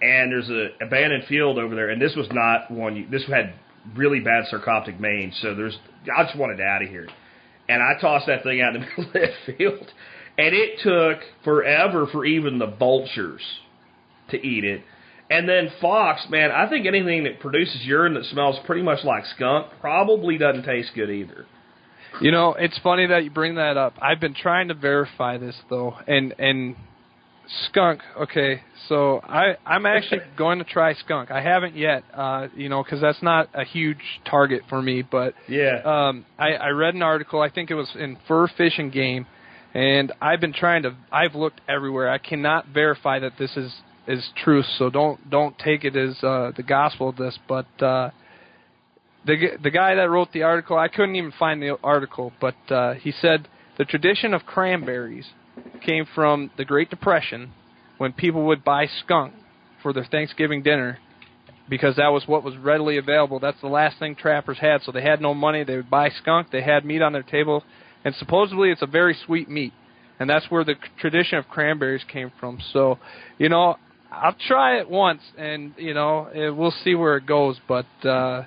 and 0.00 0.32
there's 0.32 0.48
a 0.48 0.84
abandoned 0.84 1.24
field 1.24 1.58
over 1.58 1.74
there, 1.74 1.90
and 1.90 2.00
this 2.00 2.14
was 2.16 2.28
not 2.30 2.70
one. 2.70 2.96
You, 2.96 3.06
this 3.10 3.24
had 3.28 3.52
really 3.94 4.20
bad 4.20 4.44
sarcoptic 4.50 4.98
mange, 4.98 5.34
so 5.42 5.54
there's 5.54 5.76
I 6.16 6.24
just 6.24 6.38
wanted 6.38 6.60
out 6.60 6.82
of 6.82 6.88
here, 6.88 7.08
and 7.68 7.82
I 7.82 8.00
tossed 8.00 8.28
that 8.28 8.44
thing 8.44 8.62
out 8.62 8.76
in 8.76 8.82
the 8.82 8.86
middle 8.96 9.04
of 9.04 9.12
that 9.12 9.58
field, 9.58 9.92
and 10.38 10.54
it 10.54 10.80
took 10.82 11.20
forever 11.44 12.06
for 12.10 12.24
even 12.24 12.58
the 12.58 12.66
vultures 12.66 13.42
to 14.30 14.36
eat 14.36 14.64
it. 14.64 14.82
And 15.30 15.48
then 15.48 15.70
fox, 15.80 16.26
man, 16.28 16.50
I 16.50 16.68
think 16.68 16.86
anything 16.86 17.24
that 17.24 17.40
produces 17.40 17.80
urine 17.84 18.14
that 18.14 18.24
smells 18.26 18.56
pretty 18.66 18.82
much 18.82 19.02
like 19.04 19.24
skunk 19.34 19.68
probably 19.80 20.36
doesn't 20.36 20.64
taste 20.64 20.90
good 20.94 21.10
either. 21.10 21.46
You 22.20 22.30
know, 22.30 22.54
it's 22.54 22.78
funny 22.82 23.06
that 23.06 23.24
you 23.24 23.30
bring 23.30 23.54
that 23.54 23.76
up. 23.78 23.94
I've 24.00 24.20
been 24.20 24.34
trying 24.34 24.68
to 24.68 24.74
verify 24.74 25.38
this 25.38 25.56
though, 25.70 25.96
and 26.06 26.34
and 26.38 26.76
skunk. 27.68 28.00
Okay, 28.20 28.62
so 28.88 29.20
I 29.22 29.56
I'm 29.64 29.86
actually 29.86 30.20
going 30.36 30.58
to 30.58 30.64
try 30.64 30.92
skunk. 30.94 31.30
I 31.30 31.40
haven't 31.40 31.76
yet, 31.76 32.04
uh, 32.14 32.48
you 32.54 32.68
know, 32.68 32.82
because 32.82 33.00
that's 33.00 33.22
not 33.22 33.48
a 33.54 33.64
huge 33.64 34.02
target 34.28 34.62
for 34.68 34.82
me. 34.82 35.02
But 35.02 35.34
Yeah. 35.48 35.80
um, 35.84 36.26
I 36.38 36.52
I 36.54 36.68
read 36.68 36.94
an 36.94 37.02
article. 37.02 37.40
I 37.40 37.48
think 37.48 37.70
it 37.70 37.74
was 37.74 37.88
in 37.98 38.18
Fur 38.28 38.46
Fish 38.48 38.74
and 38.78 38.92
Game, 38.92 39.26
and 39.74 40.12
I've 40.20 40.40
been 40.40 40.52
trying 40.52 40.82
to. 40.84 40.96
I've 41.10 41.34
looked 41.34 41.60
everywhere. 41.68 42.10
I 42.10 42.18
cannot 42.18 42.68
verify 42.68 43.18
that 43.20 43.32
this 43.38 43.56
is 43.56 43.72
is 44.06 44.28
truth. 44.44 44.66
So 44.78 44.90
don't 44.90 45.30
don't 45.30 45.58
take 45.58 45.84
it 45.84 45.96
as 45.96 46.22
uh, 46.22 46.52
the 46.56 46.62
gospel 46.62 47.08
of 47.08 47.16
this, 47.16 47.38
but. 47.48 47.66
uh 47.82 48.10
the 49.24 49.36
the 49.62 49.70
guy 49.70 49.94
that 49.94 50.10
wrote 50.10 50.32
the 50.32 50.42
article, 50.42 50.76
I 50.76 50.88
couldn't 50.88 51.16
even 51.16 51.32
find 51.38 51.62
the 51.62 51.76
article, 51.82 52.32
but 52.40 52.56
uh, 52.70 52.94
he 52.94 53.12
said 53.12 53.48
the 53.78 53.84
tradition 53.84 54.34
of 54.34 54.44
cranberries 54.44 55.26
came 55.84 56.06
from 56.14 56.50
the 56.56 56.64
Great 56.64 56.90
Depression 56.90 57.52
when 57.98 58.12
people 58.12 58.46
would 58.46 58.64
buy 58.64 58.86
skunk 58.86 59.34
for 59.82 59.92
their 59.92 60.04
Thanksgiving 60.04 60.62
dinner 60.62 60.98
because 61.68 61.96
that 61.96 62.08
was 62.08 62.24
what 62.26 62.42
was 62.42 62.56
readily 62.56 62.98
available. 62.98 63.38
That's 63.38 63.60
the 63.60 63.68
last 63.68 63.98
thing 63.98 64.16
trappers 64.16 64.58
had, 64.58 64.82
so 64.82 64.92
they 64.92 65.02
had 65.02 65.20
no 65.20 65.34
money. 65.34 65.64
They 65.64 65.76
would 65.76 65.90
buy 65.90 66.10
skunk. 66.10 66.50
They 66.50 66.62
had 66.62 66.84
meat 66.84 67.02
on 67.02 67.12
their 67.12 67.22
table, 67.22 67.62
and 68.04 68.14
supposedly 68.16 68.70
it's 68.70 68.82
a 68.82 68.86
very 68.86 69.16
sweet 69.26 69.48
meat, 69.48 69.72
and 70.18 70.28
that's 70.28 70.46
where 70.50 70.64
the 70.64 70.74
tradition 71.00 71.38
of 71.38 71.48
cranberries 71.48 72.02
came 72.10 72.32
from. 72.38 72.58
So, 72.72 72.98
you 73.38 73.48
know, 73.48 73.76
I'll 74.10 74.36
try 74.46 74.78
it 74.78 74.88
once, 74.88 75.22
and 75.38 75.74
you 75.76 75.94
know, 75.94 76.26
eh, 76.26 76.50
we'll 76.50 76.74
see 76.84 76.94
where 76.94 77.16
it 77.16 77.26
goes. 77.26 77.58
But 77.66 77.86
uh, 78.04 78.44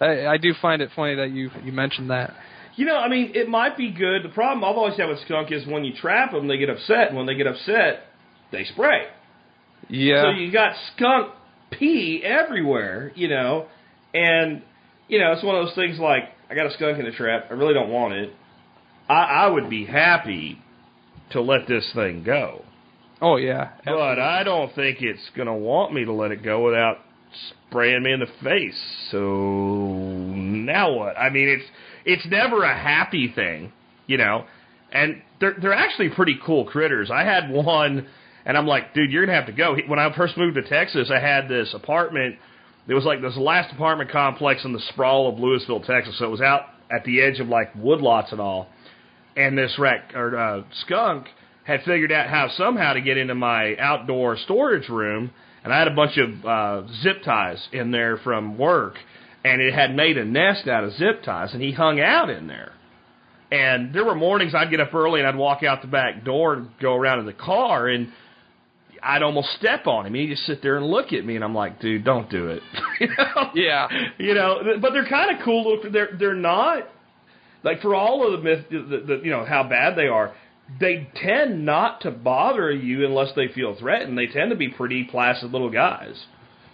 I, 0.00 0.26
I 0.26 0.36
do 0.36 0.52
find 0.60 0.82
it 0.82 0.90
funny 0.94 1.16
that 1.16 1.30
you 1.30 1.50
you 1.64 1.72
mentioned 1.72 2.10
that. 2.10 2.34
You 2.76 2.84
know, 2.84 2.96
I 2.96 3.08
mean, 3.08 3.32
it 3.34 3.48
might 3.48 3.76
be 3.78 3.90
good. 3.90 4.22
The 4.22 4.28
problem 4.28 4.62
I've 4.62 4.76
always 4.76 4.98
had 4.98 5.08
with 5.08 5.20
skunk 5.24 5.50
is 5.50 5.66
when 5.66 5.84
you 5.84 5.94
trap 5.94 6.32
them, 6.32 6.46
they 6.46 6.58
get 6.58 6.68
upset, 6.68 7.08
and 7.08 7.16
when 7.16 7.24
they 7.24 7.34
get 7.34 7.46
upset, 7.46 8.04
they 8.52 8.64
spray. 8.64 9.06
Yeah. 9.88 10.24
So 10.24 10.30
you 10.30 10.52
got 10.52 10.74
skunk 10.94 11.32
pee 11.70 12.22
everywhere, 12.22 13.12
you 13.14 13.28
know, 13.28 13.66
and 14.12 14.62
you 15.08 15.18
know 15.18 15.32
it's 15.32 15.42
one 15.42 15.56
of 15.56 15.66
those 15.66 15.74
things 15.74 15.98
like 15.98 16.24
I 16.50 16.54
got 16.54 16.66
a 16.66 16.72
skunk 16.72 16.98
in 16.98 17.06
the 17.06 17.12
trap. 17.12 17.46
I 17.50 17.54
really 17.54 17.74
don't 17.74 17.90
want 17.90 18.14
it. 18.14 18.32
I, 19.08 19.14
I 19.14 19.46
would 19.48 19.70
be 19.70 19.84
happy 19.84 20.58
to 21.30 21.40
let 21.40 21.66
this 21.66 21.90
thing 21.94 22.22
go, 22.22 22.64
oh 23.20 23.36
yeah. 23.36 23.72
but 23.84 24.18
I 24.18 24.42
don't 24.44 24.74
think 24.74 25.02
it's 25.02 25.30
gonna 25.36 25.56
want 25.56 25.92
me 25.92 26.04
to 26.04 26.12
let 26.12 26.30
it 26.30 26.42
go 26.42 26.64
without 26.64 26.98
spraying 27.68 28.02
me 28.02 28.12
in 28.12 28.20
the 28.20 28.28
face. 28.42 28.80
So 29.10 29.18
now 29.18 30.92
what? 30.92 31.18
I 31.18 31.30
mean, 31.30 31.48
it's 31.48 31.64
it's 32.04 32.26
never 32.30 32.62
a 32.62 32.74
happy 32.74 33.32
thing, 33.34 33.72
you 34.06 34.16
know. 34.16 34.44
And 34.92 35.22
they're 35.40 35.56
they're 35.60 35.74
actually 35.74 36.10
pretty 36.10 36.38
cool 36.44 36.64
critters. 36.64 37.10
I 37.10 37.24
had 37.24 37.50
one, 37.50 38.06
and 38.44 38.56
I'm 38.56 38.66
like, 38.66 38.94
dude, 38.94 39.10
you're 39.10 39.26
gonna 39.26 39.36
have 39.36 39.46
to 39.46 39.52
go. 39.52 39.76
When 39.86 39.98
I 39.98 40.14
first 40.16 40.36
moved 40.36 40.56
to 40.56 40.62
Texas, 40.62 41.10
I 41.12 41.20
had 41.20 41.48
this 41.48 41.74
apartment. 41.74 42.36
It 42.88 42.94
was 42.94 43.04
like 43.04 43.20
this 43.20 43.36
last 43.36 43.72
apartment 43.74 44.10
complex 44.10 44.64
in 44.64 44.72
the 44.72 44.80
sprawl 44.90 45.28
of 45.28 45.36
Lewisville, 45.36 45.84
Texas. 45.84 46.16
So 46.18 46.26
it 46.26 46.30
was 46.30 46.40
out 46.40 46.62
at 46.90 47.04
the 47.04 47.20
edge 47.20 47.40
of 47.40 47.48
like 47.48 47.74
woodlots 47.74 48.30
and 48.30 48.40
all. 48.40 48.68
And 49.36 49.56
this 49.56 49.76
wreck 49.78 50.12
or 50.14 50.36
uh, 50.36 50.62
skunk 50.84 51.26
had 51.64 51.82
figured 51.82 52.12
out 52.12 52.28
how 52.28 52.48
somehow 52.56 52.94
to 52.94 53.00
get 53.00 53.18
into 53.18 53.34
my 53.34 53.76
outdoor 53.76 54.36
storage 54.38 54.88
room, 54.88 55.30
and 55.62 55.72
I 55.72 55.78
had 55.78 55.88
a 55.88 55.94
bunch 55.94 56.16
of 56.16 56.44
uh, 56.44 56.92
zip 57.02 57.22
ties 57.24 57.68
in 57.72 57.90
there 57.90 58.18
from 58.18 58.56
work, 58.56 58.94
and 59.44 59.60
it 59.60 59.74
had 59.74 59.94
made 59.94 60.16
a 60.16 60.24
nest 60.24 60.68
out 60.68 60.84
of 60.84 60.92
zip 60.92 61.22
ties, 61.24 61.52
and 61.52 61.60
he 61.60 61.72
hung 61.72 62.00
out 62.00 62.30
in 62.30 62.46
there. 62.46 62.72
And 63.50 63.94
there 63.94 64.04
were 64.04 64.14
mornings 64.14 64.54
I'd 64.54 64.70
get 64.70 64.80
up 64.80 64.92
early 64.92 65.20
and 65.20 65.28
I'd 65.28 65.36
walk 65.36 65.62
out 65.62 65.80
the 65.80 65.88
back 65.88 66.24
door 66.24 66.54
and 66.54 66.68
go 66.80 66.94
around 66.94 67.20
in 67.20 67.26
the 67.26 67.32
car, 67.32 67.88
and 67.88 68.12
I'd 69.02 69.22
almost 69.22 69.50
step 69.58 69.86
on 69.86 70.06
him. 70.06 70.14
He'd 70.14 70.28
just 70.28 70.46
sit 70.46 70.62
there 70.62 70.76
and 70.76 70.86
look 70.86 71.12
at 71.12 71.24
me, 71.24 71.36
and 71.36 71.44
I'm 71.44 71.54
like, 71.54 71.80
dude, 71.80 72.04
don't 72.04 72.28
do 72.28 72.48
it. 72.48 72.62
you 73.00 73.08
know? 73.08 73.50
Yeah. 73.54 73.88
You 74.18 74.34
know, 74.34 74.60
but 74.80 74.92
they're 74.92 75.08
kind 75.08 75.36
of 75.36 75.44
cool. 75.44 75.80
They're 75.92 76.10
they're 76.18 76.34
not 76.34 76.88
like 77.66 77.82
for 77.82 77.94
all 77.94 78.24
of 78.24 78.32
the 78.32 78.44
myth, 78.48 78.64
the, 78.70 79.02
the, 79.06 79.20
you 79.22 79.30
know 79.30 79.44
how 79.44 79.64
bad 79.64 79.96
they 79.96 80.06
are. 80.06 80.32
They 80.80 81.08
tend 81.14 81.66
not 81.66 82.00
to 82.02 82.10
bother 82.10 82.72
you 82.72 83.04
unless 83.04 83.34
they 83.36 83.48
feel 83.48 83.76
threatened. 83.78 84.16
They 84.16 84.26
tend 84.26 84.50
to 84.50 84.56
be 84.56 84.68
pretty 84.68 85.04
placid 85.04 85.50
little 85.52 85.70
guys. 85.70 86.14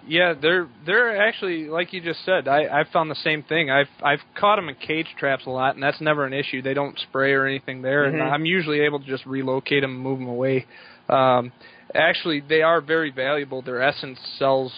Yeah, 0.06 0.34
they're 0.40 0.68
they're 0.84 1.26
actually 1.26 1.68
like 1.68 1.92
you 1.92 2.00
just 2.00 2.24
said. 2.24 2.46
I 2.46 2.80
I 2.80 2.84
found 2.92 3.10
the 3.10 3.16
same 3.16 3.42
thing. 3.42 3.70
I've 3.70 3.88
I've 4.02 4.20
caught 4.38 4.56
them 4.56 4.68
in 4.68 4.74
cage 4.76 5.06
traps 5.18 5.46
a 5.46 5.50
lot, 5.50 5.74
and 5.74 5.82
that's 5.82 6.00
never 6.00 6.24
an 6.24 6.32
issue. 6.32 6.60
They 6.60 6.74
don't 6.74 6.98
spray 6.98 7.32
or 7.32 7.46
anything 7.46 7.82
there, 7.82 8.04
Mhm. 8.04 8.14
and 8.14 8.22
I'm 8.22 8.44
usually 8.44 8.80
able 8.80 9.00
to 9.00 9.06
just 9.06 9.24
relocate 9.26 9.82
them 9.82 9.92
and 9.92 10.00
move 10.00 10.18
them 10.18 10.28
away. 10.28 10.66
Um, 11.08 11.52
actually, 11.94 12.40
they 12.40 12.62
are 12.62 12.80
very 12.80 13.10
valuable. 13.10 13.62
Their 13.62 13.80
essence 13.80 14.18
sells 14.38 14.72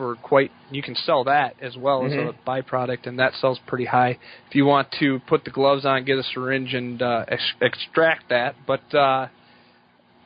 for 0.00 0.14
quite. 0.16 0.50
You 0.70 0.82
can 0.82 0.94
sell 0.94 1.24
that 1.24 1.56
as 1.60 1.76
well 1.76 2.06
as 2.06 2.12
Mhm. 2.12 2.30
a 2.30 2.32
byproduct, 2.48 3.06
and 3.06 3.18
that 3.18 3.34
sells 3.34 3.58
pretty 3.66 3.84
high. 3.84 4.16
If 4.48 4.54
you 4.54 4.64
want 4.64 4.90
to 4.92 5.18
put 5.26 5.44
the 5.44 5.50
gloves 5.50 5.84
on, 5.84 6.04
get 6.04 6.16
a 6.18 6.22
syringe, 6.22 6.72
and 6.72 7.02
uh, 7.02 7.26
ex- 7.28 7.54
extract 7.60 8.30
that, 8.30 8.54
but. 8.66 8.82
uh 8.94 9.26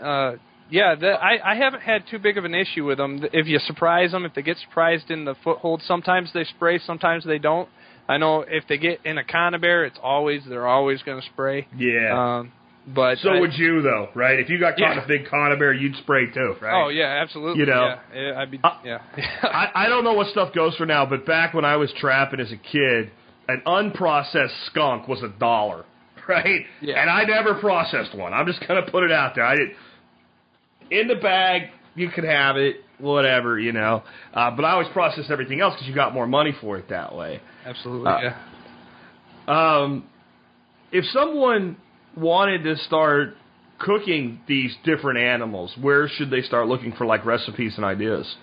uh 0.00 0.36
yeah, 0.70 0.94
the, 0.94 1.10
I 1.10 1.52
I 1.52 1.54
haven't 1.56 1.82
had 1.82 2.06
too 2.10 2.18
big 2.18 2.38
of 2.38 2.44
an 2.46 2.54
issue 2.54 2.84
with 2.86 2.96
them. 2.98 3.22
If 3.32 3.46
you 3.46 3.58
surprise 3.58 4.12
them, 4.12 4.24
if 4.24 4.32
they 4.34 4.42
get 4.42 4.56
surprised 4.56 5.10
in 5.10 5.24
the 5.26 5.34
foothold, 5.44 5.82
sometimes 5.82 6.32
they 6.32 6.44
spray, 6.44 6.78
sometimes 6.78 7.22
they 7.24 7.38
don't. 7.38 7.68
I 8.08 8.16
know 8.16 8.44
if 8.48 8.64
they 8.66 8.78
get 8.78 9.00
in 9.04 9.18
a 9.18 9.24
conibear, 9.24 9.86
it's 9.86 9.98
always 10.02 10.40
they're 10.48 10.66
always 10.66 11.02
going 11.02 11.20
to 11.20 11.26
spray. 11.26 11.66
Yeah. 11.76 12.38
Um, 12.38 12.52
but 12.86 13.18
so 13.18 13.30
I- 13.30 13.40
would 13.40 13.54
you 13.54 13.80
though, 13.82 14.08
right? 14.14 14.38
If 14.38 14.48
you 14.50 14.58
got 14.60 14.76
caught 14.76 14.92
in 14.92 14.98
a 14.98 15.06
big 15.06 15.26
conibear, 15.26 15.72
you'd 15.78 15.96
spray 15.96 16.30
too, 16.30 16.54
right? 16.60 16.84
Oh 16.84 16.88
yeah, 16.88 17.20
absolutely. 17.22 17.60
You 17.60 17.66
know. 17.66 17.96
yeah, 18.14 18.20
Yeah, 18.32 18.40
I'd 18.40 18.50
be 18.50 18.60
yeah. 18.84 18.98
I, 19.42 19.70
I 19.74 19.88
don't 19.88 20.04
know 20.04 20.12
what 20.14 20.26
stuff 20.28 20.52
goes 20.54 20.76
for 20.76 20.84
now, 20.86 21.06
but 21.06 21.24
back 21.26 21.54
when 21.54 21.64
I 21.64 21.76
was 21.76 21.92
trapping 21.98 22.40
as 22.40 22.52
a 22.52 22.56
kid, 22.56 23.10
an 23.48 23.62
unprocessed 23.66 24.66
skunk 24.66 25.08
was 25.08 25.22
a 25.22 25.28
dollar, 25.28 25.84
right? 26.28 26.62
Yeah. 26.80 27.00
And 27.00 27.08
I 27.10 27.24
never 27.24 27.54
processed 27.54 28.14
one. 28.14 28.32
I'm 28.34 28.46
just 28.46 28.60
gonna 28.66 28.82
put 28.90 29.02
it 29.04 29.12
out 29.12 29.34
there. 29.34 29.44
I 29.44 29.56
did 29.56 29.68
in 30.90 31.08
the 31.08 31.16
bag. 31.16 31.70
You 31.96 32.10
could 32.10 32.24
have 32.24 32.56
it, 32.56 32.76
whatever, 32.98 33.58
you 33.58 33.70
know. 33.72 34.02
Uh, 34.34 34.50
but 34.50 34.64
I 34.64 34.72
always 34.72 34.88
processed 34.88 35.30
everything 35.30 35.60
else 35.60 35.74
because 35.74 35.86
you 35.86 35.94
got 35.94 36.12
more 36.12 36.26
money 36.26 36.52
for 36.60 36.76
it 36.76 36.88
that 36.88 37.14
way. 37.14 37.40
absolutely. 37.64 38.08
Uh, 38.10 38.18
yeah. 38.20 38.36
Um, 39.46 40.04
if 40.90 41.04
someone 41.06 41.76
wanted 42.16 42.64
to 42.64 42.76
start 42.84 43.34
cooking 43.78 44.40
these 44.46 44.74
different 44.84 45.18
animals, 45.18 45.74
where 45.80 46.08
should 46.08 46.30
they 46.30 46.42
start 46.42 46.68
looking 46.68 46.92
for 46.92 47.06
like 47.06 47.24
recipes 47.24 47.74
and 47.76 47.84
ideas? 47.84 48.36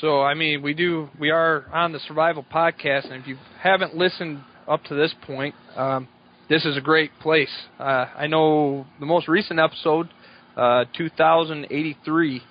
So 0.00 0.22
I 0.22 0.34
mean, 0.34 0.62
we 0.62 0.72
do 0.74 1.08
we 1.18 1.30
are 1.30 1.66
on 1.72 1.92
the 1.92 2.00
Survival 2.00 2.44
Podcast, 2.50 3.10
and 3.12 3.22
if 3.22 3.26
you 3.26 3.36
haven't 3.60 3.94
listened 3.94 4.42
up 4.66 4.82
to 4.84 4.94
this 4.94 5.14
point, 5.26 5.54
um, 5.76 6.08
this 6.48 6.64
is 6.64 6.76
a 6.76 6.80
great 6.80 7.10
place. 7.20 7.50
Uh, 7.78 8.06
I 8.16 8.26
know 8.26 8.86
the 9.00 9.06
most 9.06 9.28
recent 9.28 9.60
episode, 9.60 10.08
uh, 10.56 10.84
2083. 10.96 12.42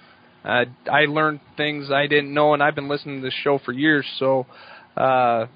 Uh, 0.43 0.65
I 0.91 1.05
learned 1.05 1.39
things 1.57 1.91
I 1.91 2.07
didn't 2.07 2.33
know, 2.33 2.53
and 2.53 2.61
I've 2.61 2.75
been 2.75 2.87
listening 2.87 3.21
to 3.21 3.27
this 3.27 3.33
show 3.43 3.59
for 3.63 3.71
years. 3.71 4.05
So, 4.17 4.45
uh, 4.95 5.47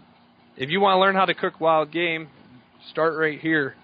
if 0.58 0.70
you 0.70 0.80
want 0.80 0.96
to 0.96 1.00
learn 1.00 1.16
how 1.16 1.26
to 1.26 1.34
cook 1.34 1.60
wild 1.60 1.92
game, 1.92 2.30
start 2.92 3.16
right 3.16 3.40
here. 3.40 3.76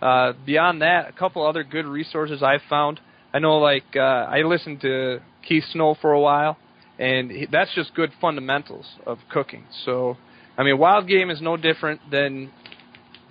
Uh, 0.00 0.32
beyond 0.46 0.82
that, 0.82 1.08
a 1.08 1.12
couple 1.12 1.46
other 1.46 1.62
good 1.62 1.84
resources 1.86 2.42
I've 2.42 2.62
found. 2.68 3.00
I 3.32 3.38
know, 3.38 3.58
like 3.58 3.84
uh, 3.94 4.00
I 4.00 4.42
listened 4.42 4.80
to 4.80 5.20
Keith 5.46 5.64
Snow 5.72 5.94
for 6.00 6.12
a 6.12 6.20
while, 6.20 6.56
and 6.98 7.30
he, 7.30 7.46
that's 7.50 7.74
just 7.74 7.94
good 7.94 8.10
fundamentals 8.20 8.86
of 9.06 9.18
cooking. 9.30 9.64
So, 9.84 10.16
I 10.56 10.62
mean, 10.62 10.78
wild 10.78 11.06
game 11.06 11.30
is 11.30 11.40
no 11.40 11.56
different 11.56 12.00
than 12.10 12.50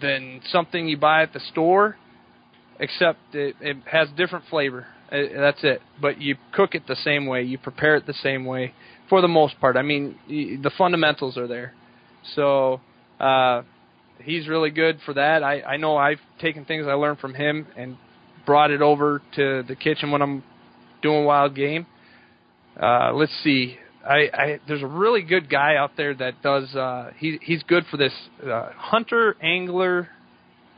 than 0.02 0.42
something 0.50 0.88
you 0.88 0.98
buy 0.98 1.24
at 1.24 1.34
the 1.34 1.42
store, 1.52 1.98
except 2.80 3.20
it, 3.34 3.56
it 3.60 3.78
has 3.92 4.08
different 4.16 4.46
flavor. 4.50 4.88
Uh, 5.12 5.18
that's 5.38 5.64
it. 5.64 5.82
But 6.02 6.22
you 6.22 6.38
cook 6.54 6.76
it 6.76 6.88
the 6.88 6.96
same 6.96 7.26
way, 7.26 7.44
you 7.44 7.58
prepare 7.58 7.96
it 7.96 8.06
the 8.06 8.14
same 8.14 8.46
way 8.46 8.74
for 9.10 9.22
the 9.22 9.28
most 9.28 9.60
part. 9.60 9.76
I 9.76 9.82
mean, 9.82 10.18
the 10.28 10.72
fundamentals 10.78 11.36
are 11.38 11.48
there. 11.48 11.74
So, 12.36 12.80
uh, 13.20 13.64
he's 14.22 14.48
really 14.48 14.70
good 14.70 15.00
for 15.06 15.14
that. 15.14 15.44
I 15.44 15.62
I 15.62 15.78
know 15.78 15.98
I've 15.98 16.20
taken 16.40 16.66
things 16.66 16.88
I 16.88 16.94
learned 16.94 17.20
from 17.20 17.34
him 17.34 17.68
and 17.76 17.98
brought 18.46 18.72
it 18.72 18.82
over 18.82 19.22
to 19.36 19.64
the 19.68 19.76
kitchen 19.76 20.12
when 20.12 20.22
I'm 20.22 20.44
doing 21.02 21.26
wild 21.26 21.56
game. 21.56 21.86
Uh, 22.82 23.12
let's 23.14 23.34
see. 23.44 23.78
I, 24.08 24.30
I 24.34 24.60
there's 24.68 24.82
a 24.82 24.88
really 24.88 25.22
good 25.22 25.50
guy 25.50 25.76
out 25.76 25.92
there 25.98 26.14
that 26.16 26.42
does. 26.42 26.74
Uh, 26.74 27.12
he 27.18 27.40
he's 27.42 27.64
good 27.64 27.84
for 27.92 27.98
this 27.98 28.14
uh, 28.44 28.70
hunter 28.76 29.36
angler 29.42 30.10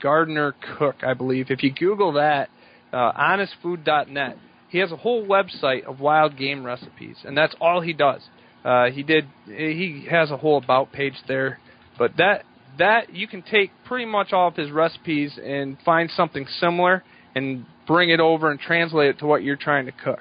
gardener 0.01 0.55
cook, 0.77 0.95
I 1.03 1.13
believe. 1.13 1.47
If 1.49 1.63
you 1.63 1.71
Google 1.71 2.13
that, 2.13 2.49
uh, 2.91 3.11
honestfood.net, 3.13 4.37
he 4.69 4.79
has 4.79 4.91
a 4.91 4.97
whole 4.97 5.25
website 5.25 5.85
of 5.85 5.99
wild 5.99 6.37
game 6.37 6.65
recipes, 6.65 7.17
and 7.23 7.37
that's 7.37 7.53
all 7.61 7.81
he 7.81 7.93
does. 7.93 8.21
Uh, 8.65 8.85
he 8.85 9.03
did. 9.03 9.25
He 9.45 10.07
has 10.09 10.31
a 10.31 10.37
whole 10.37 10.57
about 10.57 10.91
page 10.91 11.15
there, 11.27 11.59
but 11.97 12.17
that 12.17 12.43
that 12.77 13.13
you 13.13 13.27
can 13.27 13.41
take 13.41 13.71
pretty 13.85 14.05
much 14.05 14.33
all 14.33 14.47
of 14.47 14.55
his 14.55 14.71
recipes 14.71 15.37
and 15.43 15.77
find 15.83 16.09
something 16.11 16.45
similar 16.59 17.03
and 17.35 17.65
bring 17.87 18.09
it 18.09 18.19
over 18.19 18.51
and 18.51 18.59
translate 18.59 19.09
it 19.09 19.19
to 19.19 19.25
what 19.25 19.43
you're 19.43 19.55
trying 19.55 19.85
to 19.85 19.91
cook. 19.91 20.19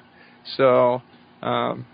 So. 0.57 1.03
Um, 1.43 1.87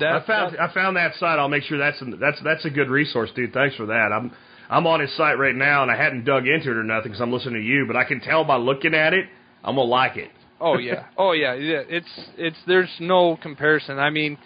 that, 0.00 0.22
I 0.22 0.26
found 0.26 0.56
I 0.56 0.72
found 0.72 0.96
that 0.96 1.14
site. 1.14 1.38
I'll 1.38 1.48
make 1.48 1.62
sure 1.64 1.78
that's 1.78 2.02
that's 2.18 2.42
that's 2.42 2.64
a 2.64 2.70
good 2.70 2.88
resource, 2.88 3.30
dude. 3.36 3.52
Thanks 3.52 3.76
for 3.76 3.86
that. 3.86 4.10
I'm 4.12 4.32
I'm 4.68 4.86
on 4.86 5.00
his 5.00 5.14
site 5.16 5.38
right 5.38 5.54
now, 5.54 5.82
and 5.82 5.90
I 5.90 5.96
hadn't 5.96 6.24
dug 6.24 6.46
into 6.46 6.70
it 6.70 6.76
or 6.76 6.82
nothing 6.82 7.12
because 7.12 7.20
I'm 7.20 7.32
listening 7.32 7.62
to 7.62 7.66
you, 7.66 7.84
but 7.86 7.96
I 7.96 8.04
can 8.04 8.20
tell 8.20 8.44
by 8.44 8.56
looking 8.56 8.94
at 8.94 9.12
it, 9.12 9.26
I'm 9.62 9.76
gonna 9.76 9.88
like 9.88 10.16
it. 10.16 10.30
Oh 10.60 10.78
yeah, 10.78 11.06
oh 11.18 11.32
yeah, 11.32 11.54
yeah. 11.54 11.82
It's 11.88 12.20
it's 12.36 12.56
there's 12.66 12.90
no 13.00 13.36
comparison. 13.36 13.98
I 13.98 14.10
mean, 14.10 14.38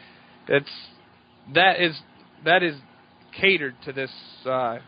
it's 0.49 0.71
that 1.55 1.81
is 1.81 1.97
that 2.45 2.62
is 2.62 2.77
catered 3.41 3.74
to 3.84 3.93
this 3.93 4.11
uh, 4.47 4.78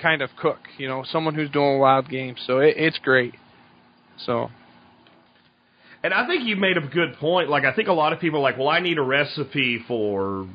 kind 0.00 0.22
of 0.22 0.30
cook. 0.36 0.58
You 0.78 0.88
know, 0.88 1.04
someone 1.10 1.34
who's 1.34 1.50
doing 1.50 1.78
wild 1.78 2.08
game. 2.08 2.36
So 2.46 2.58
it, 2.58 2.74
it's 2.76 2.98
great. 2.98 3.34
So 4.24 4.50
And 6.02 6.14
I 6.14 6.26
think 6.26 6.44
you 6.46 6.56
made 6.56 6.76
a 6.76 6.80
good 6.80 7.16
point. 7.18 7.48
Like 7.50 7.64
I 7.64 7.72
think 7.74 7.88
a 7.88 7.92
lot 7.92 8.12
of 8.12 8.20
people 8.20 8.38
are 8.40 8.42
like, 8.42 8.58
well, 8.58 8.68
I 8.68 8.80
need 8.80 8.98
a 8.98 9.02
recipe 9.02 9.80
for 9.88 10.48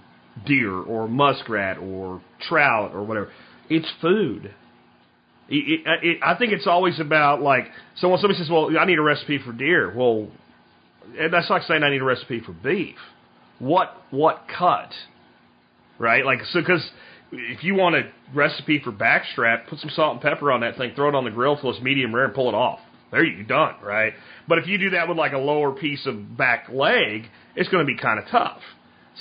deer 0.46 0.74
or 0.74 1.08
muskrat 1.08 1.78
or 1.78 2.22
trout 2.48 2.92
or 2.94 3.04
whatever. 3.04 3.30
It's 3.70 3.92
food. 4.02 4.54
It, 5.50 5.82
it, 5.86 6.04
it, 6.04 6.18
I 6.24 6.36
think 6.36 6.54
it's 6.54 6.68
always 6.68 7.00
about 7.00 7.42
like 7.42 7.66
so 7.98 8.08
when 8.10 8.20
somebody 8.20 8.40
says, 8.40 8.50
"Well, 8.50 8.72
I 8.80 8.86
need 8.86 9.00
a 9.00 9.02
recipe 9.02 9.40
for 9.40 9.52
deer," 9.52 9.94
well, 9.94 10.30
and 11.20 11.34
that's 11.34 11.50
like 11.50 11.64
saying 11.64 11.84
I 11.84 11.90
need 11.90 12.02
a 12.02 12.06
recipe 12.06 12.40
for 12.40 12.54
beef. 12.54 12.96
What 13.60 13.94
what 14.12 14.46
cut? 14.58 14.92
Right? 16.00 16.26
Like 16.26 16.40
so 16.52 16.62
because 16.62 16.90
if 17.32 17.64
you 17.64 17.76
want 17.76 17.96
a 17.96 18.12
recipe 18.34 18.82
for 18.84 18.92
backstrap, 18.92 19.68
put 19.68 19.80
some 19.80 19.90
salt 19.90 20.14
and 20.14 20.22
pepper 20.22 20.52
on 20.52 20.62
that 20.62 20.78
thing, 20.78 20.94
throw 20.96 21.10
it 21.10 21.16
on 21.16 21.24
the 21.24 21.32
grill 21.32 21.58
till 21.58 21.72
it's 21.72 21.82
medium 21.82 22.14
rare, 22.14 22.26
and 22.26 22.34
pull 22.34 22.50
it 22.50 22.56
off. 22.56 22.80
There 23.12 23.24
you 23.24 23.44
done. 23.44 23.76
Right? 23.84 24.14
But 24.48 24.60
if 24.60 24.68
you 24.68 24.78
do 24.78 24.92
that 24.92 25.08
with 25.08 25.18
like 25.18 25.34
a 25.34 25.38
lower 25.38 25.72
piece 25.72 26.06
of 26.06 26.38
back 26.38 26.68
leg, 26.70 27.26
it's 27.56 27.70
going 27.70 27.86
to 27.86 27.92
be 27.92 27.98
kind 27.98 28.20
of 28.20 28.26
tough. 28.30 28.62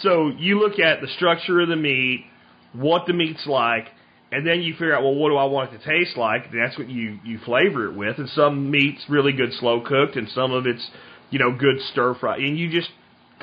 So 0.02 0.30
you 0.38 0.60
look 0.60 0.78
at 0.78 1.00
the 1.00 1.08
structure 1.08 1.60
of 1.60 1.68
the 1.68 1.76
meat, 1.76 2.24
what 2.72 3.06
the 3.06 3.12
meat's 3.12 3.46
like, 3.46 3.88
and 4.32 4.46
then 4.46 4.62
you 4.62 4.74
figure 4.74 4.94
out, 4.94 5.02
well, 5.02 5.14
what 5.14 5.30
do 5.30 5.36
I 5.36 5.44
want 5.44 5.72
it 5.72 5.78
to 5.78 5.84
taste 5.84 6.16
like? 6.16 6.46
And 6.50 6.60
that's 6.60 6.78
what 6.78 6.88
you 6.88 7.18
you 7.24 7.38
flavor 7.44 7.86
it 7.86 7.96
with. 7.96 8.18
And 8.18 8.28
some 8.30 8.70
meat's 8.70 9.04
really 9.08 9.32
good 9.32 9.52
slow 9.54 9.80
cooked, 9.80 10.16
and 10.16 10.28
some 10.28 10.52
of 10.52 10.66
it's 10.66 10.88
you 11.30 11.38
know 11.38 11.56
good 11.56 11.80
stir 11.92 12.14
fry, 12.14 12.36
and 12.36 12.58
you 12.58 12.70
just 12.70 12.90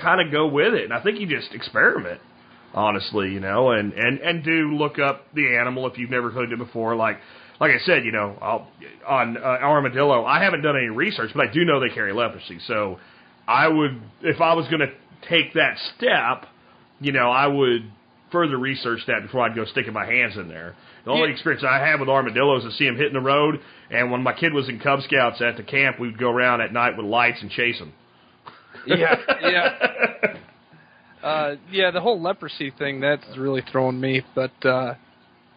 kind 0.02 0.26
of 0.26 0.32
go 0.32 0.48
with 0.48 0.74
it. 0.74 0.86
And 0.86 0.94
I 0.94 1.02
think 1.04 1.20
you 1.20 1.28
just 1.28 1.54
experiment, 1.54 2.22
honestly, 2.78 3.32
you 3.34 3.40
know, 3.40 3.72
and 3.72 3.92
and 3.94 4.20
and 4.20 4.44
do 4.44 4.76
look 4.76 5.00
up 5.00 5.26
the 5.34 5.58
animal 5.58 5.88
if 5.88 5.98
you've 5.98 6.10
never 6.12 6.30
cooked 6.32 6.52
it 6.54 6.60
before, 6.60 6.96
like. 6.96 7.18
Like 7.60 7.72
I 7.72 7.80
said, 7.86 8.06
you 8.06 8.12
know, 8.12 8.38
I'll, 8.40 8.68
on 9.08 9.36
uh, 9.36 9.40
armadillo, 9.42 10.24
I 10.24 10.44
haven't 10.44 10.62
done 10.62 10.78
any 10.78 10.90
research, 10.90 11.32
but 11.34 11.50
I 11.50 11.52
do 11.52 11.66
know 11.66 11.80
they 11.80 11.90
carry 11.90 12.14
leprosy. 12.14 12.60
So 12.68 13.00
I 13.48 13.68
would, 13.68 14.00
if 14.22 14.40
I 14.42 14.54
was 14.54 14.68
going 14.68 14.82
to 14.82 14.92
take 15.28 15.56
that 15.56 15.76
step, 15.98 16.46
you 17.00 17.12
know, 17.14 17.32
I 17.32 17.48
would 17.48 17.92
further 18.32 18.60
research 18.60 19.00
that 19.08 19.24
before 19.24 19.42
I'd 19.42 19.56
go 19.56 19.66
sticking 19.66 19.92
my 19.92 20.06
hands 20.06 20.38
in 20.38 20.50
there. 20.50 20.76
The 21.06 21.10
only 21.10 21.30
Yeah. 21.30 21.34
experience 21.34 21.64
I 21.68 21.80
have 21.80 22.00
with 22.00 22.10
armadillos 22.10 22.64
is 22.64 22.78
see 22.78 22.86
them 22.86 22.96
hitting 22.96 23.14
the 23.14 23.22
road, 23.22 23.60
and 23.90 24.12
when 24.12 24.22
my 24.22 24.34
kid 24.34 24.54
was 24.54 24.70
in 24.70 24.78
Cub 24.80 25.02
Scouts 25.02 25.42
at 25.42 25.58
the 25.58 25.64
camp, 25.64 26.00
we'd 26.00 26.20
go 26.20 26.30
around 26.30 26.62
at 26.62 26.72
night 26.72 26.96
with 26.96 27.08
lights 27.08 27.42
and 27.42 27.50
chase 27.50 27.80
them. 27.80 27.92
yeah, 28.86 29.16
yeah, 29.42 30.38
uh, 31.28 31.56
yeah. 31.72 31.92
The 31.92 32.02
whole 32.02 32.22
leprosy 32.22 32.72
thing 32.72 33.00
that's 33.02 33.26
really 33.38 33.62
thrown 33.72 34.00
me. 34.00 34.22
But 34.36 34.66
uh, 34.66 34.96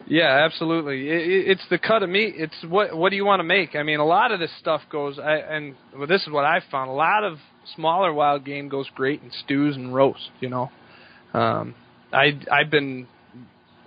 yeah, 0.07 0.45
absolutely. 0.45 1.09
It, 1.09 1.21
it, 1.21 1.47
it's 1.51 1.65
the 1.69 1.77
cut 1.77 2.03
of 2.03 2.09
meat. 2.09 2.33
It's 2.37 2.55
what 2.67 2.95
what 2.95 3.09
do 3.09 3.15
you 3.15 3.25
want 3.25 3.39
to 3.39 3.43
make? 3.43 3.75
I 3.75 3.83
mean, 3.83 3.99
a 3.99 4.05
lot 4.05 4.31
of 4.31 4.39
this 4.39 4.51
stuff 4.59 4.81
goes. 4.91 5.19
I, 5.19 5.35
and 5.37 5.75
well, 5.97 6.07
this 6.07 6.21
is 6.23 6.29
what 6.29 6.45
I've 6.45 6.63
found. 6.71 6.89
A 6.89 6.93
lot 6.93 7.23
of 7.23 7.37
smaller 7.75 8.13
wild 8.13 8.45
game 8.45 8.69
goes 8.69 8.87
great 8.95 9.21
in 9.21 9.31
stews 9.43 9.75
and 9.75 9.93
roasts. 9.93 10.29
You 10.39 10.49
know, 10.49 10.71
um, 11.33 11.75
I 12.11 12.39
I've 12.51 12.69
been 12.71 13.07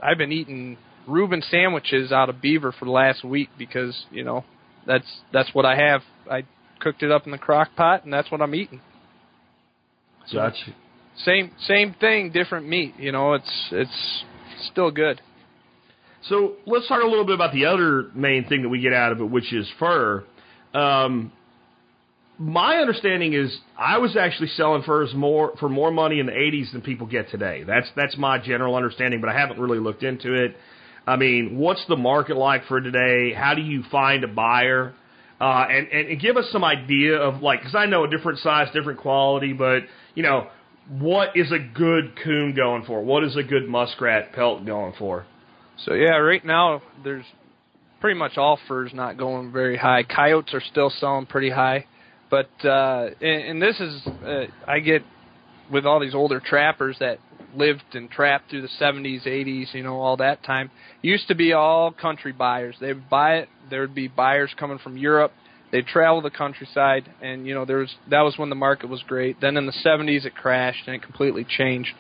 I've 0.03 0.19
been 0.19 0.33
eating 0.33 0.77
Reuben 1.07 1.43
sandwiches 1.51 2.13
out 2.13 2.29
of 2.29 2.41
beaver 2.41 2.73
for 2.73 2.85
the 2.85 2.91
last 2.91 3.25
week 3.25 3.51
because 3.59 4.07
you 4.11 4.25
know 4.25 4.45
that's 4.87 5.07
that's 5.33 5.55
what 5.55 5.67
I 5.67 5.77
have. 5.77 6.03
I 6.31 6.45
cooked 6.81 7.03
it 7.03 7.11
up 7.11 7.25
in 7.27 7.33
the 7.33 7.39
crock 7.39 7.71
pot 7.77 8.05
and 8.05 8.13
that's 8.13 8.31
what 8.31 8.41
I'm 8.43 8.55
eating. 8.55 8.81
So- 10.27 10.37
Gotcha. 10.39 10.75
Same 11.19 11.53
same 11.61 11.95
thing, 12.01 12.31
different 12.31 12.69
meat. 12.69 12.95
You 12.99 13.13
know, 13.13 13.35
it's 13.35 13.69
it's 13.73 14.25
still 14.71 14.91
good. 14.91 15.21
So 16.29 16.55
let's 16.67 16.89
talk 16.89 17.03
a 17.03 17.07
little 17.07 17.27
bit 17.27 17.35
about 17.35 17.53
the 17.53 17.67
other 17.67 18.11
main 18.15 18.47
thing 18.49 18.63
that 18.63 18.69
we 18.69 18.81
get 18.81 18.93
out 18.95 19.13
of 19.13 19.21
it, 19.21 19.31
which 19.31 19.53
is 19.53 19.71
fur. 19.79 20.25
Um, 20.73 21.33
my 22.39 22.77
understanding 22.79 23.35
is 23.35 23.57
I 23.79 23.99
was 23.99 24.17
actually 24.17 24.49
selling 24.49 24.83
furs 24.83 25.13
more 25.15 25.53
for 25.61 25.69
more 25.69 25.91
money 25.91 26.19
in 26.19 26.27
the 26.27 26.33
80s 26.33 26.73
than 26.73 26.81
people 26.81 27.07
get 27.07 27.31
today. 27.31 27.63
That's 27.63 27.87
that's 27.95 28.17
my 28.17 28.39
general 28.39 28.75
understanding, 28.75 29.21
but 29.21 29.29
I 29.29 29.39
haven't 29.39 29.61
really 29.61 29.79
looked 29.79 30.03
into 30.03 30.33
it. 30.33 30.57
I 31.07 31.17
mean, 31.17 31.59
what's 31.59 31.85
the 31.87 31.97
market 31.97 32.37
like 32.37 32.65
for 32.67 32.81
today? 32.81 33.35
How 33.35 33.55
do 33.55 33.61
you 33.63 33.85
find 33.91 34.25
a 34.25 34.29
buyer? 34.29 34.95
Uh, 35.41 35.67
and, 35.69 35.89
and 35.89 36.21
give 36.21 36.37
us 36.37 36.47
some 36.51 36.65
idea 36.65 37.19
of 37.19 37.43
like, 37.43 37.61
because 37.61 37.75
I 37.75 37.87
know 37.87 38.05
a 38.05 38.09
different 38.09 38.39
size, 38.39 38.69
different 38.73 39.01
quality, 39.01 39.53
but 39.53 39.81
you 40.15 40.23
know, 40.23 40.49
what 40.89 41.37
is 41.37 41.51
a 41.51 41.59
good 41.59 42.19
coon 42.23 42.55
going 42.55 42.85
for? 42.85 43.03
What 43.03 43.25
is 43.25 43.37
a 43.37 43.43
good 43.43 43.69
muskrat 43.69 44.33
pelt 44.33 44.65
going 44.67 44.95
for? 44.99 45.27
So 45.85 45.95
yeah, 45.95 46.17
right 46.17 46.45
now 46.45 46.83
there's 47.03 47.25
pretty 48.01 48.19
much 48.19 48.37
all 48.37 48.59
furs 48.69 48.93
not 48.93 49.17
going 49.17 49.51
very 49.51 49.77
high. 49.77 50.03
Coyotes 50.03 50.53
are 50.55 50.63
still 50.71 50.91
selling 51.01 51.27
pretty 51.27 51.51
high. 51.51 51.87
But 52.31 52.51
uh, 52.65 53.11
and, 53.21 53.63
and 53.63 53.63
this 53.63 53.81
is 53.81 54.07
uh, 54.07 54.45
I 54.67 54.81
get 54.81 55.03
with 55.71 55.87
all 55.87 56.01
these 56.01 56.15
older 56.15 56.41
trappers 56.41 56.97
that 57.01 57.19
lived 57.57 57.83
and 57.93 58.11
trapped 58.11 58.51
through 58.51 58.63
the 58.63 58.69
70s, 58.81 59.27
80s, 59.27 59.73
you 59.73 59.83
know, 59.83 60.01
all 60.01 60.17
that 60.17 60.43
time. 60.43 60.71
Used 61.03 61.29
to 61.29 61.35
be 61.35 61.53
all 61.53 61.93
country 61.93 62.33
buyers. 62.33 62.75
They'd 62.81 63.09
buy 63.09 63.37
it. 63.37 63.49
There 63.71 63.83
would 63.83 63.95
be 63.95 64.09
buyers 64.09 64.51
coming 64.59 64.79
from 64.79 64.97
Europe. 64.97 65.33
They'd 65.75 65.89
travel 65.89 66.23
the 66.23 66.31
countryside, 66.31 67.13
and 67.21 67.49
you 67.49 67.53
know, 67.53 67.65
there 67.65 67.79
was 67.79 67.93
that 68.09 68.21
was 68.21 68.39
when 68.39 68.49
the 68.49 68.55
market 68.55 68.89
was 68.89 69.03
great. 69.03 69.41
Then 69.41 69.57
in 69.57 69.67
the 69.67 69.73
70s, 69.85 70.25
it 70.25 70.37
crashed 70.37 70.87
and 70.87 70.95
it 70.95 71.03
completely 71.03 71.45
changed 71.45 71.91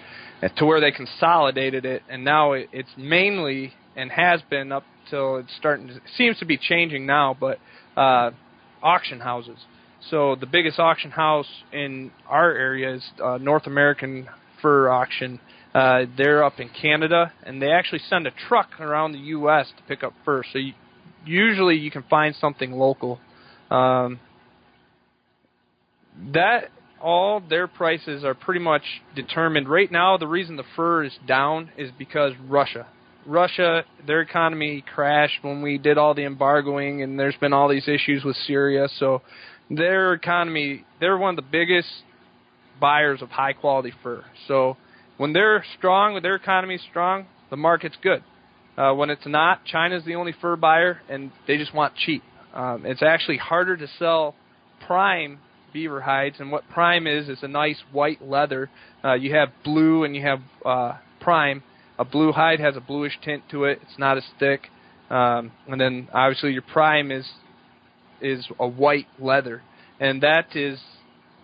to 0.58 0.64
where 0.64 0.80
they 0.80 0.92
consolidated 0.92 1.84
it, 1.84 2.04
and 2.08 2.24
now 2.24 2.52
it, 2.52 2.68
it's 2.70 2.90
mainly 2.96 3.72
and 3.96 4.12
has 4.12 4.40
been 4.48 4.70
up 4.70 4.84
till 5.10 5.38
it's 5.38 5.52
starting. 5.56 5.88
To, 5.88 6.00
seems 6.16 6.38
to 6.38 6.44
be 6.44 6.56
changing 6.56 7.04
now, 7.04 7.36
but 7.38 7.58
uh, 7.96 8.30
auction 8.80 9.18
houses. 9.18 9.58
So 10.08 10.36
the 10.38 10.46
biggest 10.46 10.78
auction 10.78 11.10
house 11.10 11.48
in 11.72 12.12
our 12.28 12.52
area 12.52 12.94
is 12.94 13.04
uh, 13.20 13.38
North 13.38 13.66
American 13.66 14.28
Fur 14.62 14.88
Auction. 14.88 15.40
Uh, 15.74 16.02
they're 16.16 16.44
up 16.44 16.60
in 16.60 16.68
Canada, 16.80 17.32
and 17.42 17.60
they 17.60 17.72
actually 17.72 18.02
send 18.08 18.28
a 18.28 18.32
truck 18.48 18.78
around 18.78 19.14
the 19.14 19.18
U.S. 19.18 19.66
to 19.76 19.82
pick 19.88 20.04
up 20.04 20.12
fur. 20.24 20.44
So 20.52 20.60
you, 20.60 20.74
usually 21.26 21.74
you 21.74 21.90
can 21.90 22.04
find 22.04 22.36
something 22.36 22.70
local. 22.70 23.18
Um, 23.70 24.20
that 26.32 26.70
all 27.00 27.40
their 27.40 27.66
prices 27.66 28.24
are 28.24 28.34
pretty 28.34 28.60
much 28.60 28.82
determined 29.14 29.68
right 29.68 29.90
now. 29.90 30.16
The 30.16 30.26
reason 30.26 30.56
the 30.56 30.64
fur 30.74 31.04
is 31.04 31.12
down 31.26 31.70
is 31.76 31.90
because 31.98 32.32
Russia. 32.48 32.86
Russia, 33.26 33.84
their 34.06 34.20
economy 34.20 34.84
crashed 34.94 35.42
when 35.42 35.62
we 35.62 35.78
did 35.78 35.98
all 35.98 36.14
the 36.14 36.24
embargoing, 36.24 37.02
and 37.02 37.18
there's 37.18 37.36
been 37.36 37.52
all 37.52 37.68
these 37.68 37.88
issues 37.88 38.24
with 38.24 38.36
Syria. 38.46 38.88
So 38.98 39.22
their 39.70 40.12
economy, 40.12 40.84
they're 41.00 41.16
one 41.16 41.30
of 41.30 41.36
the 41.36 41.50
biggest 41.50 41.88
buyers 42.80 43.22
of 43.22 43.30
high 43.30 43.52
quality 43.52 43.92
fur. 44.02 44.24
So 44.48 44.76
when 45.16 45.32
they're 45.32 45.64
strong, 45.78 46.14
when 46.14 46.22
their 46.22 46.34
economy 46.34 46.76
is 46.76 46.82
strong, 46.90 47.26
the 47.50 47.56
market's 47.56 47.96
good. 48.02 48.22
Uh, 48.76 48.92
when 48.92 49.10
it's 49.10 49.26
not, 49.26 49.64
China's 49.64 50.04
the 50.04 50.16
only 50.16 50.34
fur 50.40 50.56
buyer, 50.56 51.00
and 51.08 51.30
they 51.46 51.56
just 51.56 51.74
want 51.74 51.94
cheap. 51.96 52.22
Um, 52.54 52.86
it's 52.86 53.02
actually 53.02 53.38
harder 53.38 53.76
to 53.76 53.86
sell 53.98 54.34
prime 54.86 55.38
beaver 55.72 56.00
hides, 56.00 56.36
and 56.38 56.52
what 56.52 56.62
prime 56.70 57.06
is 57.06 57.28
is 57.28 57.38
a 57.42 57.48
nice 57.48 57.82
white 57.92 58.26
leather. 58.26 58.70
Uh, 59.04 59.14
you 59.14 59.34
have 59.34 59.48
blue 59.64 60.04
and 60.04 60.14
you 60.14 60.22
have 60.22 60.40
uh, 60.64 60.92
prime. 61.20 61.62
A 61.98 62.04
blue 62.04 62.32
hide 62.32 62.60
has 62.60 62.76
a 62.76 62.80
bluish 62.80 63.18
tint 63.22 63.42
to 63.50 63.64
it. 63.64 63.80
It's 63.82 63.98
not 63.98 64.16
as 64.16 64.24
thick. 64.38 64.68
Um, 65.10 65.52
and 65.68 65.80
then 65.80 66.08
obviously 66.14 66.52
your 66.52 66.62
prime 66.62 67.10
is 67.10 67.28
is 68.20 68.46
a 68.58 68.66
white 68.66 69.06
leather, 69.18 69.62
and 70.00 70.22
that 70.22 70.56
is 70.56 70.80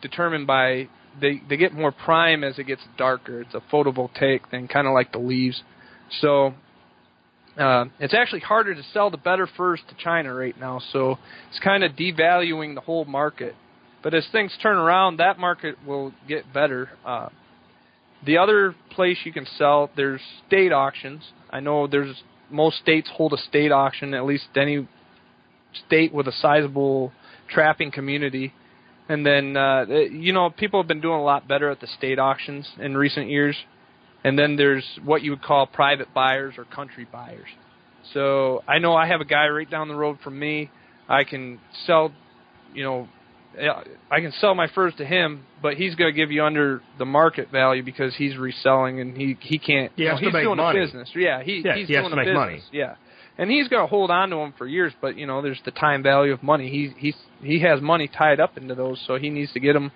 determined 0.00 0.46
by 0.46 0.88
they 1.20 1.42
they 1.48 1.56
get 1.56 1.74
more 1.74 1.92
prime 1.92 2.44
as 2.44 2.58
it 2.58 2.64
gets 2.64 2.82
darker. 2.96 3.42
It's 3.42 3.54
a 3.54 3.62
photovoltaic 3.72 4.48
thing, 4.50 4.68
kind 4.68 4.86
of 4.86 4.94
like 4.94 5.12
the 5.12 5.18
leaves. 5.18 5.62
So 6.20 6.54
uh, 7.58 7.86
it's 7.98 8.14
actually 8.14 8.40
harder 8.40 8.74
to 8.74 8.82
sell 8.92 9.10
the 9.10 9.16
better 9.16 9.48
furs 9.56 9.80
to 9.88 9.94
China 10.02 10.34
right 10.34 10.58
now. 10.58 10.80
So 10.92 11.18
it's 11.50 11.60
kind 11.60 11.84
of 11.84 11.92
devaluing 11.92 12.74
the 12.74 12.80
whole 12.80 13.04
market. 13.04 13.54
But 14.02 14.14
as 14.14 14.26
things 14.32 14.56
turn 14.62 14.78
around, 14.78 15.18
that 15.18 15.38
market 15.38 15.76
will 15.86 16.12
get 16.26 16.52
better. 16.52 16.90
Uh, 17.04 17.28
the 18.24 18.38
other 18.38 18.74
place 18.90 19.18
you 19.24 19.32
can 19.32 19.46
sell, 19.58 19.90
there's 19.96 20.20
state 20.46 20.72
auctions. 20.72 21.22
I 21.50 21.60
know 21.60 21.86
there's 21.86 22.22
most 22.50 22.78
states 22.78 23.08
hold 23.14 23.32
a 23.32 23.38
state 23.38 23.72
auction, 23.72 24.14
at 24.14 24.24
least 24.24 24.46
any 24.56 24.88
state 25.86 26.12
with 26.12 26.28
a 26.28 26.32
sizable 26.32 27.12
trapping 27.48 27.90
community. 27.90 28.52
And 29.08 29.26
then, 29.26 29.56
uh, 29.56 29.86
you 29.86 30.32
know, 30.32 30.50
people 30.50 30.80
have 30.80 30.88
been 30.88 31.00
doing 31.00 31.18
a 31.18 31.24
lot 31.24 31.48
better 31.48 31.70
at 31.70 31.80
the 31.80 31.86
state 31.86 32.18
auctions 32.18 32.68
in 32.78 32.96
recent 32.96 33.28
years. 33.28 33.56
And 34.24 34.38
then 34.38 34.56
there's 34.56 34.84
what 35.04 35.22
you 35.22 35.30
would 35.30 35.42
call 35.42 35.66
private 35.66 36.12
buyers 36.12 36.54
or 36.58 36.64
country 36.64 37.06
buyers. 37.10 37.48
So 38.12 38.62
I 38.68 38.78
know 38.78 38.94
I 38.94 39.06
have 39.06 39.20
a 39.20 39.24
guy 39.24 39.48
right 39.48 39.68
down 39.70 39.88
the 39.88 39.94
road 39.94 40.18
from 40.22 40.38
me. 40.38 40.70
I 41.08 41.24
can 41.24 41.58
sell, 41.86 42.12
you 42.74 42.84
know, 42.84 43.08
I 44.10 44.20
can 44.20 44.32
sell 44.40 44.54
my 44.54 44.68
furs 44.68 44.94
to 44.98 45.04
him, 45.04 45.44
but 45.60 45.74
he's 45.74 45.94
going 45.96 46.12
to 46.12 46.16
give 46.16 46.30
you 46.30 46.44
under 46.44 46.80
the 46.98 47.04
market 47.04 47.50
value 47.50 47.82
because 47.82 48.14
he's 48.14 48.36
reselling 48.36 49.00
and 49.00 49.16
he 49.16 49.36
he 49.40 49.58
can't. 49.58 49.90
He 49.96 50.04
you 50.04 50.08
know, 50.08 50.16
he's 50.16 50.32
doing 50.32 50.56
money. 50.56 50.78
a 50.78 50.84
business. 50.84 51.10
Yeah, 51.16 51.42
he 51.42 51.62
Yeah, 51.64 51.74
he's 51.76 51.88
he 51.88 51.94
doing 51.94 52.06
to 52.06 52.12
a 52.12 52.16
make 52.16 52.26
business. 52.26 52.36
money. 52.36 52.62
Yeah, 52.72 52.94
and 53.38 53.50
he's 53.50 53.66
going 53.68 53.82
to 53.82 53.88
hold 53.88 54.10
on 54.12 54.30
to 54.30 54.36
them 54.36 54.54
for 54.56 54.66
years. 54.66 54.92
But 55.00 55.16
you 55.16 55.26
know, 55.26 55.42
there's 55.42 55.60
the 55.64 55.72
time 55.72 56.02
value 56.02 56.32
of 56.32 56.42
money. 56.44 56.70
He 56.70 56.92
he's 56.96 57.16
he 57.42 57.60
has 57.60 57.80
money 57.80 58.06
tied 58.08 58.38
up 58.38 58.56
into 58.56 58.74
those, 58.76 59.02
so 59.06 59.16
he 59.16 59.30
needs 59.30 59.52
to 59.54 59.60
get 59.60 59.72
them. 59.72 59.90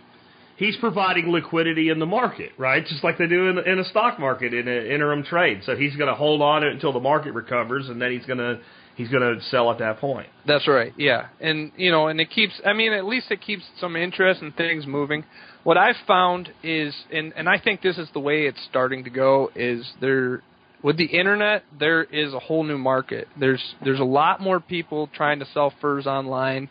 He's 0.57 0.77
providing 0.77 1.31
liquidity 1.31 1.89
in 1.89 1.99
the 1.99 2.07
market, 2.07 2.53
right? 2.59 2.85
Just 2.87 3.03
like 3.03 3.19
they 3.19 3.27
do 3.27 3.49
in, 3.49 3.59
in 3.59 3.79
a 3.79 3.85
stock 3.85 4.21
market 4.21 4.55
in 4.55 4.69
an 4.69 4.87
interim 4.87 5.25
trade. 5.25 5.63
So 5.65 5.75
he's 5.75 5.97
going 5.97 6.09
to 6.09 6.15
hold 6.15 6.43
on 6.43 6.63
it 6.63 6.73
until 6.73 6.93
the 6.93 7.01
market 7.01 7.33
recovers, 7.33 7.89
and 7.89 8.01
then 8.01 8.13
he's 8.13 8.25
going 8.25 8.39
to 8.39 8.61
he's 8.97 9.09
going 9.09 9.23
to 9.23 9.43
sell 9.47 9.71
at 9.71 9.79
that 9.79 9.99
point. 9.99 10.29
That's 10.47 10.69
right. 10.69 10.93
Yeah, 10.97 11.29
and 11.41 11.73
you 11.77 11.91
know, 11.91 12.09
and 12.09 12.21
it 12.21 12.31
keeps. 12.31 12.55
I 12.65 12.73
mean, 12.73 12.93
at 12.93 13.05
least 13.05 13.31
it 13.31 13.41
keeps 13.41 13.65
some 13.81 13.97
interest 13.97 14.43
and 14.43 14.55
things 14.55 14.87
moving. 14.87 15.25
What 15.65 15.77
I've 15.77 15.97
found 16.07 16.51
is, 16.63 16.95
and 17.13 17.33
and 17.37 17.49
I 17.49 17.59
think 17.59 17.83
this 17.83 17.99
is 17.99 18.09
the 18.13 18.21
way 18.21 18.43
it's 18.43 18.63
starting 18.69 19.05
to 19.05 19.11
go. 19.11 19.51
Is 19.57 19.93
there 20.01 20.43
with 20.85 20.99
the 20.99 21.07
internet, 21.07 21.65
there 21.81 22.05
is 22.05 22.35
a 22.35 22.39
whole 22.39 22.63
new 22.63 22.79
market. 22.79 23.27
There's 23.41 23.63
there's 23.83 24.01
a 24.01 24.05
lot 24.05 24.41
more 24.41 24.61
people 24.61 25.09
trying 25.15 25.39
to 25.41 25.47
sell 25.47 25.73
furs 25.81 26.07
online, 26.07 26.69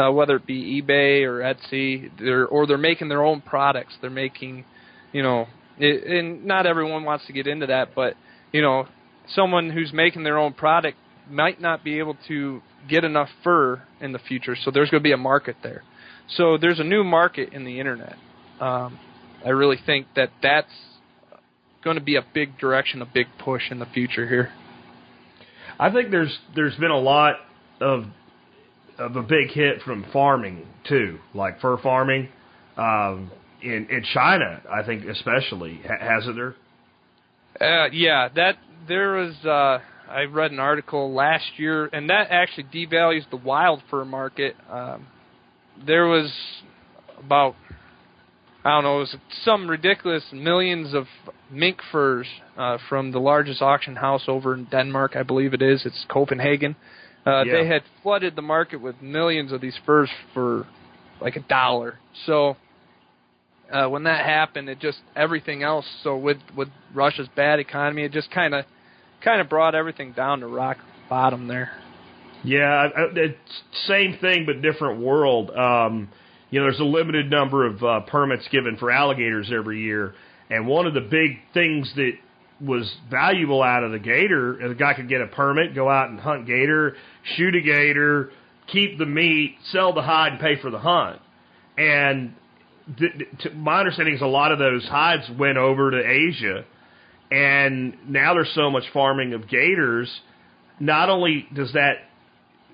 uh, 0.00 0.10
whether 0.10 0.36
it 0.36 0.46
be 0.46 0.80
eBay 0.80 1.24
or 1.24 1.40
Etsy, 1.40 2.10
they're, 2.18 2.46
or 2.46 2.66
they're 2.66 2.78
making 2.78 3.08
their 3.08 3.24
own 3.24 3.40
products. 3.40 3.94
They're 4.00 4.10
making, 4.10 4.64
you 5.12 5.22
know, 5.22 5.46
it, 5.78 6.04
and 6.04 6.44
not 6.44 6.66
everyone 6.66 7.04
wants 7.04 7.26
to 7.26 7.32
get 7.32 7.46
into 7.46 7.66
that, 7.66 7.94
but 7.94 8.14
you 8.52 8.62
know, 8.62 8.86
someone 9.34 9.70
who's 9.70 9.92
making 9.92 10.22
their 10.22 10.38
own 10.38 10.52
product 10.52 10.96
might 11.28 11.60
not 11.60 11.84
be 11.84 11.98
able 11.98 12.16
to 12.28 12.60
get 12.88 13.04
enough 13.04 13.28
fur 13.44 13.82
in 14.00 14.12
the 14.12 14.18
future, 14.18 14.56
so 14.64 14.70
there's 14.70 14.90
going 14.90 15.02
to 15.02 15.06
be 15.06 15.12
a 15.12 15.18
market 15.18 15.56
there. 15.62 15.82
So 16.36 16.56
there's 16.58 16.80
a 16.80 16.84
new 16.84 17.04
market 17.04 17.52
in 17.52 17.64
the 17.64 17.78
internet. 17.78 18.16
Um, 18.60 18.98
I 19.44 19.50
really 19.50 19.78
think 19.84 20.06
that 20.16 20.30
that's 20.42 20.72
going 21.82 21.96
to 21.96 22.02
be 22.02 22.16
a 22.16 22.24
big 22.34 22.58
direction, 22.58 23.02
a 23.02 23.06
big 23.06 23.26
push 23.38 23.62
in 23.70 23.78
the 23.78 23.86
future 23.86 24.28
here. 24.28 24.52
I 25.78 25.90
think 25.90 26.10
there's 26.10 26.38
there's 26.54 26.76
been 26.76 26.90
a 26.90 26.98
lot 26.98 27.36
of 27.80 28.04
of 29.00 29.16
a 29.16 29.22
big 29.22 29.50
hit 29.50 29.82
from 29.82 30.04
farming 30.12 30.66
too, 30.88 31.18
like 31.34 31.60
fur 31.60 31.78
farming. 31.78 32.28
Um, 32.76 33.30
in 33.62 33.88
in 33.90 34.04
China, 34.14 34.62
I 34.70 34.82
think 34.84 35.04
especially 35.04 35.80
ha- 35.86 35.98
hasn't 36.00 36.36
there? 36.36 36.54
Uh, 37.60 37.90
yeah, 37.92 38.28
that 38.34 38.56
there 38.88 39.12
was. 39.12 39.34
Uh, 39.44 39.78
I 40.10 40.24
read 40.24 40.50
an 40.50 40.58
article 40.58 41.12
last 41.14 41.44
year, 41.56 41.88
and 41.92 42.10
that 42.10 42.28
actually 42.30 42.64
devalues 42.64 43.28
the 43.30 43.36
wild 43.36 43.82
fur 43.90 44.04
market. 44.04 44.56
Um, 44.68 45.06
there 45.86 46.06
was 46.06 46.32
about 47.24 47.54
I 48.62 48.70
don't 48.70 48.84
know, 48.84 48.96
it 48.96 49.00
was 49.00 49.16
some 49.44 49.68
ridiculous 49.68 50.22
millions 50.32 50.92
of 50.92 51.06
mink 51.50 51.78
furs 51.90 52.26
uh, 52.58 52.76
from 52.90 53.10
the 53.10 53.18
largest 53.18 53.62
auction 53.62 53.96
house 53.96 54.24
over 54.28 54.52
in 54.52 54.66
Denmark, 54.66 55.16
I 55.16 55.22
believe 55.22 55.54
it 55.54 55.62
is. 55.62 55.86
It's 55.86 56.04
Copenhagen. 56.10 56.76
Uh, 57.26 57.44
Yeah. 57.44 57.52
They 57.52 57.66
had 57.66 57.82
flooded 58.02 58.36
the 58.36 58.42
market 58.42 58.80
with 58.80 59.00
millions 59.02 59.52
of 59.52 59.60
these 59.60 59.76
furs 59.84 60.10
for 60.34 60.66
like 61.20 61.36
a 61.36 61.40
dollar. 61.40 61.98
So 62.26 62.56
uh, 63.70 63.86
when 63.88 64.04
that 64.04 64.24
happened, 64.24 64.68
it 64.68 64.80
just 64.80 64.98
everything 65.14 65.62
else. 65.62 65.86
So 66.02 66.16
with 66.16 66.38
with 66.56 66.68
Russia's 66.94 67.28
bad 67.36 67.60
economy, 67.60 68.02
it 68.02 68.12
just 68.12 68.30
kind 68.30 68.54
of 68.54 68.64
kind 69.22 69.40
of 69.40 69.48
brought 69.48 69.74
everything 69.74 70.12
down 70.12 70.40
to 70.40 70.46
rock 70.46 70.78
bottom 71.08 71.46
there. 71.46 71.72
Yeah, 72.42 72.64
I- 72.64 72.86
I- 73.02 73.10
it's 73.14 73.62
same 73.86 74.14
thing 74.14 74.46
but 74.46 74.62
different 74.62 75.00
world. 75.00 75.50
Um, 75.50 76.08
you 76.50 76.58
know, 76.58 76.64
there's 76.66 76.80
a 76.80 76.84
limited 76.84 77.30
number 77.30 77.66
of 77.66 77.84
uh, 77.84 78.00
permits 78.00 78.48
given 78.48 78.76
for 78.76 78.90
alligators 78.90 79.52
every 79.52 79.80
year, 79.82 80.14
And 80.48 80.66
one 80.66 80.84
of 80.86 80.94
the 80.94 81.00
big 81.00 81.38
things 81.54 81.92
that 81.94 82.14
was 82.60 82.92
valuable 83.10 83.62
out 83.62 83.84
of 83.84 83.92
the 83.92 83.98
gator, 83.98 84.56
the 84.68 84.74
guy 84.74 84.94
could 84.94 85.08
get 85.08 85.20
a 85.20 85.26
permit, 85.26 85.74
go 85.74 85.88
out 85.88 86.10
and 86.10 86.20
hunt 86.20 86.46
gator, 86.46 86.94
shoot 87.36 87.54
a 87.54 87.60
gator, 87.60 88.30
keep 88.66 88.98
the 88.98 89.06
meat, 89.06 89.56
sell 89.70 89.92
the 89.92 90.02
hide, 90.02 90.32
and 90.32 90.40
pay 90.40 90.60
for 90.60 90.70
the 90.70 90.78
hunt. 90.78 91.20
And 91.78 92.34
th- 92.98 93.12
th- 93.42 93.54
my 93.54 93.78
understanding 93.78 94.14
is 94.14 94.22
a 94.22 94.26
lot 94.26 94.52
of 94.52 94.58
those 94.58 94.84
hides 94.84 95.24
went 95.38 95.58
over 95.58 95.90
to 95.90 95.98
Asia, 95.98 96.64
and 97.30 97.96
now 98.08 98.34
there's 98.34 98.52
so 98.54 98.70
much 98.70 98.84
farming 98.92 99.32
of 99.34 99.48
gators. 99.48 100.10
Not 100.78 101.08
only 101.08 101.46
does 101.54 101.72
that 101.72 101.98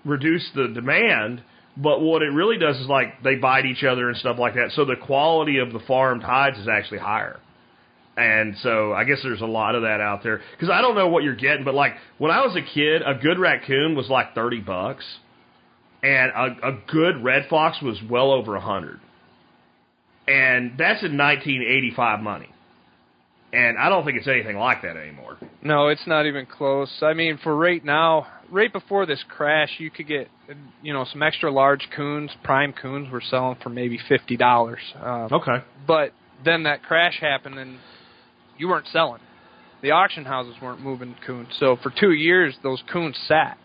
reduce 0.05 0.49
the 0.55 0.69
demand, 0.69 1.43
but 1.77 2.01
what 2.01 2.23
it 2.23 2.33
really 2.33 2.59
does 2.59 2.77
is 2.77 2.87
like 2.87 3.23
they 3.23 3.35
bite 3.35 3.67
each 3.67 3.85
other 3.85 4.09
and 4.09 4.17
stuff 4.17 4.39
like 4.39 4.55
that. 4.55 4.71
So 4.75 4.85
the 4.85 4.97
quality 4.97 5.59
of 5.59 5.73
the 5.73 5.81
farmed 5.81 6.23
hides 6.23 6.59
is 6.59 6.69
actually 6.69 6.99
higher. 6.99 7.39
And 8.17 8.57
so 8.63 8.93
I 8.95 9.05
guess 9.05 9.19
there's 9.23 9.43
a 9.43 9.47
lot 9.47 9.75
of 9.75 9.83
that 9.83 10.01
out 10.01 10.23
there 10.23 10.41
because 10.53 10.71
I 10.71 10.81
don't 10.81 10.95
know 10.95 11.09
what 11.09 11.23
you're 11.23 11.35
getting, 11.37 11.65
but 11.65 11.75
like 11.75 11.93
when 12.19 12.31
I 12.31 12.45
was 12.47 12.57
a 12.57 12.63
kid, 12.63 13.03
a 13.03 13.15
good 13.15 13.39
raccoon 13.39 13.95
was 13.95 14.09
like 14.09 14.35
thirty 14.35 14.61
bucks, 14.61 15.05
and 16.03 16.31
a, 16.31 16.69
a 16.69 16.79
good 16.89 17.23
red 17.23 17.47
fox 17.51 17.83
was 17.83 17.99
well 18.09 18.31
over 18.33 18.57
a 18.57 18.61
hundred, 18.61 19.01
and 20.27 20.73
that's 20.79 21.03
in 21.03 21.17
1985 21.19 22.21
money. 22.21 22.49
And 23.53 23.79
I 23.79 23.89
don't 23.89 24.05
think 24.05 24.19
it's 24.19 24.27
anything 24.29 24.57
like 24.57 24.83
that 24.83 24.97
anymore. 24.97 25.39
No, 25.63 25.89
it's 25.89 26.07
not 26.07 26.27
even 26.27 26.47
close. 26.47 26.91
I 27.01 27.15
mean, 27.15 27.39
for 27.43 27.57
right 27.57 27.83
now, 27.83 28.27
right 28.51 28.73
before 28.73 29.07
this 29.07 29.23
crash, 29.29 29.71
you 29.79 29.89
could 29.89 30.09
get, 30.09 30.29
you 30.83 30.93
know, 30.93 31.07
some 31.11 31.23
extra 31.23 31.51
large 31.51 31.87
coons, 31.95 32.31
prime 32.43 32.73
coons, 32.73 33.11
were 33.11 33.23
selling 33.31 33.57
for 33.63 33.69
maybe 33.69 33.99
fifty 34.09 34.37
dollars. 34.37 34.81
Uh, 35.01 35.29
Okay. 35.33 35.59
but 35.87 36.13
then 36.45 36.65
that 36.65 36.83
crash 36.83 37.19
happened, 37.21 37.59
and 37.59 37.79
you 38.59 38.69
weren't 38.69 38.87
selling. 38.93 39.21
The 39.83 39.91
auction 39.93 40.25
houses 40.25 40.55
weren't 40.63 40.81
moving 40.81 41.15
coons, 41.27 41.49
so 41.59 41.77
for 41.83 41.91
two 41.91 42.13
years 42.13 42.57
those 42.63 42.83
coons 42.93 43.17
sat, 43.29 43.59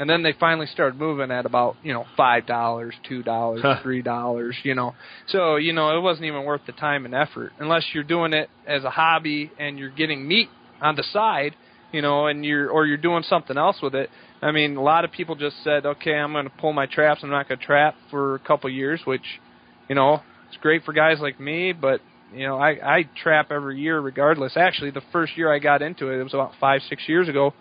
and 0.00 0.08
then 0.08 0.22
they 0.22 0.32
finally 0.32 0.66
started 0.66 0.98
moving 0.98 1.30
at 1.30 1.44
about 1.46 1.76
you 1.82 1.92
know 1.92 2.04
five 2.16 2.46
dollars, 2.46 2.94
two 3.08 3.22
dollars, 3.22 3.60
Huh. 3.62 3.80
three 3.82 4.02
dollars, 4.02 4.56
you 4.62 4.74
know. 4.74 4.94
So 5.28 5.56
you 5.56 5.72
know 5.72 5.96
it 5.96 6.00
wasn't 6.00 6.26
even 6.26 6.44
worth 6.44 6.62
the 6.66 6.72
time 6.72 7.04
and 7.04 7.14
effort 7.14 7.52
unless 7.58 7.84
you're 7.92 8.04
doing 8.04 8.32
it 8.32 8.48
as 8.66 8.84
a 8.84 8.90
hobby 8.90 9.50
and 9.58 9.78
you're 9.78 9.90
getting 9.90 10.26
meat 10.26 10.48
on 10.80 10.96
the 10.96 11.04
side, 11.12 11.54
you 11.92 12.00
know, 12.02 12.26
and 12.26 12.44
you're 12.44 12.70
or 12.70 12.86
you're 12.86 12.96
doing 12.96 13.22
something 13.28 13.56
else 13.58 13.76
with 13.82 13.94
it. 13.94 14.08
I 14.40 14.52
mean, 14.52 14.76
a 14.76 14.82
lot 14.82 15.04
of 15.04 15.10
people 15.12 15.34
just 15.34 15.56
said, 15.64 15.84
okay, 15.84 16.14
I'm 16.14 16.32
going 16.32 16.44
to 16.44 16.52
pull 16.60 16.72
my 16.72 16.86
traps. 16.86 17.20
I'm 17.22 17.30
not 17.30 17.48
going 17.48 17.58
to 17.58 17.64
trap 17.64 17.96
for 18.10 18.36
a 18.36 18.38
couple 18.38 18.70
years, 18.70 19.00
which, 19.04 19.24
you 19.88 19.96
know, 19.96 20.22
it's 20.48 20.56
great 20.58 20.84
for 20.84 20.92
guys 20.92 21.18
like 21.20 21.40
me, 21.40 21.72
but 21.72 22.00
you 22.32 22.46
know, 22.46 22.58
I 22.58 22.70
I 22.98 23.08
trap 23.22 23.50
every 23.50 23.80
year 23.80 24.00
regardless. 24.00 24.56
Actually, 24.56 24.90
the 24.90 25.02
first 25.12 25.36
year 25.36 25.52
I 25.52 25.58
got 25.58 25.82
into 25.82 26.08
it, 26.08 26.20
it 26.20 26.22
was 26.22 26.34
about 26.34 26.52
five 26.60 26.80
six 26.88 27.02
years 27.06 27.28
ago. 27.28 27.54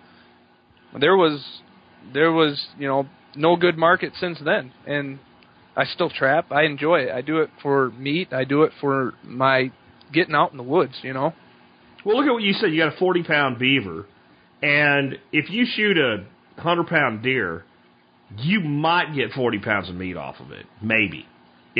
There 1.00 1.16
was 1.16 1.44
there 2.14 2.32
was 2.32 2.66
you 2.78 2.88
know 2.88 3.08
no 3.36 3.56
good 3.56 3.78
market 3.78 4.14
since 4.20 4.40
then, 4.44 4.72
and 4.86 5.20
I 5.76 5.86
still 5.86 6.10
trap. 6.10 6.52
I 6.52 6.64
enjoy 6.64 7.02
it. 7.02 7.12
I 7.12 7.22
do 7.22 7.38
it 7.38 7.50
for 7.62 7.92
meat. 7.92 8.34
I 8.34 8.44
do 8.44 8.64
it 8.64 8.72
for 8.82 9.14
my 9.24 9.72
getting 10.14 10.36
out 10.36 10.52
in 10.52 10.58
the 10.58 10.64
woods. 10.64 10.96
You 11.02 11.14
know. 11.14 11.34
Well, 12.06 12.18
look 12.18 12.28
at 12.28 12.34
what 12.34 12.44
you 12.44 12.54
said. 12.54 12.72
You 12.72 12.84
got 12.84 12.94
a 12.94 12.98
40 12.98 13.24
pound 13.24 13.60
beaver, 13.60 14.06
and 14.62 15.18
if 15.32 15.50
you 15.50 15.66
shoot 15.66 15.98
a 15.98 16.26
100 16.56 16.88
pound 16.88 17.24
deer, 17.24 17.64
you 18.38 18.60
might 18.62 19.14
get 19.16 19.32
40 19.32 19.60
pounds 19.60 19.90
of 19.90 19.96
meat 19.96 20.18
off 20.18 20.36
of 20.40 20.52
it. 20.52 20.66
Maybe. 20.82 21.26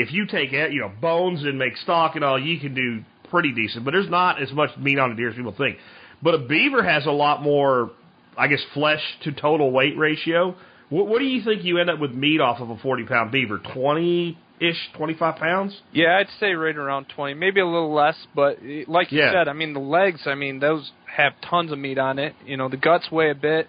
If 0.00 0.12
you 0.12 0.26
take 0.26 0.52
it, 0.52 0.72
you 0.72 0.80
know, 0.80 0.92
bones 1.00 1.42
and 1.42 1.58
make 1.58 1.76
stock 1.78 2.14
and 2.14 2.24
all, 2.24 2.38
you 2.40 2.58
can 2.60 2.74
do 2.74 3.02
pretty 3.30 3.52
decent, 3.52 3.84
but 3.84 3.90
there's 3.92 4.08
not 4.08 4.40
as 4.40 4.50
much 4.52 4.70
meat 4.78 4.98
on 4.98 5.12
a 5.12 5.14
deer 5.16 5.30
as 5.30 5.34
people 5.36 5.54
think. 5.56 5.76
But 6.22 6.34
a 6.34 6.38
beaver 6.38 6.82
has 6.82 7.06
a 7.06 7.10
lot 7.10 7.42
more, 7.42 7.90
I 8.36 8.46
guess, 8.48 8.62
flesh 8.74 9.02
to 9.24 9.32
total 9.32 9.70
weight 9.70 9.96
ratio. 9.96 10.54
What, 10.88 11.06
what 11.08 11.18
do 11.18 11.26
you 11.26 11.42
think 11.44 11.64
you 11.64 11.78
end 11.78 11.90
up 11.90 11.98
with 12.00 12.12
meat 12.12 12.40
off 12.40 12.60
of 12.60 12.70
a 12.70 12.76
40 12.78 13.04
pound 13.04 13.30
beaver? 13.30 13.58
20 13.74 14.38
ish, 14.60 14.76
25 14.96 15.36
pounds? 15.36 15.76
Yeah, 15.92 16.16
I'd 16.18 16.28
say 16.40 16.52
right 16.54 16.74
around 16.76 17.06
20, 17.14 17.34
maybe 17.34 17.60
a 17.60 17.66
little 17.66 17.92
less, 17.94 18.16
but 18.34 18.58
eh, 18.64 18.84
like 18.88 19.12
you 19.12 19.20
Yeah. 19.20 19.32
said, 19.32 19.48
I 19.48 19.52
mean, 19.52 19.74
the 19.74 19.80
legs, 19.80 20.22
I 20.26 20.34
mean, 20.34 20.58
those 20.60 20.90
have 21.16 21.34
tons 21.48 21.70
of 21.72 21.78
meat 21.78 21.98
on 21.98 22.18
it. 22.18 22.34
You 22.46 22.56
know, 22.56 22.68
the 22.68 22.76
guts 22.78 23.10
weigh 23.12 23.30
a 23.30 23.34
bit, 23.34 23.68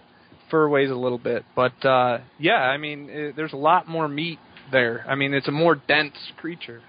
fur 0.49 0.67
weighs 0.69 0.89
a 0.89 0.95
little 0.95 1.19
bit. 1.19 1.43
But, 1.55 1.85
uh, 1.85 2.19
yeah, 2.39 2.53
I 2.61 2.77
mean, 2.77 3.09
eh, 3.09 3.31
there's 3.35 3.53
a 3.53 3.57
lot 3.57 3.87
more 3.87 4.07
meat 4.07 4.39
there. 4.71 5.05
I 5.07 5.15
mean, 5.15 5.33
it's 5.33 5.47
a 5.47 5.51
more 5.51 5.75
dense 5.75 6.15
creature. 6.37 6.81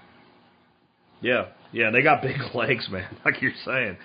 Yeah, 1.21 1.47
yeah, 1.71 1.91
they 1.91 2.01
got 2.01 2.21
big 2.21 2.37
legs, 2.53 2.87
man, 2.89 3.17
like 3.25 3.41
you're 3.41 3.51
saying. 3.65 3.97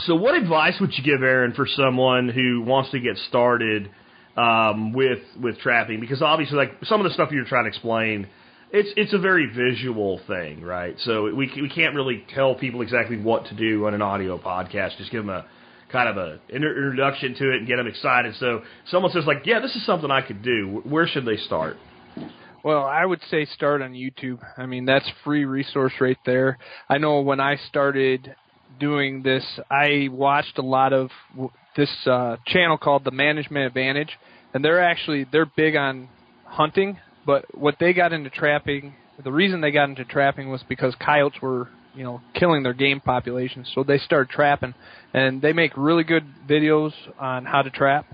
So, 0.00 0.14
what 0.14 0.34
advice 0.34 0.74
would 0.80 0.92
you 0.96 1.04
give 1.04 1.22
Aaron 1.22 1.54
for 1.54 1.66
someone 1.66 2.28
who 2.28 2.62
wants 2.62 2.90
to 2.92 3.00
get 3.00 3.16
started 3.28 3.90
um, 4.36 4.92
with 4.92 5.20
with 5.40 5.58
trapping? 5.58 6.00
Because 6.00 6.22
obviously, 6.22 6.56
like 6.56 6.72
some 6.84 7.00
of 7.00 7.04
the 7.04 7.14
stuff 7.14 7.30
you're 7.32 7.44
trying 7.44 7.64
to 7.64 7.68
explain, 7.68 8.28
it's 8.70 8.88
it's 8.96 9.12
a 9.12 9.18
very 9.18 9.46
visual 9.46 10.20
thing, 10.26 10.62
right? 10.62 10.94
So 11.00 11.34
we 11.34 11.50
we 11.60 11.68
can't 11.68 11.96
really 11.96 12.24
tell 12.32 12.54
people 12.54 12.82
exactly 12.82 13.16
what 13.16 13.46
to 13.46 13.54
do 13.54 13.86
on 13.86 13.94
an 13.94 14.02
audio 14.02 14.38
podcast. 14.38 14.98
Just 14.98 15.10
give 15.10 15.24
them 15.24 15.34
a 15.34 15.46
kind 15.90 16.08
of 16.08 16.16
a 16.16 16.38
introduction 16.54 17.34
to 17.34 17.50
it 17.50 17.56
and 17.56 17.66
get 17.66 17.76
them 17.76 17.88
excited. 17.88 18.36
So, 18.38 18.62
someone 18.86 19.10
says 19.10 19.24
like, 19.26 19.46
"Yeah, 19.46 19.58
this 19.58 19.74
is 19.74 19.84
something 19.84 20.10
I 20.12 20.20
could 20.20 20.42
do." 20.42 20.82
Where 20.84 21.08
should 21.08 21.24
they 21.24 21.38
start? 21.38 21.76
Well, 22.68 22.84
I 22.84 23.06
would 23.06 23.22
say 23.30 23.46
start 23.46 23.80
on 23.80 23.94
YouTube. 23.94 24.40
I 24.58 24.66
mean, 24.66 24.84
that's 24.84 25.10
free 25.24 25.46
resource 25.46 25.94
right 26.02 26.18
there. 26.26 26.58
I 26.86 26.98
know 26.98 27.22
when 27.22 27.40
I 27.40 27.56
started 27.66 28.34
doing 28.78 29.22
this, 29.22 29.42
I 29.70 30.08
watched 30.12 30.58
a 30.58 30.62
lot 30.62 30.92
of 30.92 31.08
this 31.78 31.88
uh, 32.04 32.36
channel 32.46 32.76
called 32.76 33.04
The 33.04 33.10
Management 33.10 33.64
Advantage, 33.64 34.10
and 34.52 34.62
they're 34.62 34.84
actually 34.84 35.24
they're 35.32 35.46
big 35.46 35.76
on 35.76 36.10
hunting. 36.44 36.98
But 37.24 37.46
what 37.56 37.76
they 37.80 37.94
got 37.94 38.12
into 38.12 38.28
trapping, 38.28 38.92
the 39.24 39.32
reason 39.32 39.62
they 39.62 39.70
got 39.70 39.88
into 39.88 40.04
trapping 40.04 40.50
was 40.50 40.62
because 40.68 40.94
coyotes 41.02 41.40
were 41.40 41.70
you 41.94 42.04
know 42.04 42.20
killing 42.34 42.64
their 42.64 42.74
game 42.74 43.00
populations, 43.00 43.72
so 43.74 43.82
they 43.82 43.96
started 43.96 44.28
trapping, 44.28 44.74
and 45.14 45.40
they 45.40 45.54
make 45.54 45.72
really 45.74 46.04
good 46.04 46.24
videos 46.46 46.92
on 47.18 47.46
how 47.46 47.62
to 47.62 47.70
trap 47.70 48.04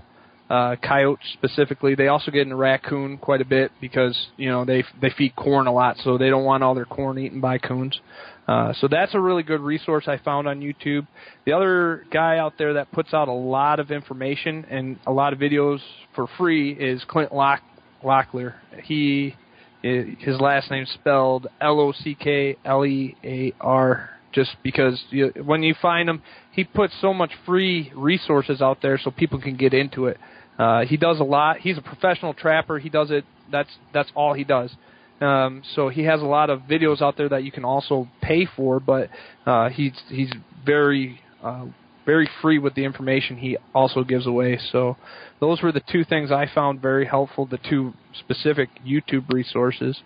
uh, 0.49 0.75
coyotes 0.83 1.25
specifically. 1.33 1.95
They 1.95 2.07
also 2.07 2.31
get 2.31 2.41
into 2.41 2.55
raccoon 2.55 3.17
quite 3.17 3.41
a 3.41 3.45
bit 3.45 3.71
because 3.81 4.15
you 4.37 4.49
know 4.49 4.65
they 4.65 4.83
they 5.01 5.11
feed 5.17 5.35
corn 5.35 5.67
a 5.67 5.73
lot, 5.73 5.97
so 6.03 6.17
they 6.17 6.29
don't 6.29 6.43
want 6.43 6.63
all 6.63 6.75
their 6.75 6.85
corn 6.85 7.17
eaten 7.17 7.41
by 7.41 7.57
coons. 7.57 7.99
Uh, 8.47 8.73
so 8.79 8.87
that's 8.87 9.15
a 9.15 9.19
really 9.19 9.41
good 9.41 9.59
resource 9.59 10.07
I 10.07 10.17
found 10.17 10.47
on 10.47 10.61
YouTube. 10.61 11.07
The 11.45 11.53
other 11.53 12.05
guy 12.11 12.37
out 12.37 12.53
there 12.59 12.73
that 12.73 12.91
puts 12.91 13.11
out 13.11 13.27
a 13.27 13.33
lot 13.33 13.79
of 13.79 13.89
information 13.89 14.65
and 14.69 14.99
a 15.07 15.11
lot 15.11 15.33
of 15.33 15.39
videos 15.39 15.79
for 16.13 16.27
free 16.37 16.71
is 16.71 17.03
Clint 17.07 17.33
Lock, 17.33 17.61
Locklear. 18.03 18.53
He 18.83 19.35
his 19.81 20.39
last 20.39 20.71
name's 20.71 20.89
spelled 20.91 21.47
L 21.61 21.79
O 21.79 21.91
C 21.91 22.15
K 22.19 22.55
L 22.65 22.85
E 22.85 23.15
A 23.23 23.53
R. 23.61 24.14
Just 24.35 24.51
because 24.63 25.01
you, 25.09 25.31
when 25.43 25.63
you 25.63 25.73
find 25.81 26.09
him, 26.09 26.21
he 26.51 26.65
puts 26.65 26.93
so 26.99 27.13
much 27.13 27.31
free 27.45 27.91
resources 27.95 28.61
out 28.61 28.79
there 28.81 28.99
so 29.01 29.09
people 29.09 29.41
can 29.41 29.55
get 29.55 29.73
into 29.73 30.07
it. 30.07 30.17
Uh, 30.59 30.81
he 30.81 30.97
does 30.97 31.19
a 31.19 31.23
lot. 31.23 31.57
He's 31.59 31.77
a 31.77 31.81
professional 31.81 32.33
trapper. 32.33 32.77
He 32.77 32.89
does 32.89 33.11
it. 33.11 33.23
That's 33.51 33.69
that's 33.93 34.11
all 34.13 34.33
he 34.33 34.43
does. 34.43 34.75
Um, 35.21 35.63
so 35.75 35.87
he 35.87 36.03
has 36.03 36.21
a 36.21 36.25
lot 36.25 36.49
of 36.49 36.61
videos 36.61 37.01
out 37.01 37.15
there 37.15 37.29
that 37.29 37.43
you 37.45 37.51
can 37.51 37.63
also 37.63 38.09
pay 38.21 38.45
for, 38.57 38.81
but 38.81 39.09
uh, 39.45 39.69
he's 39.69 39.93
he's 40.09 40.31
very 40.65 41.21
uh, 41.41 41.65
very 42.05 42.29
free 42.41 42.59
with 42.59 42.75
the 42.75 42.83
information 42.83 43.37
he 43.37 43.57
also 43.73 44.03
gives 44.03 44.27
away. 44.27 44.59
So 44.71 44.97
those 45.39 45.61
were 45.61 45.71
the 45.71 45.81
two 45.91 46.03
things 46.03 46.31
I 46.31 46.47
found 46.53 46.81
very 46.81 47.05
helpful. 47.05 47.45
The 47.45 47.59
two 47.69 47.93
specific 48.19 48.69
YouTube 48.85 49.31
resources. 49.31 49.97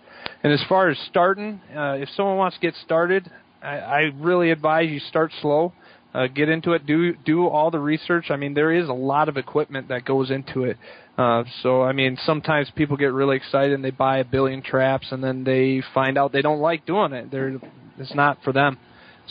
And 0.42 0.52
as 0.52 0.62
far 0.68 0.88
as 0.88 0.98
starting, 1.08 1.60
uh, 1.76 1.96
if 1.98 2.08
someone 2.16 2.36
wants 2.36 2.56
to 2.56 2.60
get 2.60 2.74
started, 2.84 3.30
I, 3.62 3.78
I 3.78 3.98
really 4.18 4.50
advise 4.50 4.88
you 4.90 5.00
start 5.00 5.32
slow. 5.40 5.72
Uh, 6.12 6.26
get 6.26 6.48
into 6.48 6.72
it. 6.72 6.86
Do 6.86 7.14
do 7.24 7.46
all 7.46 7.70
the 7.70 7.78
research. 7.78 8.26
I 8.30 8.36
mean, 8.36 8.54
there 8.54 8.72
is 8.72 8.88
a 8.88 8.92
lot 8.92 9.28
of 9.28 9.36
equipment 9.36 9.88
that 9.88 10.04
goes 10.04 10.30
into 10.30 10.64
it. 10.64 10.76
Uh, 11.16 11.44
so 11.62 11.82
I 11.82 11.92
mean, 11.92 12.18
sometimes 12.24 12.68
people 12.74 12.96
get 12.96 13.12
really 13.12 13.36
excited 13.36 13.72
and 13.72 13.84
they 13.84 13.92
buy 13.92 14.18
a 14.18 14.24
billion 14.24 14.60
traps, 14.60 15.06
and 15.12 15.22
then 15.22 15.44
they 15.44 15.82
find 15.94 16.18
out 16.18 16.32
they 16.32 16.42
don't 16.42 16.58
like 16.58 16.84
doing 16.84 17.12
it. 17.12 17.30
They're 17.30 17.60
it's 17.98 18.14
not 18.14 18.38
for 18.42 18.52
them. 18.52 18.78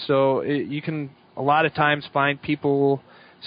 So 0.07 0.39
it, 0.39 0.67
you 0.67 0.82
can 0.82 1.09
a 1.36 1.41
lot 1.41 1.65
of 1.65 1.73
times 1.73 2.07
find 2.13 2.41
people 2.41 3.01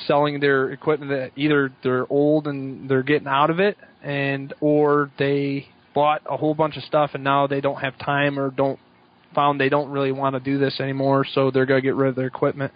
selling 0.07 0.41
their 0.41 0.70
equipment 0.70 1.11
that 1.11 1.30
either 1.37 1.72
they're 1.83 2.07
old 2.12 2.47
and 2.47 2.89
they're 2.89 3.03
getting 3.03 3.28
out 3.28 3.49
of 3.49 3.61
it, 3.61 3.78
and 4.03 4.53
or 4.61 5.11
they 5.18 5.68
bought 5.95 6.22
a 6.28 6.37
whole 6.37 6.55
bunch 6.55 6.76
of 6.76 6.83
stuff 6.85 7.11
and 7.14 7.22
now 7.22 7.47
they 7.47 7.61
don't 7.61 7.80
have 7.80 7.99
time 7.99 8.39
or 8.39 8.51
don't 8.51 8.78
found 9.35 9.61
they 9.61 9.68
don't 9.68 9.91
really 9.91 10.12
want 10.12 10.35
to 10.35 10.41
do 10.41 10.59
this 10.59 10.80
anymore, 10.80 11.26
so 11.35 11.51
they're 11.51 11.66
gonna 11.66 11.80
get 11.80 11.95
rid 11.95 12.11
of 12.11 12.16
their 12.16 12.26
equipment. 12.26 12.72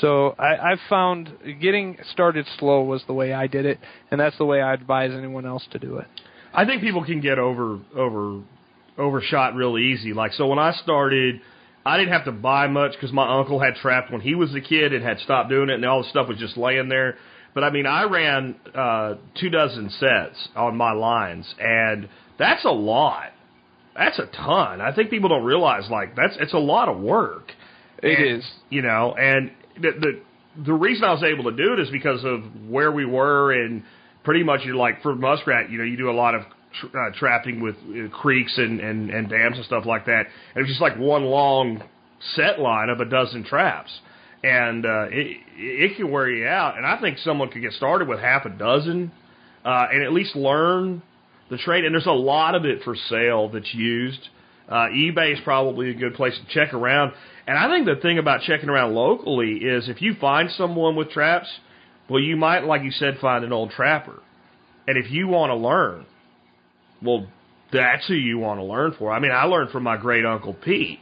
So 0.00 0.36
I, 0.38 0.72
I've 0.72 0.80
found 0.88 1.30
getting 1.60 1.98
started 2.12 2.46
slow 2.58 2.82
was 2.84 3.02
the 3.06 3.12
way 3.12 3.32
I 3.32 3.46
did 3.46 3.66
it, 3.66 3.78
and 4.10 4.20
that's 4.20 4.38
the 4.38 4.44
way 4.44 4.60
I 4.60 4.72
advise 4.72 5.10
anyone 5.12 5.46
else 5.46 5.66
to 5.72 5.78
do 5.78 5.96
it. 5.96 6.06
I 6.54 6.64
think 6.64 6.82
people 6.82 7.04
can 7.04 7.20
get 7.20 7.38
over 7.38 7.80
over 7.96 8.40
overshot 8.98 9.54
real 9.54 9.78
easy. 9.78 10.12
Like 10.12 10.32
so, 10.32 10.46
when 10.46 10.58
I 10.58 10.72
started, 10.72 11.40
I 11.84 11.96
didn't 11.96 12.12
have 12.12 12.26
to 12.26 12.32
buy 12.32 12.66
much 12.68 12.92
because 12.92 13.12
my 13.12 13.38
uncle 13.38 13.58
had 13.58 13.74
trapped 13.76 14.12
when 14.12 14.20
he 14.20 14.34
was 14.34 14.54
a 14.54 14.60
kid 14.60 14.92
and 14.92 15.04
had 15.04 15.18
stopped 15.20 15.48
doing 15.48 15.70
it, 15.70 15.74
and 15.74 15.84
all 15.84 16.02
the 16.02 16.08
stuff 16.08 16.28
was 16.28 16.38
just 16.38 16.56
laying 16.56 16.88
there. 16.88 17.16
But 17.54 17.64
I 17.64 17.70
mean, 17.70 17.86
I 17.86 18.04
ran 18.04 18.56
uh, 18.74 19.14
two 19.40 19.50
dozen 19.50 19.90
sets 19.90 20.48
on 20.54 20.76
my 20.76 20.92
lines, 20.92 21.52
and 21.58 22.08
that's 22.38 22.64
a 22.64 22.70
lot. 22.70 23.32
That's 23.96 24.18
a 24.18 24.26
ton. 24.26 24.80
I 24.80 24.94
think 24.94 25.10
people 25.10 25.28
don't 25.28 25.44
realize 25.44 25.88
like 25.90 26.14
that's 26.16 26.36
it's 26.38 26.54
a 26.54 26.58
lot 26.58 26.88
of 26.88 27.00
work. 27.00 27.52
It 28.02 28.18
and, 28.18 28.38
is. 28.38 28.50
You 28.68 28.82
know, 28.82 29.14
and 29.18 29.50
the, 29.76 29.90
the 30.00 30.20
the 30.64 30.72
reason 30.72 31.04
I 31.04 31.12
was 31.12 31.22
able 31.22 31.50
to 31.50 31.56
do 31.56 31.72
it 31.74 31.80
is 31.80 31.90
because 31.90 32.24
of 32.24 32.42
where 32.68 32.92
we 32.92 33.04
were 33.04 33.52
and 33.52 33.82
pretty 34.24 34.42
much 34.42 34.60
you're 34.64 34.76
like 34.76 35.02
for 35.02 35.14
muskrat, 35.14 35.70
you 35.70 35.78
know, 35.78 35.84
you 35.84 35.96
do 35.96 36.10
a 36.10 36.12
lot 36.12 36.34
of 36.34 36.42
tr- 36.80 36.98
uh, 36.98 37.10
trapping 37.18 37.60
with 37.60 37.76
uh, 37.76 38.08
creeks 38.10 38.56
and, 38.58 38.80
and 38.80 39.10
and 39.10 39.28
dams 39.28 39.56
and 39.56 39.64
stuff 39.64 39.84
like 39.86 40.06
that. 40.06 40.26
And 40.54 40.56
it 40.56 40.60
was 40.60 40.68
just 40.68 40.80
like 40.80 40.96
one 40.96 41.24
long 41.24 41.82
set 42.36 42.60
line 42.60 42.88
of 42.88 43.00
a 43.00 43.04
dozen 43.04 43.44
traps, 43.44 43.90
and 44.44 44.84
uh, 44.86 45.06
it 45.10 45.36
it 45.56 45.96
can 45.96 46.10
wear 46.10 46.30
you 46.30 46.46
out. 46.46 46.76
And 46.76 46.86
I 46.86 47.00
think 47.00 47.18
someone 47.18 47.48
could 47.50 47.62
get 47.62 47.72
started 47.72 48.08
with 48.08 48.20
half 48.20 48.44
a 48.44 48.50
dozen, 48.50 49.12
uh, 49.64 49.86
and 49.92 50.02
at 50.02 50.12
least 50.12 50.36
learn 50.36 51.02
the 51.50 51.58
trade. 51.58 51.84
And 51.84 51.94
there's 51.94 52.06
a 52.06 52.12
lot 52.12 52.54
of 52.54 52.64
it 52.64 52.82
for 52.84 52.94
sale 53.08 53.48
that's 53.48 53.74
used. 53.74 54.20
Uh, 54.68 54.86
eBay 54.92 55.32
is 55.32 55.40
probably 55.42 55.90
a 55.90 55.94
good 55.94 56.14
place 56.14 56.38
to 56.38 56.54
check 56.54 56.72
around. 56.72 57.12
And 57.46 57.58
I 57.58 57.68
think 57.68 57.86
the 57.86 58.00
thing 58.00 58.18
about 58.18 58.42
checking 58.42 58.68
around 58.68 58.94
locally 58.94 59.56
is 59.56 59.88
if 59.88 60.00
you 60.00 60.14
find 60.20 60.50
someone 60.52 60.94
with 60.94 61.10
traps, 61.10 61.48
well, 62.08 62.20
you 62.20 62.36
might, 62.36 62.64
like 62.64 62.82
you 62.82 62.92
said, 62.92 63.18
find 63.20 63.44
an 63.44 63.52
old 63.52 63.70
trapper. 63.70 64.22
And 64.86 64.96
if 64.96 65.10
you 65.10 65.28
want 65.28 65.50
to 65.50 65.56
learn, 65.56 66.06
well, 67.02 67.26
that's 67.72 68.06
who 68.06 68.14
you 68.14 68.38
want 68.38 68.60
to 68.60 68.64
learn 68.64 68.94
for. 68.98 69.12
I 69.12 69.20
mean, 69.20 69.32
I 69.32 69.44
learned 69.44 69.70
from 69.70 69.82
my 69.82 69.96
great 69.96 70.24
uncle 70.24 70.54
Pete. 70.54 70.98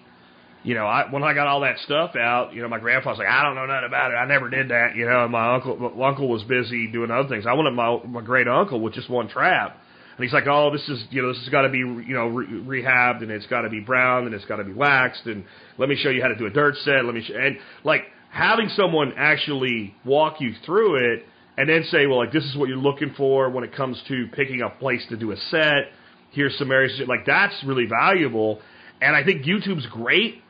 You 0.65 0.75
know, 0.75 0.87
I, 0.87 1.11
when 1.11 1.23
I 1.23 1.35
got 1.35 1.47
all 1.47 1.61
that 1.61 1.79
stuff 1.79 2.17
out, 2.17 2.53
you 2.53 2.61
know, 2.61 2.69
my 2.69 2.79
grandpa 2.79 3.15
like, 3.15 3.29
I 3.29 3.43
don't 3.43 3.55
know 3.55 3.67
nothing 3.67 3.87
about 3.87 4.11
it. 4.11 4.17
I 4.17 4.27
never 4.27 4.51
did 4.51 4.69
that. 4.71 4.97
You 4.97 5.07
know, 5.07 5.25
and 5.25 5.33
my 5.33 5.55
uncle, 5.55 5.77
my 5.77 6.09
uncle 6.09 6.29
was 6.29 6.43
busy 6.43 6.91
doing 6.91 7.11
other 7.11 7.29
things. 7.29 7.47
I 7.47 7.55
wanted 7.55 7.73
my, 7.73 8.01
my 8.07 8.21
great 8.21 8.49
uncle 8.49 8.81
with 8.81 8.95
just 8.95 9.09
one 9.09 9.29
trap. 9.29 9.79
And 10.19 10.25
he's 10.25 10.33
like, 10.33 10.49
oh, 10.49 10.73
this 10.73 10.83
is, 10.89 11.05
you 11.11 11.23
know, 11.23 11.29
this 11.29 11.39
has 11.39 11.49
got 11.49 11.63
to 11.63 11.69
be, 11.69 11.79
you 11.79 12.13
know, 12.13 12.27
re- 12.27 12.83
rehabbed 12.83 13.23
and 13.23 13.31
it's 13.31 13.47
got 13.47 13.61
to 13.61 13.71
be 13.71 13.79
browned 13.79 14.27
and 14.27 14.35
it's 14.35 14.45
got 14.47 14.57
to 14.57 14.65
be 14.65 14.73
waxed 14.73 15.27
and 15.27 15.45
let 15.79 15.89
me 15.89 15.95
show 15.95 16.11
you 16.11 16.21
how 16.21 16.27
to 16.27 16.35
do 16.35 16.47
a 16.47 16.51
dirt 16.51 16.75
set. 16.79 17.05
Let 17.05 17.15
me 17.15 17.25
and 17.33 17.57
like 17.85 18.03
having 18.29 18.69
someone 18.71 19.13
actually 19.17 19.95
walk 20.05 20.41
you 20.41 20.55
through 20.67 21.15
it 21.15 21.25
and 21.57 21.69
then 21.69 21.85
say, 21.85 22.07
well, 22.09 22.19
like 22.19 22.33
this 22.33 22.43
is 22.43 22.57
what 22.57 22.69
you're 22.69 22.79
looking 22.79 23.15
for 23.17 23.49
when 23.49 23.63
it 23.63 23.73
comes 23.73 24.03
to 24.09 24.27
picking 24.33 24.61
a 24.61 24.69
place 24.69 25.07
to 25.11 25.17
do 25.17 25.31
a 25.31 25.37
set. 25.37 25.93
Here's 26.33 26.59
some 26.59 26.73
areas 26.73 27.01
like 27.07 27.25
that's 27.25 27.55
really 27.65 27.87
valuable. 27.87 28.61
And 29.01 29.15
I 29.15 29.23
think 29.23 29.45
YouTube's 29.45 29.87
great, 29.87 30.43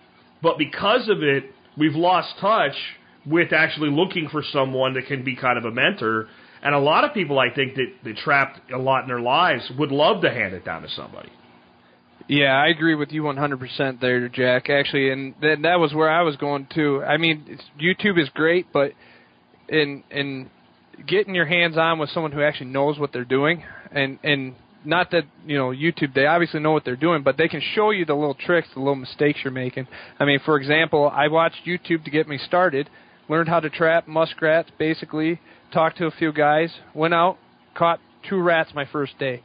but 0.43 0.57
because 0.57 1.11
of 1.11 1.23
it, 1.23 1.45
we've 1.77 1.95
lost 1.95 2.33
touch 2.41 2.75
with 3.27 3.53
actually 3.53 3.91
looking 3.91 4.31
for 4.31 4.43
someone 4.51 4.95
that 4.95 5.09
can 5.09 5.25
be 5.25 5.37
kind 5.37 5.59
of 5.59 5.67
a 5.67 5.71
mentor 5.71 6.29
and 6.63 6.75
a 6.75 6.79
lot 6.79 7.05
of 7.05 7.15
people, 7.15 7.39
I 7.39 7.51
think, 7.55 7.75
that, 7.77 7.93
that 8.05 8.17
trapped 8.17 8.61
a 8.73 8.79
lot 8.79 9.03
in 9.03 9.09
their 9.09 9.21
lives 9.21 9.71
would 9.79 9.91
love 9.91 10.23
to 10.23 10.31
hand 10.31 10.55
it 10.55 10.65
down 10.65 10.83
to 10.83 10.89
somebody. 10.89 11.31
Yeah, 12.29 12.53
I 12.53 12.69
agree 12.69 12.95
with 12.95 13.11
you 13.11 13.23
100% 13.23 14.01
there, 14.01 14.29
Jack. 14.29 14.69
Actually, 14.69 15.11
and 15.11 15.35
th- 15.41 15.61
that 15.63 15.81
was 15.81 15.95
where 15.95 16.11
I 16.11 16.23
was 16.23 16.37
going 16.37 16.67
too. 16.73 17.03
I 17.03 17.17
mean, 17.17 17.59
YouTube 17.81 18.21
is 18.21 18.29
great, 18.31 18.67
but 18.73 18.93
in 19.69 20.05
in 20.11 20.51
getting 21.07 21.35
your 21.35 21.47
hands 21.47 21.79
on 21.79 21.99
with 21.99 22.11
someone 22.11 22.33
who 22.33 22.43
actually 22.43 22.71
knows 22.71 22.99
what 22.99 23.13
they're 23.13 23.25
doing, 23.25 23.65
and 23.93 24.19
and 24.23 24.55
not 24.85 25.11
that 25.13 25.25
you 25.47 25.57
know 25.57 25.71
YouTube, 25.71 26.15
they 26.15 26.27
obviously 26.27 26.61
know 26.61 26.73
what 26.73 26.85
they're 26.85 26.97
doing, 26.97 27.23
but 27.23 27.37
they 27.39 27.49
can 27.49 27.63
show 27.75 27.91
you 27.91 28.05
the 28.05 28.15
little 28.15 28.35
tricks, 28.35 28.69
the 28.75 28.81
little 28.81 28.95
mistakes 28.95 29.41
you're 29.43 29.53
making. 29.53 29.87
I 30.19 30.25
mean, 30.25 30.41
for 30.45 30.57
example, 30.57 31.11
I 31.13 31.29
watched 31.29 31.65
YouTube 31.67 32.05
to 32.05 32.11
get 32.11 32.29
me 32.29 32.39
started, 32.39 32.91
learned 33.29 33.49
how 33.49 33.61
to 33.61 33.71
trap 33.71 34.09
muskrats, 34.09 34.71
basically 34.79 35.41
talked 35.73 35.99
to 35.99 36.07
a 36.07 36.11
few 36.11 36.33
guys, 36.33 36.73
went 36.95 37.15
out, 37.15 37.39
caught 37.75 38.01
two 38.29 38.41
rats 38.41 38.71
my 38.75 38.85
first 38.87 39.19
day. 39.19 39.43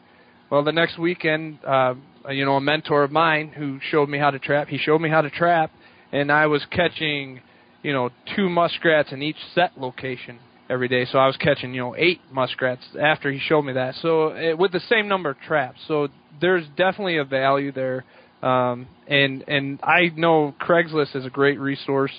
Well, 0.49 0.63
the 0.63 0.71
next 0.71 0.97
weekend, 0.97 1.59
uh, 1.65 1.95
you 2.29 2.45
know, 2.45 2.55
a 2.55 2.61
mentor 2.61 3.03
of 3.03 3.11
mine 3.11 3.49
who 3.49 3.79
showed 3.91 4.09
me 4.09 4.19
how 4.19 4.31
to 4.31 4.39
trap, 4.39 4.67
he 4.67 4.77
showed 4.77 4.99
me 4.99 5.09
how 5.09 5.21
to 5.21 5.29
trap, 5.29 5.71
and 6.11 6.31
I 6.31 6.47
was 6.47 6.65
catching, 6.71 7.41
you 7.81 7.91
know, 7.91 8.09
two 8.35 8.49
muskrats 8.49 9.11
in 9.11 9.21
each 9.21 9.37
set 9.55 9.79
location 9.79 10.39
every 10.69 10.87
day. 10.87 11.05
So 11.05 11.17
I 11.17 11.27
was 11.27 11.37
catching, 11.37 11.73
you 11.73 11.81
know, 11.81 11.95
eight 11.97 12.21
muskrats 12.31 12.83
after 12.99 13.31
he 13.31 13.39
showed 13.39 13.63
me 13.63 13.73
that. 13.73 13.95
So 14.01 14.29
it, 14.29 14.57
with 14.57 14.71
the 14.71 14.79
same 14.81 15.07
number 15.07 15.29
of 15.29 15.39
traps. 15.39 15.79
So 15.87 16.07
there's 16.39 16.65
definitely 16.77 17.17
a 17.17 17.25
value 17.25 17.71
there. 17.71 18.05
Um, 18.41 18.87
and 19.07 19.43
and 19.47 19.79
I 19.83 20.11
know 20.15 20.53
Craigslist 20.61 21.15
is 21.15 21.25
a 21.25 21.29
great 21.29 21.59
resource 21.59 22.11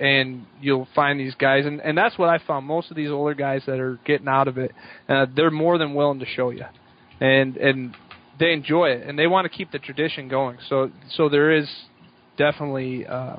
and 0.00 0.46
you'll 0.60 0.88
find 0.94 1.20
these 1.20 1.34
guys. 1.34 1.66
And 1.66 1.80
and 1.80 1.96
that's 1.96 2.18
what 2.18 2.28
I 2.28 2.38
found. 2.38 2.66
Most 2.66 2.90
of 2.90 2.96
these 2.96 3.10
older 3.10 3.34
guys 3.34 3.62
that 3.66 3.78
are 3.78 3.98
getting 4.04 4.28
out 4.28 4.48
of 4.48 4.58
it 4.58 4.72
uh, 5.08 5.26
they're 5.36 5.50
more 5.50 5.78
than 5.78 5.94
willing 5.94 6.18
to 6.20 6.26
show 6.26 6.50
you. 6.50 6.64
And 7.20 7.56
and 7.56 7.94
they 8.38 8.52
enjoy 8.52 8.90
it 8.90 9.06
and 9.06 9.18
they 9.18 9.26
want 9.26 9.44
to 9.44 9.56
keep 9.56 9.70
the 9.70 9.78
tradition 9.78 10.28
going. 10.28 10.58
So 10.68 10.90
so 11.10 11.28
there 11.28 11.52
is 11.52 11.68
definitely 12.36 13.06
uh, 13.06 13.36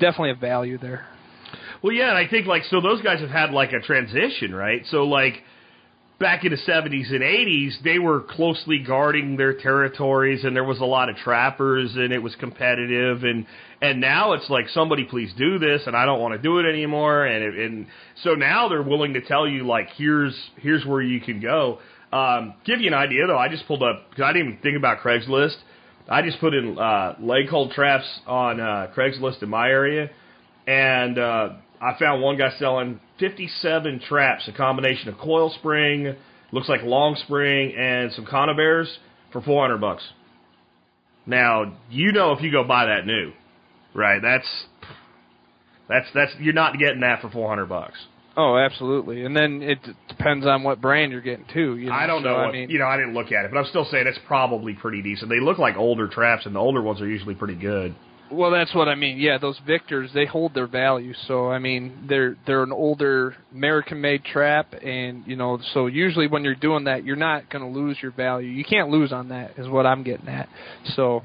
definitely 0.00 0.30
a 0.30 0.34
value 0.34 0.76
there. 0.78 1.06
Well 1.82 1.92
yeah 1.92 2.10
and 2.10 2.18
I 2.18 2.28
think 2.28 2.46
like 2.46 2.64
so 2.64 2.80
those 2.80 3.00
guys 3.00 3.20
have 3.20 3.30
had 3.30 3.52
like 3.52 3.72
a 3.72 3.80
transition 3.80 4.54
right? 4.54 4.82
So 4.90 5.04
like 5.04 5.42
back 6.20 6.44
in 6.44 6.52
the 6.52 6.58
70s 6.58 7.10
and 7.10 7.22
80s, 7.22 7.82
they 7.82 7.98
were 7.98 8.20
closely 8.20 8.78
guarding 8.78 9.38
their 9.38 9.54
territories 9.54 10.44
and 10.44 10.54
there 10.54 10.64
was 10.64 10.78
a 10.78 10.84
lot 10.84 11.08
of 11.08 11.16
trappers 11.16 11.94
and 11.94 12.12
it 12.12 12.18
was 12.22 12.36
competitive 12.36 13.24
and 13.24 13.46
and 13.80 14.02
now 14.02 14.34
it's 14.34 14.50
like 14.50 14.68
somebody 14.68 15.04
please 15.04 15.32
do 15.38 15.58
this 15.58 15.80
and 15.86 15.96
I 15.96 16.04
don't 16.04 16.20
want 16.20 16.34
to 16.34 16.38
do 16.42 16.58
it 16.58 16.68
anymore 16.68 17.24
and 17.24 17.42
it, 17.42 17.58
and 17.58 17.86
so 18.22 18.34
now 18.34 18.68
they're 18.68 18.82
willing 18.82 19.14
to 19.14 19.22
tell 19.22 19.48
you 19.48 19.66
like 19.66 19.88
here's 19.96 20.38
here's 20.56 20.84
where 20.84 21.00
you 21.00 21.22
can 21.22 21.40
go. 21.40 21.78
Um, 22.12 22.54
give 22.66 22.80
you 22.80 22.88
an 22.88 22.94
idea 22.94 23.26
though, 23.26 23.38
I 23.38 23.48
just 23.48 23.66
pulled 23.66 23.82
up 23.82 24.10
because 24.10 24.24
I 24.24 24.34
didn't 24.34 24.48
even 24.48 24.62
think 24.62 24.76
about 24.76 24.98
Craigslist. 24.98 25.56
I 26.06 26.20
just 26.20 26.38
put 26.38 26.52
in 26.52 26.78
uh, 26.78 27.14
leg 27.18 27.48
hold 27.48 27.72
traps 27.72 28.04
on 28.26 28.60
uh, 28.60 28.88
Craigslist 28.94 29.42
in 29.42 29.48
my 29.48 29.68
area, 29.68 30.10
and 30.66 31.18
uh, 31.18 31.48
I 31.80 31.98
found 31.98 32.22
one 32.22 32.36
guy 32.36 32.50
selling 32.58 33.00
57 33.18 34.00
traps, 34.08 34.48
a 34.48 34.52
combination 34.52 35.08
of 35.08 35.18
coil 35.18 35.50
spring, 35.58 36.14
looks 36.52 36.68
like 36.68 36.82
long 36.82 37.16
spring, 37.24 37.74
and 37.76 38.12
some 38.12 38.26
conibears 38.26 38.98
for 39.32 39.40
400 39.40 39.78
bucks. 39.78 40.02
Now 41.26 41.72
you 41.90 42.12
know 42.12 42.32
if 42.32 42.42
you 42.42 42.50
go 42.50 42.64
buy 42.64 42.86
that 42.86 43.06
new, 43.06 43.32
right? 43.94 44.20
That's 44.20 44.46
that's 45.88 46.06
that's 46.14 46.32
you're 46.38 46.54
not 46.54 46.78
getting 46.78 47.00
that 47.00 47.20
for 47.20 47.30
400 47.30 47.66
bucks. 47.66 47.98
Oh, 48.36 48.56
absolutely. 48.56 49.24
And 49.24 49.36
then 49.36 49.60
it 49.60 49.78
depends 50.08 50.46
on 50.46 50.62
what 50.62 50.80
brand 50.80 51.12
you're 51.12 51.20
getting 51.20 51.44
too. 51.52 51.76
You 51.76 51.88
know? 51.88 51.92
I 51.92 52.06
don't 52.06 52.22
so, 52.22 52.28
know. 52.28 52.36
I 52.36 52.46
what, 52.46 52.52
mean, 52.52 52.70
you 52.70 52.78
know, 52.78 52.86
I 52.86 52.96
didn't 52.96 53.12
look 53.12 53.32
at 53.32 53.44
it, 53.44 53.50
but 53.50 53.58
I'm 53.58 53.66
still 53.66 53.86
saying 53.90 54.06
it's 54.06 54.20
probably 54.26 54.72
pretty 54.72 55.02
decent. 55.02 55.28
They 55.28 55.40
look 55.40 55.58
like 55.58 55.76
older 55.76 56.08
traps, 56.08 56.46
and 56.46 56.54
the 56.54 56.60
older 56.60 56.80
ones 56.80 57.00
are 57.00 57.08
usually 57.08 57.34
pretty 57.34 57.56
good. 57.56 57.94
Well, 58.30 58.50
that's 58.50 58.74
what 58.74 58.88
I 58.88 58.94
mean. 58.94 59.18
Yeah, 59.18 59.38
those 59.38 59.58
Victors 59.66 60.10
they 60.14 60.24
hold 60.26 60.54
their 60.54 60.66
value. 60.68 61.14
So 61.26 61.50
I 61.50 61.58
mean, 61.58 62.06
they're 62.08 62.36
they're 62.46 62.62
an 62.62 62.72
older 62.72 63.34
American-made 63.52 64.24
trap, 64.24 64.72
and 64.74 65.24
you 65.26 65.36
know, 65.36 65.58
so 65.74 65.86
usually 65.86 66.28
when 66.28 66.44
you're 66.44 66.54
doing 66.54 66.84
that, 66.84 67.04
you're 67.04 67.16
not 67.16 67.50
going 67.50 67.64
to 67.64 67.78
lose 67.78 67.96
your 68.00 68.12
value. 68.12 68.48
You 68.48 68.64
can't 68.64 68.88
lose 68.88 69.12
on 69.12 69.28
that, 69.30 69.58
is 69.58 69.66
what 69.68 69.84
I'm 69.86 70.02
getting 70.04 70.28
at. 70.28 70.48
So 70.94 71.22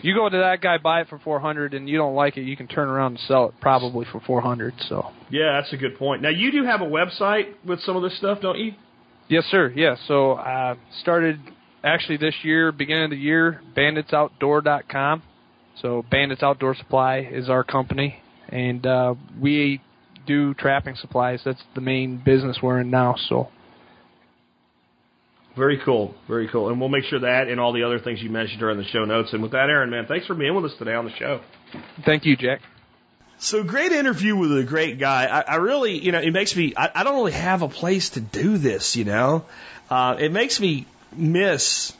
you 0.00 0.14
go 0.14 0.28
to 0.28 0.38
that 0.38 0.60
guy, 0.60 0.78
buy 0.78 1.02
it 1.02 1.08
for 1.08 1.18
400, 1.18 1.74
and 1.74 1.88
you 1.88 1.96
don't 1.96 2.14
like 2.14 2.36
it, 2.36 2.42
you 2.42 2.56
can 2.56 2.66
turn 2.66 2.88
around 2.88 3.12
and 3.12 3.20
sell 3.20 3.46
it 3.50 3.54
probably 3.60 4.04
for 4.10 4.20
400. 4.20 4.74
So 4.88 5.10
Yeah, 5.30 5.60
that's 5.60 5.72
a 5.72 5.76
good 5.76 5.96
point. 5.98 6.22
Now 6.22 6.30
you 6.30 6.50
do 6.50 6.64
have 6.64 6.80
a 6.80 6.86
website 6.86 7.52
with 7.64 7.80
some 7.82 7.96
of 7.96 8.02
this 8.02 8.16
stuff, 8.18 8.40
don't 8.40 8.58
you? 8.58 8.72
yes, 9.28 9.44
sir. 9.44 9.72
Yeah. 9.76 9.94
So 10.08 10.34
I 10.34 10.74
started 11.02 11.38
actually 11.84 12.16
this 12.16 12.34
year, 12.42 12.72
beginning 12.72 13.04
of 13.04 13.10
the 13.10 13.16
year, 13.16 13.60
banditsoutdoor.com. 13.76 15.22
So 15.80 16.04
Bandits 16.10 16.42
Outdoor 16.42 16.74
Supply 16.74 17.18
is 17.18 17.48
our 17.48 17.64
company, 17.64 18.20
and 18.48 18.86
uh, 18.86 19.14
we 19.40 19.80
do 20.26 20.54
trapping 20.54 20.96
supplies. 20.96 21.40
That's 21.44 21.62
the 21.74 21.80
main 21.80 22.18
business 22.18 22.58
we're 22.62 22.80
in 22.80 22.90
now. 22.90 23.16
So 23.28 23.48
Very 25.56 25.78
cool, 25.84 26.14
very 26.28 26.48
cool. 26.48 26.68
And 26.70 26.80
we'll 26.80 26.88
make 26.88 27.04
sure 27.04 27.20
that 27.20 27.48
and 27.48 27.60
all 27.60 27.72
the 27.72 27.82
other 27.82 27.98
things 27.98 28.22
you 28.22 28.30
mentioned 28.30 28.62
are 28.62 28.70
in 28.70 28.78
the 28.78 28.84
show 28.84 29.04
notes. 29.04 29.32
And 29.32 29.42
with 29.42 29.52
that, 29.52 29.68
Aaron, 29.68 29.90
man, 29.90 30.06
thanks 30.06 30.26
for 30.26 30.34
being 30.34 30.54
with 30.54 30.64
us 30.64 30.72
today 30.78 30.94
on 30.94 31.04
the 31.04 31.12
show. 31.12 31.40
thank 32.04 32.24
you, 32.24 32.36
Jack. 32.36 32.60
So 33.38 33.64
great 33.64 33.90
interview 33.90 34.36
with 34.36 34.56
a 34.56 34.62
great 34.62 34.98
guy. 35.00 35.24
I, 35.24 35.40
I 35.40 35.54
really, 35.56 35.98
you 35.98 36.12
know, 36.12 36.20
it 36.20 36.30
makes 36.30 36.54
me. 36.56 36.74
I, 36.76 36.90
I 36.94 37.04
don't 37.04 37.16
really 37.16 37.32
have 37.32 37.62
a 37.62 37.68
place 37.68 38.10
to 38.10 38.20
do 38.20 38.56
this. 38.56 38.94
You 38.94 39.04
know, 39.04 39.44
uh, 39.90 40.16
it 40.18 40.30
makes 40.30 40.60
me 40.60 40.86
miss 41.14 41.92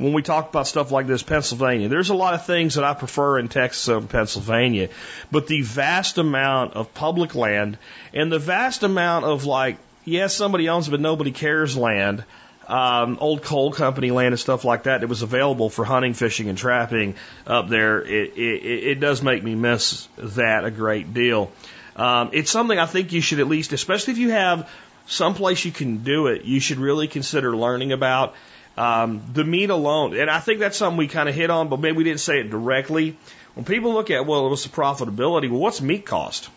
when 0.00 0.12
we 0.12 0.22
talk 0.22 0.48
about 0.48 0.66
stuff 0.66 0.90
like 0.90 1.06
this, 1.06 1.22
Pennsylvania. 1.22 1.88
There's 1.88 2.10
a 2.10 2.14
lot 2.14 2.34
of 2.34 2.46
things 2.46 2.74
that 2.74 2.84
I 2.84 2.94
prefer 2.94 3.38
in 3.38 3.48
Texas 3.48 3.88
over 3.88 4.06
Pennsylvania, 4.06 4.88
but 5.30 5.46
the 5.46 5.62
vast 5.62 6.18
amount 6.18 6.74
of 6.74 6.92
public 6.94 7.34
land 7.34 7.78
and 8.14 8.32
the 8.32 8.38
vast 8.38 8.82
amount 8.82 9.26
of 9.26 9.44
like, 9.44 9.76
yes, 10.04 10.34
somebody 10.34 10.68
owns 10.68 10.88
it, 10.88 10.92
but 10.92 11.00
nobody 11.00 11.32
cares 11.32 11.76
land. 11.76 12.24
um, 12.70 13.18
old 13.20 13.42
coal 13.42 13.72
company 13.72 14.12
land 14.12 14.32
and 14.32 14.38
stuff 14.38 14.64
like 14.64 14.84
that 14.84 15.00
that 15.00 15.08
was 15.08 15.22
available 15.22 15.70
for 15.70 15.84
hunting, 15.84 16.14
fishing, 16.14 16.48
and 16.48 16.56
trapping 16.56 17.16
up 17.46 17.68
there, 17.68 18.00
it, 18.00 18.36
it, 18.36 18.64
it 18.90 19.00
does 19.00 19.22
make 19.22 19.42
me 19.42 19.56
miss 19.56 20.08
that 20.16 20.64
a 20.64 20.70
great 20.70 21.12
deal. 21.12 21.50
Um, 21.96 22.30
it's 22.32 22.50
something 22.50 22.78
I 22.78 22.86
think 22.86 23.12
you 23.12 23.20
should 23.20 23.40
at 23.40 23.48
least, 23.48 23.72
especially 23.72 24.12
if 24.12 24.18
you 24.18 24.30
have 24.30 24.70
someplace 25.06 25.64
you 25.64 25.72
can 25.72 26.04
do 26.04 26.28
it, 26.28 26.44
you 26.44 26.60
should 26.60 26.78
really 26.78 27.08
consider 27.08 27.56
learning 27.56 27.90
about. 27.90 28.34
Um, 28.80 29.22
the 29.34 29.44
meat 29.44 29.68
alone, 29.68 30.16
and 30.16 30.30
I 30.30 30.40
think 30.40 30.58
that's 30.58 30.78
something 30.78 30.96
we 30.96 31.06
kind 31.06 31.28
of 31.28 31.34
hit 31.34 31.50
on, 31.50 31.68
but 31.68 31.80
maybe 31.80 31.98
we 31.98 32.04
didn't 32.04 32.20
say 32.20 32.40
it 32.40 32.48
directly. 32.48 33.14
When 33.52 33.66
people 33.66 33.92
look 33.92 34.10
at, 34.10 34.24
well, 34.24 34.48
what's 34.48 34.62
the 34.62 34.70
profitability? 34.70 35.50
Well, 35.50 35.60
what's 35.60 35.82
meat 35.82 36.06
cost? 36.06 36.48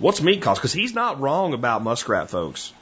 What's 0.00 0.20
meat 0.20 0.42
cost? 0.42 0.60
Because 0.60 0.72
he's 0.72 0.94
not 0.94 1.20
wrong 1.20 1.54
about 1.54 1.84
muskrat, 1.84 2.28
folks. 2.28 2.72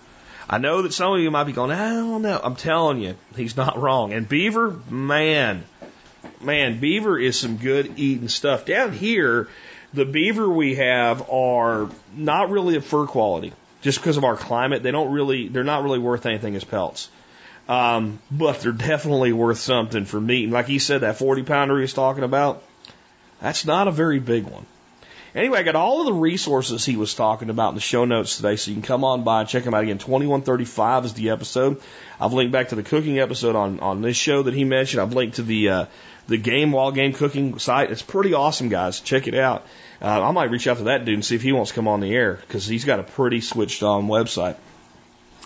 I 0.49 0.57
know 0.57 0.81
that 0.81 0.95
some 0.95 1.13
of 1.13 1.21
you 1.21 1.31
might 1.31 1.45
be 1.45 1.53
going, 1.53 1.71
I 1.71 1.91
don't 1.91 2.23
know. 2.23 2.41
I'm 2.43 2.57
telling 2.57 3.03
you, 3.03 3.15
he's 3.37 3.59
not 3.59 3.79
wrong. 3.79 4.15
And 4.15 4.27
beaver, 4.27 4.71
man, 4.89 5.63
man, 6.41 6.81
beaver 6.81 7.19
is 7.19 7.39
some 7.39 7.59
good 7.59 7.99
eating 7.99 8.29
stuff. 8.29 8.65
Down 8.65 8.95
here, 8.95 9.49
the 9.93 10.07
beaver 10.07 10.49
we 10.49 10.77
have 10.77 11.29
are 11.29 11.91
not 12.17 12.49
really 12.49 12.77
of 12.77 12.87
fur 12.87 13.07
quality, 13.07 13.53
just 13.83 13.99
because 13.99 14.17
of 14.17 14.25
our 14.25 14.39
climate. 14.39 14.83
They 14.83 14.93
don't 14.93 15.13
really, 15.13 15.49
they're 15.49 15.63
not 15.63 15.83
really 15.83 15.99
worth 15.99 16.25
anything 16.25 16.57
as 16.57 16.65
pelts. 16.65 17.11
Um, 17.71 18.19
but 18.33 18.61
they're 18.61 18.73
definitely 18.73 19.33
worth 19.33 19.59
something 19.59 20.05
for 20.05 20.21
meat. 20.21 20.43
And 20.43 20.53
like 20.53 20.67
he 20.67 20.81
said, 20.81 21.03
that 21.03 21.19
40 21.19 21.45
pounder 21.45 21.77
he 21.77 21.83
was 21.83 21.93
talking 21.93 22.25
about, 22.25 22.65
that's 23.41 23.65
not 23.65 23.87
a 23.87 23.93
very 23.93 24.19
big 24.19 24.45
one. 24.45 24.67
Anyway, 25.37 25.61
I 25.61 25.63
got 25.63 25.77
all 25.77 26.01
of 26.01 26.07
the 26.07 26.13
resources 26.13 26.85
he 26.85 26.97
was 26.97 27.15
talking 27.15 27.49
about 27.49 27.69
in 27.69 27.75
the 27.77 27.81
show 27.81 28.05
notes 28.05 28.39
today, 28.39 28.57
so 28.57 28.73
you 28.73 28.75
can 28.75 28.83
come 28.83 29.05
on 29.05 29.23
by 29.23 29.43
and 29.43 29.49
check 29.49 29.63
them 29.63 29.73
out 29.73 29.85
again. 29.85 29.99
2135 29.99 31.05
is 31.05 31.15
the 31.15 31.31
episode. 31.31 31.81
I've 32.21 32.33
linked 32.33 32.51
back 32.51 32.71
to 32.71 32.75
the 32.75 32.83
cooking 32.83 33.21
episode 33.21 33.55
on, 33.55 33.79
on 33.79 34.03
this 34.03 34.17
show 34.17 34.43
that 34.43 34.55
he 34.55 34.65
mentioned. 34.65 35.01
I've 35.01 35.13
linked 35.13 35.37
to 35.37 35.45
the, 35.45 35.69
uh, 35.69 35.87
the 36.27 36.39
game 36.39 36.73
wild 36.73 36.97
game 36.97 37.13
cooking 37.13 37.61
site. 37.61 37.93
It's 37.93 38.03
pretty 38.03 38.35
awesome, 38.35 38.69
guys. 38.69 38.99
Check 38.99 39.29
it 39.29 39.37
out. 39.37 39.65
Uh, 40.03 40.21
I 40.21 40.33
might 40.33 40.51
reach 40.51 40.67
out 40.67 40.79
to 40.79 40.85
that 40.85 41.05
dude 41.05 41.15
and 41.15 41.25
see 41.25 41.37
if 41.37 41.43
he 41.43 41.53
wants 41.53 41.71
to 41.71 41.77
come 41.77 41.87
on 41.87 42.01
the 42.01 42.13
air 42.13 42.35
because 42.35 42.67
he's 42.67 42.85
got 42.85 42.99
a 42.99 43.05
pretty 43.05 43.41
switched 43.41 43.85
on 43.85 44.09
website. 44.09 44.57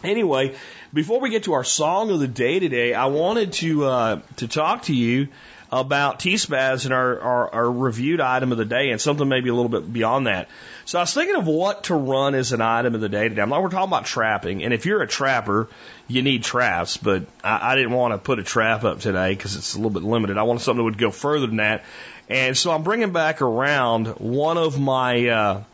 Anyway, 0.02 0.54
before 0.94 1.18
we 1.18 1.28
get 1.28 1.42
to 1.44 1.54
our 1.54 1.64
song 1.64 2.10
of 2.12 2.20
the 2.20 2.28
day 2.28 2.60
today, 2.60 2.94
I 2.94 3.06
wanted 3.06 3.52
to 3.54 3.84
uh, 3.84 4.20
to 4.36 4.46
talk 4.46 4.84
to 4.84 4.94
you 4.94 5.28
about 5.72 6.20
T-Spaz 6.20 6.84
and 6.84 6.94
our, 6.94 7.18
our, 7.18 7.54
our 7.54 7.72
reviewed 7.72 8.20
item 8.20 8.52
of 8.52 8.58
the 8.58 8.64
day 8.64 8.90
and 8.90 9.00
something 9.00 9.28
maybe 9.28 9.48
a 9.48 9.54
little 9.54 9.70
bit 9.70 9.92
beyond 9.92 10.28
that. 10.28 10.48
So 10.84 11.00
I 11.00 11.02
was 11.02 11.12
thinking 11.12 11.34
of 11.34 11.48
what 11.48 11.84
to 11.84 11.96
run 11.96 12.36
as 12.36 12.52
an 12.52 12.60
item 12.60 12.94
of 12.94 13.00
the 13.00 13.08
day 13.08 13.28
today. 13.28 13.42
I'm 13.42 13.50
like, 13.50 13.60
we're 13.60 13.70
talking 13.70 13.88
about 13.88 14.04
trapping, 14.04 14.62
and 14.62 14.72
if 14.72 14.86
you're 14.86 15.02
a 15.02 15.08
trapper, 15.08 15.68
you 16.06 16.22
need 16.22 16.44
traps, 16.44 16.96
but 16.96 17.24
I, 17.42 17.72
I 17.72 17.74
didn't 17.74 17.90
want 17.92 18.14
to 18.14 18.18
put 18.18 18.38
a 18.38 18.44
trap 18.44 18.84
up 18.84 19.00
today 19.00 19.34
because 19.34 19.56
it's 19.56 19.74
a 19.74 19.78
little 19.78 19.90
bit 19.90 20.04
limited. 20.04 20.38
I 20.38 20.44
wanted 20.44 20.60
something 20.60 20.78
that 20.78 20.84
would 20.84 20.98
go 20.98 21.10
further 21.10 21.48
than 21.48 21.56
that, 21.56 21.84
and 22.28 22.56
so 22.56 22.70
I'm 22.70 22.84
bringing 22.84 23.10
back 23.10 23.42
around 23.42 24.06
one 24.20 24.58
of 24.58 24.78
my 24.78 25.26
uh, 25.26 25.64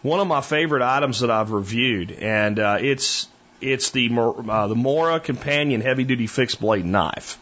one 0.00 0.20
of 0.20 0.26
my 0.26 0.40
favorite 0.40 0.82
items 0.82 1.20
that 1.20 1.30
I've 1.30 1.50
reviewed, 1.50 2.12
and 2.12 2.58
uh, 2.58 2.78
it's 2.80 3.28
it's 3.60 3.90
the 3.90 4.10
uh, 4.18 4.66
the 4.66 4.74
Mora 4.74 5.20
Companion 5.20 5.80
Heavy 5.80 6.04
Duty 6.04 6.26
Fixed 6.26 6.60
Blade 6.60 6.84
Knife. 6.84 7.38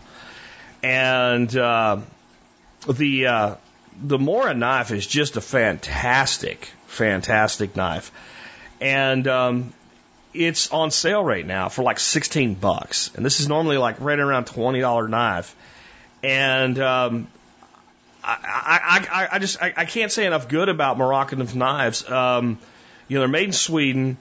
And 0.82 1.54
uh, 1.56 1.98
the 2.86 3.26
uh, 3.26 3.54
the 4.00 4.18
Mora 4.18 4.54
knife 4.54 4.90
is 4.92 5.06
just 5.06 5.36
a 5.36 5.40
fantastic, 5.40 6.72
fantastic 6.86 7.74
knife, 7.74 8.12
and 8.80 9.26
um, 9.26 9.72
it's 10.32 10.70
on 10.70 10.90
sale 10.90 11.24
right 11.24 11.44
now 11.44 11.68
for 11.68 11.82
like 11.82 11.98
sixteen 11.98 12.54
bucks, 12.54 13.10
and 13.16 13.26
this 13.26 13.40
is 13.40 13.48
normally 13.48 13.76
like 13.76 14.00
right 14.00 14.18
around 14.18 14.46
twenty 14.46 14.80
dollar 14.80 15.08
knife, 15.08 15.56
and 16.22 16.78
um, 16.78 17.28
I, 18.22 19.06
I, 19.10 19.28
I, 19.32 19.38
just 19.38 19.60
I, 19.60 19.72
I 19.76 19.84
can't 19.84 20.12
say 20.12 20.26
enough 20.26 20.48
good 20.48 20.68
about 20.68 20.98
Moroccan 20.98 21.46
knives. 21.54 22.08
Um, 22.08 22.58
you 23.08 23.16
know, 23.16 23.22
they're 23.22 23.28
made 23.28 23.46
in 23.46 23.52
Sweden 23.52 24.16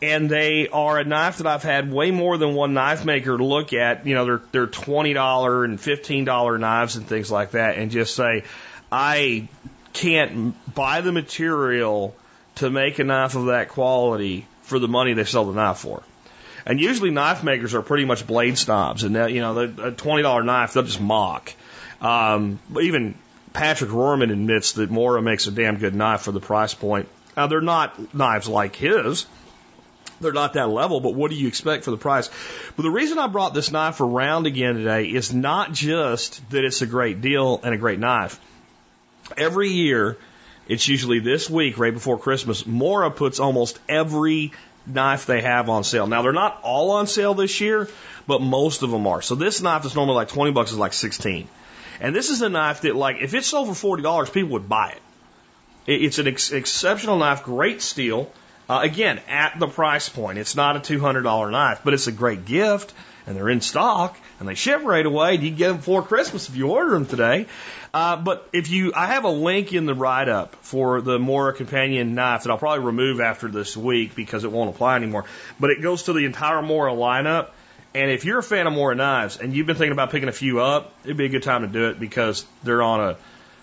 and 0.00 0.30
they 0.30 0.68
are 0.68 0.98
a 0.98 1.04
knife 1.04 1.38
that 1.38 1.46
I've 1.46 1.62
had 1.62 1.92
way 1.92 2.10
more 2.10 2.38
than 2.38 2.54
one 2.54 2.74
knife 2.74 3.04
maker 3.04 3.36
look 3.36 3.72
at. 3.72 4.06
You 4.06 4.14
know, 4.14 4.24
they're 4.24 4.42
they're 4.52 4.66
twenty 4.66 5.12
dollar 5.12 5.64
and 5.64 5.80
fifteen 5.80 6.24
dollar 6.24 6.58
knives 6.58 6.96
and 6.96 7.06
things 7.06 7.30
like 7.30 7.52
that, 7.52 7.78
and 7.78 7.90
just 7.90 8.14
say, 8.14 8.44
I 8.92 9.48
can't 9.92 10.54
buy 10.74 11.00
the 11.00 11.12
material 11.12 12.14
to 12.56 12.70
make 12.70 12.98
a 12.98 13.04
knife 13.04 13.34
of 13.34 13.46
that 13.46 13.68
quality 13.68 14.46
for 14.62 14.78
the 14.78 14.88
money 14.88 15.14
they 15.14 15.24
sell 15.24 15.44
the 15.46 15.54
knife 15.54 15.78
for. 15.78 16.02
And 16.66 16.78
usually 16.78 17.10
knife 17.10 17.42
makers 17.42 17.74
are 17.74 17.82
pretty 17.82 18.04
much 18.04 18.26
blade 18.26 18.58
snobs, 18.58 19.02
and 19.02 19.16
that, 19.16 19.32
you 19.32 19.40
know, 19.40 19.58
a 19.58 19.90
twenty 19.92 20.22
dollar 20.22 20.42
knife 20.42 20.74
they'll 20.74 20.82
just 20.82 21.00
mock. 21.00 21.52
Um, 22.00 22.60
even 22.80 23.16
Patrick 23.52 23.90
Rorman 23.90 24.30
admits 24.30 24.72
that 24.72 24.90
Mora 24.90 25.22
makes 25.22 25.46
a 25.46 25.50
damn 25.50 25.78
good 25.78 25.94
knife 25.94 26.20
for 26.20 26.32
the 26.32 26.40
price 26.40 26.74
point. 26.74 27.08
Now 27.36 27.46
they're 27.46 27.60
not 27.60 28.14
knives 28.14 28.48
like 28.48 28.76
his 28.76 29.26
they're 30.20 30.32
not 30.32 30.54
that 30.54 30.68
level, 30.68 31.00
but 31.00 31.14
what 31.14 31.30
do 31.30 31.36
you 31.36 31.48
expect 31.48 31.84
for 31.84 31.90
the 31.90 31.96
price? 31.96 32.30
But 32.76 32.82
the 32.82 32.90
reason 32.90 33.18
I 33.18 33.26
brought 33.26 33.54
this 33.54 33.70
knife 33.70 34.00
around 34.00 34.46
again 34.46 34.74
today 34.76 35.04
is 35.04 35.32
not 35.32 35.72
just 35.72 36.48
that 36.50 36.64
it's 36.64 36.82
a 36.82 36.86
great 36.86 37.20
deal 37.20 37.60
and 37.62 37.74
a 37.74 37.78
great 37.78 37.98
knife. 37.98 38.40
Every 39.36 39.68
year, 39.68 40.16
it's 40.66 40.86
usually 40.86 41.20
this 41.20 41.48
week, 41.48 41.78
right 41.78 41.92
before 41.92 42.18
Christmas, 42.18 42.66
Mora 42.66 43.10
puts 43.10 43.40
almost 43.40 43.78
every 43.88 44.52
knife 44.86 45.26
they 45.26 45.40
have 45.40 45.68
on 45.68 45.84
sale. 45.84 46.06
Now, 46.06 46.22
they're 46.22 46.32
not 46.32 46.60
all 46.62 46.92
on 46.92 47.06
sale 47.06 47.34
this 47.34 47.60
year, 47.60 47.88
but 48.26 48.40
most 48.40 48.82
of 48.82 48.90
them 48.90 49.06
are. 49.06 49.22
So 49.22 49.34
this 49.34 49.62
knife 49.62 49.82
that's 49.82 49.94
normally 49.94 50.16
like 50.16 50.28
20 50.28 50.52
bucks 50.52 50.72
is 50.72 50.78
like 50.78 50.92
16. 50.92 51.48
And 52.00 52.14
this 52.14 52.30
is 52.30 52.42
a 52.42 52.48
knife 52.48 52.82
that, 52.82 52.94
like, 52.94 53.16
if 53.20 53.34
it 53.34 53.44
sold 53.44 53.76
for 53.76 53.98
$40, 53.98 54.32
people 54.32 54.50
would 54.50 54.68
buy 54.68 54.90
it. 54.90 55.02
It's 55.86 56.18
an 56.18 56.28
ex- 56.28 56.52
exceptional 56.52 57.18
knife, 57.18 57.42
great 57.42 57.80
steel. 57.80 58.30
Uh, 58.68 58.80
again, 58.82 59.20
at 59.28 59.58
the 59.58 59.66
price 59.66 60.08
point. 60.08 60.38
It's 60.38 60.54
not 60.54 60.76
a 60.76 60.80
$200 60.80 61.50
knife, 61.50 61.80
but 61.84 61.94
it's 61.94 62.06
a 62.06 62.12
great 62.12 62.44
gift, 62.44 62.92
and 63.26 63.34
they're 63.34 63.48
in 63.48 63.62
stock, 63.62 64.18
and 64.38 64.48
they 64.48 64.54
ship 64.54 64.82
right 64.84 65.04
away. 65.04 65.34
You 65.34 65.48
can 65.48 65.56
get 65.56 65.68
them 65.68 65.78
for 65.78 66.02
Christmas 66.02 66.48
if 66.48 66.56
you 66.56 66.68
order 66.68 66.90
them 66.90 67.06
today. 67.06 67.46
Uh, 67.94 68.16
but 68.16 68.46
if 68.52 68.70
you, 68.70 68.92
I 68.94 69.06
have 69.06 69.24
a 69.24 69.30
link 69.30 69.72
in 69.72 69.86
the 69.86 69.94
write 69.94 70.28
up 70.28 70.54
for 70.56 71.00
the 71.00 71.18
Mora 71.18 71.54
Companion 71.54 72.14
knife 72.14 72.42
that 72.42 72.50
I'll 72.50 72.58
probably 72.58 72.84
remove 72.84 73.20
after 73.20 73.48
this 73.48 73.74
week 73.76 74.14
because 74.14 74.44
it 74.44 74.52
won't 74.52 74.70
apply 74.70 74.96
anymore. 74.96 75.24
But 75.58 75.70
it 75.70 75.80
goes 75.80 76.04
to 76.04 76.12
the 76.12 76.26
entire 76.26 76.60
Mora 76.60 76.92
lineup. 76.92 77.48
And 77.94 78.10
if 78.10 78.26
you're 78.26 78.38
a 78.38 78.42
fan 78.42 78.66
of 78.66 78.74
Mora 78.74 78.94
knives 78.94 79.38
and 79.38 79.54
you've 79.54 79.66
been 79.66 79.76
thinking 79.76 79.92
about 79.92 80.10
picking 80.10 80.28
a 80.28 80.32
few 80.32 80.60
up, 80.60 80.92
it'd 81.04 81.16
be 81.16 81.24
a 81.24 81.30
good 81.30 81.42
time 81.42 81.62
to 81.62 81.68
do 81.68 81.88
it 81.88 81.98
because 81.98 82.44
they're 82.62 82.82
on 82.82 83.00
a, 83.00 83.16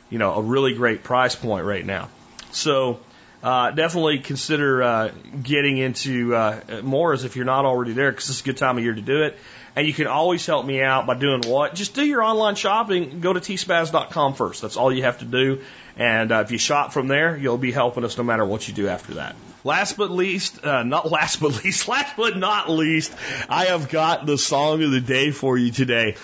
you 0.09 0.17
know, 0.17 0.33
a 0.33 0.41
really 0.41 0.73
great 0.73 1.03
price 1.03 1.35
point 1.35 1.63
right 1.63 1.85
now. 1.85 2.09
So, 2.51 2.99
uh, 3.45 3.69
definitely 3.69 4.17
consider 4.17 4.81
uh, 4.81 5.11
getting 5.43 5.77
into 5.77 6.33
uh, 6.33 6.81
Mora's 6.81 7.25
if 7.25 7.35
you're 7.35 7.45
not 7.45 7.63
already 7.63 7.93
there 7.93 8.09
because 8.11 8.27
it's 8.31 8.41
a 8.41 8.43
good 8.43 8.57
time 8.57 8.79
of 8.79 8.83
year 8.83 8.95
to 8.95 9.01
do 9.01 9.21
it. 9.21 9.37
And 9.75 9.85
you 9.85 9.93
can 9.93 10.07
always 10.07 10.43
help 10.47 10.65
me 10.65 10.81
out 10.81 11.05
by 11.05 11.13
doing 11.13 11.43
what? 11.45 11.75
Just 11.75 11.93
do 11.93 12.03
your 12.03 12.23
online 12.23 12.55
shopping. 12.55 13.19
Go 13.19 13.33
to 13.33 13.39
tspaz.com 13.39 14.33
first. 14.33 14.63
That's 14.63 14.77
all 14.77 14.91
you 14.91 15.03
have 15.03 15.19
to 15.19 15.25
do. 15.25 15.61
And 15.95 16.31
uh, 16.31 16.41
if 16.43 16.49
you 16.49 16.57
shop 16.57 16.91
from 16.91 17.07
there, 17.07 17.37
you'll 17.37 17.59
be 17.59 17.71
helping 17.71 18.03
us 18.03 18.17
no 18.17 18.23
matter 18.23 18.43
what 18.43 18.67
you 18.67 18.73
do 18.73 18.87
after 18.87 19.15
that. 19.15 19.35
Last 19.63 19.95
but 19.95 20.09
least, 20.09 20.65
uh, 20.65 20.81
not 20.81 21.11
last 21.11 21.39
but 21.39 21.63
least, 21.63 21.87
last 21.87 22.17
but 22.17 22.35
not 22.35 22.67
least, 22.67 23.13
I 23.47 23.65
have 23.65 23.89
got 23.89 24.25
the 24.25 24.39
song 24.39 24.81
of 24.81 24.89
the 24.89 25.01
day 25.01 25.29
for 25.29 25.55
you 25.55 25.71
today. 25.71 26.15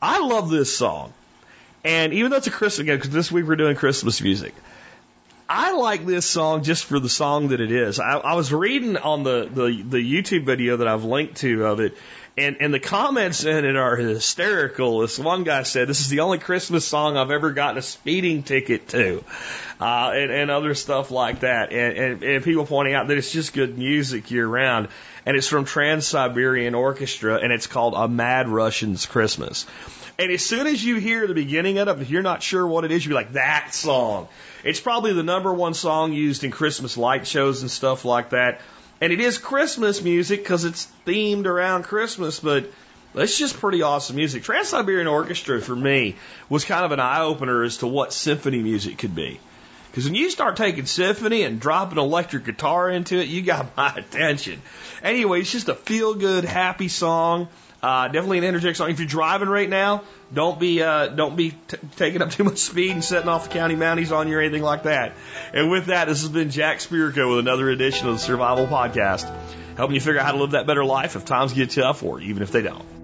I 0.00 0.20
love 0.24 0.50
this 0.50 0.72
song. 0.72 1.12
And 1.82 2.12
even 2.12 2.30
though 2.30 2.36
it's 2.36 2.46
a 2.46 2.52
Christmas, 2.52 2.86
because 2.86 3.10
this 3.10 3.32
week 3.32 3.44
we're 3.46 3.56
doing 3.56 3.74
Christmas 3.74 4.20
music. 4.22 4.54
I 5.52 5.72
like 5.72 6.06
this 6.06 6.26
song 6.26 6.62
just 6.62 6.84
for 6.84 7.00
the 7.00 7.08
song 7.08 7.48
that 7.48 7.60
it 7.60 7.72
is. 7.72 7.98
I, 7.98 8.12
I 8.12 8.34
was 8.34 8.52
reading 8.52 8.96
on 8.96 9.24
the, 9.24 9.50
the, 9.52 9.82
the 9.82 9.98
YouTube 9.98 10.44
video 10.44 10.76
that 10.76 10.86
I've 10.86 11.02
linked 11.02 11.38
to 11.38 11.66
of 11.66 11.80
it, 11.80 11.96
and, 12.38 12.58
and 12.60 12.72
the 12.72 12.78
comments 12.78 13.42
in 13.42 13.64
it 13.64 13.74
are 13.74 13.96
hysterical. 13.96 15.00
This 15.00 15.18
one 15.18 15.42
guy 15.42 15.64
said, 15.64 15.88
This 15.88 16.02
is 16.02 16.08
the 16.08 16.20
only 16.20 16.38
Christmas 16.38 16.86
song 16.86 17.16
I've 17.16 17.32
ever 17.32 17.50
gotten 17.50 17.78
a 17.78 17.82
speeding 17.82 18.44
ticket 18.44 18.86
to, 18.90 19.24
uh, 19.80 20.12
and, 20.14 20.30
and 20.30 20.52
other 20.52 20.76
stuff 20.76 21.10
like 21.10 21.40
that. 21.40 21.72
And, 21.72 21.98
and, 21.98 22.22
and 22.22 22.44
people 22.44 22.64
pointing 22.64 22.94
out 22.94 23.08
that 23.08 23.18
it's 23.18 23.32
just 23.32 23.52
good 23.52 23.76
music 23.76 24.30
year 24.30 24.46
round. 24.46 24.86
And 25.26 25.36
it's 25.36 25.48
from 25.48 25.64
Trans 25.64 26.06
Siberian 26.06 26.76
Orchestra, 26.76 27.40
and 27.42 27.52
it's 27.52 27.66
called 27.66 27.94
A 27.96 28.06
Mad 28.06 28.48
Russian's 28.48 29.04
Christmas. 29.04 29.66
And 30.20 30.30
as 30.30 30.44
soon 30.44 30.66
as 30.66 30.84
you 30.84 30.96
hear 30.96 31.26
the 31.26 31.32
beginning 31.32 31.78
of 31.78 31.88
it, 31.88 32.02
if 32.02 32.10
you're 32.10 32.20
not 32.20 32.42
sure 32.42 32.66
what 32.66 32.84
it 32.84 32.92
is, 32.92 33.02
you'll 33.02 33.12
be 33.12 33.14
like, 33.14 33.32
That 33.32 33.72
song. 33.72 34.28
It's 34.62 34.78
probably 34.78 35.14
the 35.14 35.22
number 35.22 35.50
one 35.50 35.72
song 35.72 36.12
used 36.12 36.44
in 36.44 36.50
Christmas 36.50 36.98
light 36.98 37.26
shows 37.26 37.62
and 37.62 37.70
stuff 37.70 38.04
like 38.04 38.30
that. 38.30 38.60
And 39.00 39.14
it 39.14 39.20
is 39.20 39.38
Christmas 39.38 40.02
music 40.02 40.40
because 40.40 40.66
it's 40.66 40.86
themed 41.06 41.46
around 41.46 41.84
Christmas, 41.84 42.38
but 42.38 42.70
it's 43.14 43.38
just 43.38 43.58
pretty 43.58 43.80
awesome 43.80 44.16
music. 44.16 44.42
Trans 44.42 44.68
Siberian 44.68 45.06
Orchestra 45.06 45.58
for 45.62 45.74
me 45.74 46.16
was 46.50 46.66
kind 46.66 46.84
of 46.84 46.92
an 46.92 47.00
eye 47.00 47.22
opener 47.22 47.62
as 47.62 47.78
to 47.78 47.86
what 47.86 48.12
symphony 48.12 48.62
music 48.62 48.98
could 48.98 49.14
be. 49.14 49.40
Because 49.90 50.04
when 50.04 50.14
you 50.16 50.28
start 50.28 50.58
taking 50.58 50.84
symphony 50.84 51.44
and 51.44 51.58
dropping 51.58 51.96
electric 51.96 52.44
guitar 52.44 52.90
into 52.90 53.18
it, 53.18 53.28
you 53.28 53.40
got 53.40 53.74
my 53.78 53.94
attention. 53.96 54.60
Anyway, 55.02 55.40
it's 55.40 55.50
just 55.50 55.70
a 55.70 55.74
feel 55.74 56.12
good, 56.12 56.44
happy 56.44 56.88
song. 56.88 57.48
Uh, 57.82 58.08
definitely 58.08 58.38
an 58.38 58.44
energetic 58.44 58.76
song. 58.76 58.90
If 58.90 58.98
you're 58.98 59.08
driving 59.08 59.48
right 59.48 59.68
now, 59.68 60.02
don't 60.34 60.60
be 60.60 60.82
uh, 60.82 61.08
don't 61.08 61.34
be 61.34 61.54
taking 61.96 62.20
up 62.20 62.30
too 62.30 62.44
much 62.44 62.58
speed 62.58 62.90
and 62.90 63.02
setting 63.02 63.28
off 63.28 63.48
the 63.48 63.54
county 63.54 63.74
mounties 63.74 64.14
on 64.14 64.28
you 64.28 64.36
or 64.36 64.40
anything 64.40 64.62
like 64.62 64.82
that. 64.82 65.14
And 65.54 65.70
with 65.70 65.86
that, 65.86 66.06
this 66.08 66.20
has 66.20 66.30
been 66.30 66.50
Jack 66.50 66.78
Spirko 66.78 67.30
with 67.30 67.38
another 67.38 67.70
edition 67.70 68.08
of 68.08 68.14
the 68.14 68.20
Survival 68.20 68.66
Podcast, 68.66 69.32
helping 69.76 69.94
you 69.94 70.00
figure 70.00 70.20
out 70.20 70.26
how 70.26 70.32
to 70.32 70.38
live 70.38 70.50
that 70.50 70.66
better 70.66 70.84
life 70.84 71.16
if 71.16 71.24
times 71.24 71.54
get 71.54 71.70
tough 71.70 72.02
or 72.02 72.20
even 72.20 72.42
if 72.42 72.52
they 72.52 72.62
don't. 72.62 72.99